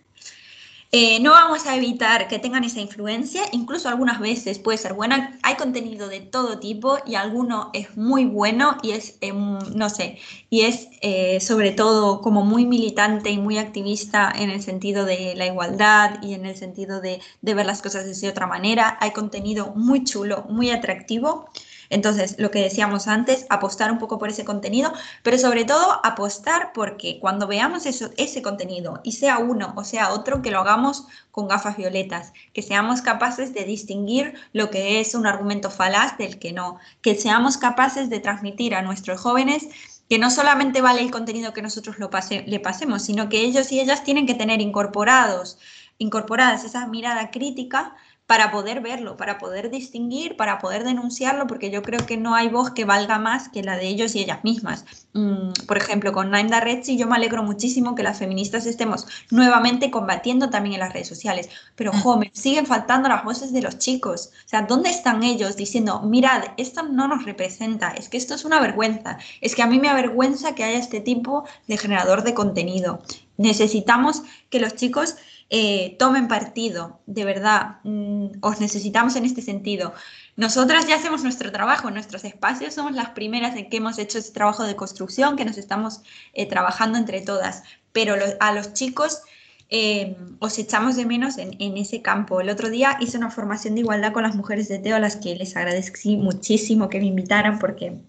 eh, 0.92 1.20
no 1.20 1.33
vamos 1.33 1.66
a 1.66 1.77
evitar 1.77 2.29
que 2.29 2.38
tengan 2.38 2.64
esa 2.64 2.81
influencia, 2.81 3.42
incluso 3.53 3.88
algunas 3.88 4.20
veces 4.20 4.59
puede 4.59 4.79
ser 4.79 4.94
buena. 4.94 5.38
Hay 5.42 5.57
contenido 5.57 6.09
de 6.09 6.20
todo 6.20 6.59
tipo 6.59 6.99
y 7.05 7.16
alguno 7.16 7.70
es 7.75 7.96
muy 7.96 8.25
bueno 8.25 8.77
y 8.83 8.92
es, 8.92 9.18
em, 9.20 9.59
no 9.75 9.90
sé, 9.90 10.18
y 10.49 10.62
es 10.62 10.88
eh, 11.03 11.40
sobre 11.40 11.72
todo 11.72 12.20
como 12.20 12.44
muy 12.44 12.64
militante 12.66 13.31
y 13.31 13.38
muy 13.38 13.59
activista 13.59 14.33
en 14.35 14.51
el 14.51 14.62
sentido 14.62 15.05
de 15.05 15.35
la 15.37 15.46
igualdad 15.46 16.22
y 16.22 16.35
en 16.35 16.46
el 16.46 16.57
sentido 16.57 17.01
de, 17.01 17.20
de 17.42 17.55
ver 17.55 17.66
las 17.66 17.83
cosas 17.83 18.20
de 18.20 18.29
otra 18.29 18.46
manera. 18.46 18.96
Hay 19.01 19.11
contenido 19.12 19.72
muy 19.75 20.05
chulo, 20.05 20.44
muy 20.49 20.70
atractivo. 20.70 21.51
Entonces, 21.90 22.37
lo 22.38 22.51
que 22.51 22.62
decíamos 22.62 23.07
antes, 23.09 23.46
apostar 23.49 23.90
un 23.90 23.99
poco 23.99 24.18
por 24.18 24.29
ese 24.29 24.44
contenido, 24.44 24.92
pero 25.22 25.38
sobre 25.38 25.64
todo 25.64 26.01
apostar 26.05 26.72
porque 26.75 27.18
cuando 27.20 27.46
veamos 27.46 27.87
eso, 27.87 28.11
ese 28.16 28.42
contenido, 28.42 29.01
y 29.05 29.12
sea 29.12 29.38
uno 29.38 29.72
o 29.77 29.85
sea 29.85 30.12
otro, 30.12 30.42
que 30.42 30.51
lo 30.51 30.61
hagamos 30.61 31.07
con 31.31 31.49
gafas 31.49 31.77
violetas, 31.77 32.33
que 32.53 32.62
seamos 32.62 33.03
capaces 33.03 33.55
de 33.55 33.64
distinguir 33.64 34.35
lo 34.53 34.70
que 34.70 35.01
es 35.01 35.14
un 35.14 35.27
argumento 35.27 35.70
falaz 35.70 36.16
del 36.18 36.38
que 36.38 36.53
no, 36.53 36.79
que 37.03 37.14
seamos 37.14 37.57
capaces 37.59 38.11
de 38.11 38.20
transmitir 38.20 38.74
a 38.74 38.82
nuestros 38.82 39.20
jóvenes 39.20 39.68
que 40.09 40.18
no 40.18 40.30
solamente 40.30 40.80
vale 40.80 41.03
el 41.03 41.11
contenido 41.11 41.53
que 41.53 41.62
nosotros 41.62 41.99
lo 41.99 42.11
le 42.47 42.61
pasemos, 42.61 43.03
sino 43.03 43.28
que 43.28 43.41
ellos 43.41 43.72
y 43.72 43.80
ellas 43.80 44.05
tienen 44.05 44.26
que 44.26 44.34
tener 44.34 44.61
incorporados, 44.61 45.59
incorporadas 45.99 46.64
esa 46.64 46.87
mirada 46.87 47.30
crítica 47.30 47.97
para 48.27 48.51
poder 48.51 48.81
verlo, 48.81 49.16
para 49.16 49.39
poder 49.39 49.70
distinguir, 49.70 50.37
para 50.37 50.59
poder 50.59 50.83
denunciarlo, 50.83 51.47
porque 51.47 51.70
yo 51.70 51.83
creo 51.83 52.05
que 52.07 52.16
no 52.16 52.35
hay 52.35 52.49
voz 52.49 52.70
que 52.70 52.85
valga 52.85 53.18
más 53.20 53.49
que 53.49 53.62
la 53.62 53.77
de 53.77 53.87
ellos 53.87 54.14
y 54.14 54.20
ellas 54.20 54.43
mismas. 54.43 54.85
Mm, 55.12 55.53
por 55.66 55.77
ejemplo, 55.77 56.12
con 56.12 56.31
Naimda 56.31 56.59
Redzi 56.59 56.97
yo 56.97 57.07
me 57.07 57.14
alegro 57.14 57.45
muchísimo 57.45 57.95
que 57.95 58.03
las 58.03 58.18
feministas 58.18 58.66
estemos 58.66 59.07
nuevamente 59.31 59.93
combatiendo 59.93 60.51
también 60.51 60.74
en 60.74 60.81
las 60.81 60.93
redes 60.93 61.07
sociales, 61.07 61.49
pero 61.77 61.93
mm. 61.93 62.01
jo, 62.01 62.16
me 62.16 62.31
siguen 62.35 62.66
faltando 62.66 63.09
las 63.09 63.22
voces 63.22 63.53
de 63.53 63.62
los 63.62 63.79
chicos. 63.79 64.31
O 64.45 64.49
sea, 64.49 64.62
¿dónde 64.62 64.91
están 64.91 65.22
ellos 65.22 65.57
diciendo, 65.57 66.03
mirad, 66.03 66.43
esto 66.57 66.83
no 66.83 67.07
nos 67.07 67.24
representa, 67.24 67.91
es 67.91 68.09
que 68.09 68.16
esto 68.16 68.35
es 68.35 68.45
una 68.45 68.61
vergüenza, 68.61 69.18
es 69.41 69.55
que 69.55 69.62
a 69.62 69.66
mí 69.68 69.79
me 69.79 69.89
avergüenza 69.89 70.57
que 70.57 70.64
haya 70.64 70.79
este 70.79 71.01
tipo 71.01 71.45
de 71.68 71.79
generador 71.79 72.24
de 72.24 72.35
contenido? 72.35 73.01
necesitamos 73.39 74.22
que 74.51 74.61
los 74.61 74.74
chicos 74.77 75.16
eh, 75.49 75.97
tomen 75.99 76.26
partido, 76.26 77.01
de 77.07 77.24
verdad, 77.24 77.76
mm, 77.84 78.38
os 78.40 78.61
necesitamos 78.61 79.14
en 79.16 79.24
este 79.24 79.42
sentido. 79.42 79.94
Nosotras 80.34 80.86
ya 80.88 80.97
hacemos 80.97 81.22
nuestro 81.22 81.53
trabajo 81.53 81.88
en 81.88 81.94
nuestros 81.94 82.24
espacios, 82.24 82.74
somos 82.74 82.92
las 82.92 83.11
primeras 83.11 83.57
en 83.57 83.70
que 83.70 83.76
hemos 83.76 83.99
hecho 83.99 84.18
ese 84.18 84.32
trabajo 84.32 84.64
de 84.64 84.76
construcción, 84.76 85.36
que 85.36 85.44
nos 85.44 85.57
estamos 85.57 86.01
eh, 86.32 86.47
trabajando 86.47 86.99
entre 86.99 87.20
todas, 87.20 87.62
pero 87.92 88.16
a 88.40 88.53
los 88.53 88.72
chicos 88.72 89.22
eh, 89.68 90.16
os 90.40 90.59
echamos 90.59 90.97
de 90.97 91.07
menos 91.07 91.38
en, 91.38 91.57
en, 91.61 91.76
ese 91.76 92.03
campo. 92.03 92.40
El 92.40 92.51
otro 92.51 92.68
día 92.68 92.97
hice 93.01 93.16
una 93.18 93.30
formación 93.30 93.74
de 93.74 93.80
igualdad 93.80 94.12
con 94.12 94.24
las 94.24 94.34
mujeres 94.34 94.68
de 94.68 94.78
Teo, 94.78 94.97
a 94.97 95.01
las 95.01 95.16
que 95.16 95.36
les 95.36 95.57
agradecí 95.57 96.16
muchísimo 96.16 96.88
que 96.88 97.01
me 97.01 97.07
invitaran 97.07 97.59
porque 97.59 98.01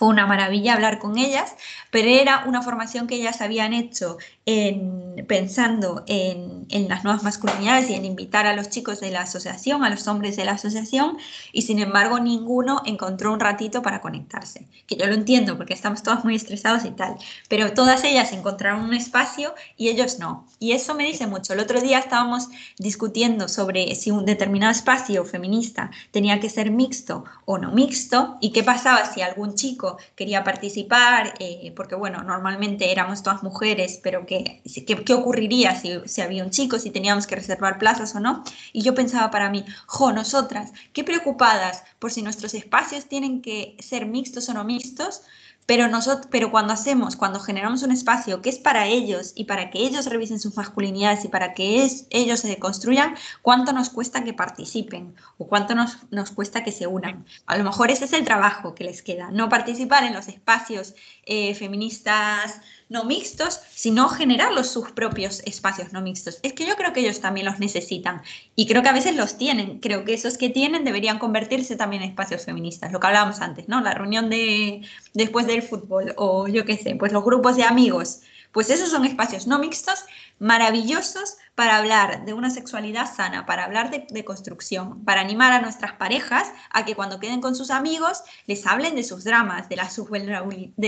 fue 0.00 0.08
una 0.08 0.26
maravilla 0.26 0.72
hablar 0.72 0.98
con 0.98 1.18
ellas, 1.18 1.54
pero 1.90 2.08
era 2.08 2.44
una 2.46 2.62
formación 2.62 3.06
que 3.06 3.16
ellas 3.16 3.42
habían 3.42 3.74
hecho 3.74 4.16
en, 4.46 4.99
pensando 5.26 6.04
en, 6.06 6.66
en, 6.68 6.88
las 6.88 7.04
nuevas 7.04 7.22
masculinidades 7.22 7.90
y 7.90 7.94
en 7.94 8.04
invitar 8.04 8.46
a 8.46 8.54
los 8.54 8.68
chicos 8.68 9.00
de 9.00 9.10
la 9.10 9.22
asociación, 9.22 9.84
a 9.84 9.90
los 9.90 10.06
hombres 10.08 10.36
de 10.36 10.44
la 10.44 10.52
asociación, 10.52 11.18
y 11.52 11.62
sin 11.62 11.78
embargo 11.78 12.20
ninguno 12.20 12.82
encontró 12.84 13.32
un 13.32 13.40
ratito 13.40 13.82
para 13.82 14.00
conectarse. 14.00 14.66
Que 14.86 14.96
yo 14.96 15.06
lo 15.06 15.14
entiendo 15.14 15.56
porque 15.56 15.74
estamos 15.74 16.02
todos 16.02 16.24
muy 16.24 16.34
estresados 16.36 16.84
y 16.84 16.90
tal, 16.90 17.16
pero 17.48 17.72
todas 17.72 18.04
ellas 18.04 18.32
encontraron 18.32 18.84
un 18.84 18.94
espacio 18.94 19.54
y 19.76 19.88
ellos 19.88 20.18
no. 20.18 20.46
Y 20.58 20.72
eso 20.72 20.94
me 20.94 21.04
dice 21.04 21.26
mucho. 21.26 21.52
El 21.52 21.60
otro 21.60 21.80
día 21.80 21.98
estábamos 21.98 22.48
discutiendo 22.78 23.48
sobre 23.48 23.94
si 23.94 24.10
un 24.10 24.24
determinado 24.24 24.72
espacio 24.72 25.24
feminista 25.24 25.90
tenía 26.10 26.40
que 26.40 26.50
ser 26.50 26.70
mixto 26.70 27.24
o 27.44 27.58
no 27.58 27.70
mixto 27.72 28.38
y 28.40 28.52
qué 28.52 28.62
pasaba 28.62 29.04
si 29.06 29.22
algún 29.22 29.54
chico 29.54 29.98
quería 30.14 30.44
participar, 30.44 31.34
eh, 31.38 31.72
porque 31.76 31.94
bueno, 31.94 32.22
normalmente 32.22 32.90
éramos 32.92 33.22
todas 33.22 33.42
mujeres, 33.42 34.00
pero 34.02 34.26
¿qué, 34.26 34.62
qué, 35.10 35.14
ocurriría 35.14 35.74
si, 35.74 36.00
si, 36.06 36.20
había 36.20 36.44
un 36.44 36.50
chico, 36.50 36.78
si 36.78 36.90
teníamos 36.90 37.26
que 37.26 37.36
reservar 37.36 37.78
plazas 37.78 38.14
o 38.14 38.20
no? 38.20 38.44
Y 38.72 38.82
yo 38.82 38.94
pensaba 38.94 39.30
para 39.30 39.50
mí, 39.50 39.64
jo, 39.86 40.12
nosotras, 40.12 40.72
qué 40.92 41.04
preocupadas 41.04 41.82
por 41.98 42.12
si 42.12 42.22
nuestros 42.22 42.54
espacios 42.54 43.06
tienen 43.06 43.42
que 43.42 43.76
ser 43.80 44.06
mixtos 44.06 44.48
o 44.48 44.54
no 44.54 44.64
mixtos, 44.64 45.22
pero, 45.66 45.86
nosotros, 45.86 46.26
pero 46.30 46.50
cuando 46.50 46.72
hacemos, 46.72 47.14
cuando 47.14 47.38
generamos 47.38 47.84
un 47.84 47.92
espacio 47.92 48.42
que 48.42 48.50
es 48.50 48.58
para 48.58 48.88
ellos 48.88 49.32
y 49.36 49.44
para 49.44 49.70
que 49.70 49.78
ellos 49.78 50.06
revisen 50.06 50.40
sus 50.40 50.56
masculinidades 50.56 51.24
y 51.24 51.28
para 51.28 51.54
que 51.54 51.88
ellos 52.10 52.40
se 52.40 52.58
construyan, 52.58 53.14
¿cuánto 53.40 53.72
nos 53.72 53.88
cuesta 53.90 54.24
que 54.24 54.32
participen 54.32 55.14
o 55.38 55.46
cuánto 55.46 55.76
nos, 55.76 55.98
nos, 56.10 56.32
cuesta 56.32 56.64
que 56.64 56.72
se 56.72 56.88
unan? 56.88 57.24
A 57.46 57.56
lo 57.56 57.62
mejor 57.62 57.92
ese 57.92 58.06
es 58.06 58.12
el 58.14 58.24
trabajo 58.24 58.74
que 58.74 58.82
les 58.82 59.00
queda, 59.00 59.30
no 59.30 59.48
participar 59.48 60.02
en 60.02 60.12
los 60.12 60.26
espacios 60.26 60.94
eh, 61.24 61.54
feministas 61.54 62.60
no 62.90 63.04
mixtos, 63.04 63.60
sino 63.74 64.08
generar 64.08 64.52
los, 64.52 64.68
sus 64.68 64.90
propios 64.90 65.40
espacios 65.46 65.92
no 65.92 66.02
mixtos. 66.02 66.40
Es 66.42 66.52
que 66.52 66.66
yo 66.66 66.76
creo 66.76 66.92
que 66.92 67.00
ellos 67.00 67.20
también 67.20 67.46
los 67.46 67.58
necesitan 67.60 68.22
y 68.56 68.66
creo 68.66 68.82
que 68.82 68.88
a 68.90 68.92
veces 68.92 69.16
los 69.16 69.38
tienen. 69.38 69.78
Creo 69.78 70.04
que 70.04 70.12
esos 70.12 70.36
que 70.36 70.50
tienen 70.50 70.84
deberían 70.84 71.18
convertirse 71.18 71.76
también 71.76 72.02
en 72.02 72.10
espacios 72.10 72.44
feministas, 72.44 72.92
lo 72.92 73.00
que 73.00 73.06
hablábamos 73.06 73.40
antes, 73.40 73.68
¿no? 73.68 73.80
La 73.80 73.94
reunión 73.94 74.28
de 74.28 74.82
después 75.14 75.46
del 75.46 75.62
fútbol 75.62 76.14
o 76.16 76.48
yo 76.48 76.64
qué 76.64 76.76
sé, 76.76 76.96
pues 76.96 77.12
los 77.12 77.24
grupos 77.24 77.56
de 77.56 77.62
amigos. 77.62 78.20
Pues 78.52 78.70
esos 78.70 78.90
son 78.90 79.04
espacios 79.04 79.46
no 79.46 79.58
mixtos 79.58 80.04
maravillosos 80.40 81.36
para 81.54 81.76
hablar 81.76 82.24
de 82.24 82.32
una 82.32 82.50
sexualidad 82.50 83.14
sana, 83.14 83.44
para 83.46 83.64
hablar 83.64 83.90
de, 83.90 84.24
construcción, 84.24 85.04
para 85.04 85.20
animar 85.20 85.52
a 85.52 85.60
nuestras 85.60 85.92
parejas 85.92 86.50
a 86.70 86.84
que 86.84 86.94
cuando 86.94 87.20
queden 87.20 87.40
con 87.40 87.54
sus 87.54 87.70
amigos 87.70 88.22
les 88.46 88.66
hablen 88.66 88.96
de 88.96 89.04
sus 89.04 89.24
dramas, 89.24 89.68
de, 89.68 89.76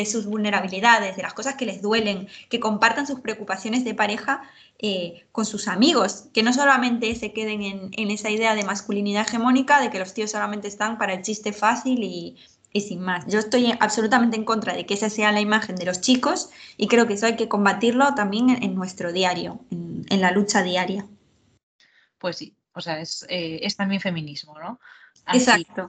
sus 0.06 0.26
vulnerabilidades, 0.26 1.16
de 1.16 1.22
las 1.22 1.34
cosas 1.34 1.56
que 1.56 1.66
les 1.66 1.82
duelen, 1.82 2.26
que 2.48 2.58
compartan 2.58 3.06
sus 3.06 3.20
preocupaciones 3.20 3.84
de 3.84 3.94
pareja 3.94 4.42
eh, 4.78 5.26
con 5.30 5.44
sus 5.44 5.68
amigos, 5.68 6.28
que 6.32 6.42
no 6.42 6.52
solamente 6.52 7.14
se 7.14 7.32
queden 7.32 7.62
en, 7.62 7.90
en 7.92 8.10
esa 8.10 8.30
idea 8.30 8.54
de 8.54 8.64
masculinidad 8.64 9.28
hegemónica, 9.28 9.80
de 9.80 9.90
que 9.90 9.98
los 9.98 10.14
tíos 10.14 10.30
solamente 10.30 10.68
están 10.68 10.96
para 10.96 11.12
el 11.12 11.22
chiste 11.22 11.52
fácil 11.52 12.02
y, 12.02 12.38
y 12.72 12.80
sin 12.80 13.00
más. 13.00 13.26
Yo 13.26 13.38
estoy 13.38 13.72
absolutamente 13.80 14.36
en 14.36 14.44
contra 14.44 14.74
de 14.74 14.86
que 14.86 14.94
esa 14.94 15.10
sea 15.10 15.32
la 15.32 15.40
imagen 15.40 15.76
de 15.76 15.84
los 15.84 16.00
chicos 16.00 16.50
y 16.76 16.88
creo 16.88 17.06
que 17.06 17.14
eso 17.14 17.26
hay 17.26 17.36
que 17.36 17.48
combatirlo 17.48 18.14
también 18.14 18.50
en, 18.62 18.74
nuestro 18.74 19.12
diario, 19.12 19.60
en, 19.70 20.20
la 20.20 20.30
lucha 20.30 20.62
diaria. 20.62 21.06
Pues 22.18 22.36
sí, 22.36 22.56
o 22.72 22.80
sea, 22.80 23.00
es, 23.00 23.26
eh, 23.28 23.60
es 23.62 23.76
también 23.76 24.00
feminismo, 24.00 24.58
¿no? 24.58 24.80
Exacto. 25.32 25.88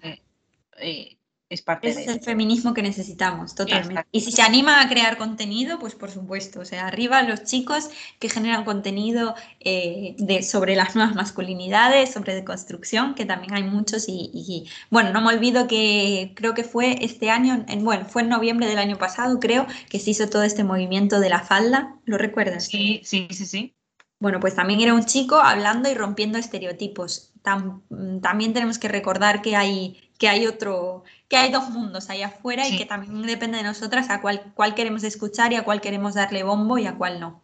Eh, 0.77 1.17
es 1.53 1.61
parte 1.61 1.89
es 1.89 2.07
el 2.07 2.21
feminismo 2.21 2.73
que 2.73 2.81
necesitamos, 2.81 3.55
totalmente. 3.55 4.05
Y 4.11 4.21
si 4.21 4.31
se 4.31 4.41
anima 4.41 4.81
a 4.81 4.89
crear 4.89 5.17
contenido, 5.17 5.79
pues 5.79 5.95
por 5.95 6.11
supuesto, 6.11 6.61
o 6.61 6.65
sea, 6.65 6.87
arriba 6.87 7.21
los 7.23 7.43
chicos 7.43 7.89
que 8.19 8.29
generan 8.29 8.65
contenido 8.65 9.35
eh, 9.59 10.15
de, 10.17 10.43
sobre 10.43 10.75
las 10.75 10.95
nuevas 10.95 11.15
masculinidades, 11.15 12.11
sobre 12.11 12.35
deconstrucción, 12.35 13.15
que 13.15 13.25
también 13.25 13.53
hay 13.53 13.63
muchos 13.63 14.05
y, 14.07 14.65
bueno, 14.89 15.11
no 15.11 15.21
me 15.21 15.33
olvido 15.33 15.67
que 15.67 16.33
creo 16.35 16.53
que 16.53 16.63
fue 16.63 17.03
este 17.03 17.29
año, 17.29 17.65
en, 17.67 17.83
bueno, 17.83 18.05
fue 18.05 18.23
en 18.23 18.29
noviembre 18.29 18.67
del 18.67 18.77
año 18.77 18.97
pasado, 18.97 19.39
creo, 19.39 19.67
que 19.89 19.99
se 19.99 20.11
hizo 20.11 20.29
todo 20.29 20.43
este 20.43 20.63
movimiento 20.63 21.19
de 21.19 21.29
la 21.29 21.39
falda, 21.39 21.95
¿lo 22.05 22.17
recuerdas? 22.17 22.65
Sí, 22.65 23.01
sí, 23.03 23.27
sí, 23.31 23.45
sí. 23.45 23.75
Bueno, 24.23 24.39
pues 24.39 24.55
también 24.55 24.79
era 24.79 24.93
un 24.93 25.03
chico 25.03 25.35
hablando 25.35 25.91
y 25.91 25.95
rompiendo 25.95 26.37
estereotipos. 26.37 27.33
también 27.41 28.53
tenemos 28.53 28.79
que 28.79 28.87
recordar 28.87 29.41
que 29.41 29.57
hay, 29.57 30.02
que 30.17 30.29
hay 30.29 30.47
otro, 30.47 31.03
que 31.27 31.37
hay 31.37 31.51
dos 31.51 31.69
mundos 31.69 32.09
ahí 32.09 32.21
afuera 32.21 32.67
y 32.67 32.77
que 32.77 32.85
también 32.85 33.21
depende 33.23 33.57
de 33.57 33.63
nosotras 33.63 34.09
a 34.09 34.21
cuál, 34.21 34.51
cuál 34.53 34.75
queremos 34.75 35.03
escuchar 35.03 35.51
y 35.51 35.55
a 35.55 35.63
cuál 35.63 35.81
queremos 35.81 36.13
darle 36.13 36.43
bombo 36.43 36.77
y 36.77 36.85
a 36.85 36.95
cuál 36.95 37.19
no. 37.19 37.41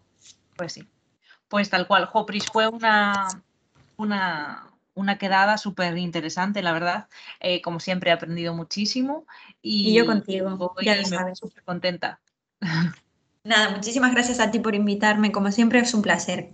Pues 0.56 0.74
sí. 0.74 0.88
Pues 1.48 1.70
tal 1.70 1.88
cual, 1.88 2.10
Hopris 2.14 2.46
fue 2.46 2.68
una, 2.68 3.28
una, 3.98 4.70
una 4.94 5.18
quedada 5.18 5.58
súper 5.58 5.98
interesante, 5.98 6.62
la 6.62 6.74
verdad. 6.74 7.08
Eh, 7.40 7.62
como 7.62 7.80
siempre 7.80 8.12
he 8.12 8.14
aprendido 8.14 8.54
muchísimo. 8.54 9.26
Y, 9.62 9.94
yo 9.94 10.06
contigo. 10.06 10.76
ya 10.82 10.96
me 10.96 11.24
voy 11.24 11.36
súper 11.36 11.64
contenta. 11.64 12.20
Nada, 13.44 13.72
muchísimas 13.72 14.12
gracias 14.12 14.40
a 14.40 14.52
ti 14.52 14.60
por 14.60 14.76
invitarme. 14.76 15.32
Como 15.32 15.52
siempre, 15.52 15.80
es 15.80 15.94
un 15.94 16.02
placer. 16.02 16.54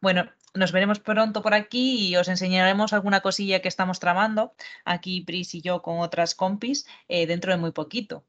Bueno, 0.00 0.30
nos 0.54 0.72
veremos 0.72 0.98
pronto 1.00 1.42
por 1.42 1.54
aquí 1.54 2.08
y 2.08 2.16
os 2.16 2.28
enseñaremos 2.28 2.92
alguna 2.92 3.20
cosilla 3.20 3.60
que 3.60 3.68
estamos 3.68 4.00
tramando 4.00 4.52
aquí 4.84 5.20
Pris 5.22 5.54
y 5.54 5.60
yo 5.60 5.82
con 5.82 6.00
otras 6.00 6.34
compis 6.34 6.86
eh, 7.08 7.26
dentro 7.26 7.52
de 7.52 7.58
muy 7.58 7.72
poquito. 7.72 8.24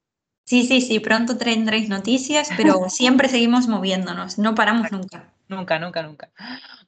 Sí, 0.45 0.65
sí, 0.65 0.81
sí, 0.81 0.99
pronto 0.99 1.37
tendréis 1.37 1.89
noticias, 1.89 2.49
pero 2.57 2.89
siempre 2.89 3.29
seguimos 3.29 3.67
moviéndonos, 3.67 4.37
no 4.37 4.55
paramos 4.55 4.91
nunca. 4.91 5.31
Nunca, 5.47 5.79
nunca, 5.79 6.03
nunca. 6.03 6.29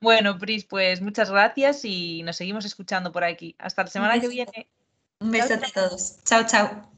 Bueno, 0.01 0.38
Pris, 0.38 0.65
pues 0.65 1.01
muchas 1.01 1.32
gracias 1.32 1.84
y 1.84 2.21
nos 2.21 2.38
seguimos 2.38 2.63
escuchando 2.63 3.11
por 3.11 3.23
aquí. 3.23 3.55
Hasta 3.57 3.84
la 3.84 3.89
semana 3.89 4.19
que 4.19 4.27
viene. 4.27 4.69
Un 5.19 5.32
beso 5.32 5.55
a 5.55 5.59
todos. 5.73 6.23
Chao, 6.23 6.45
chao. 6.45 6.91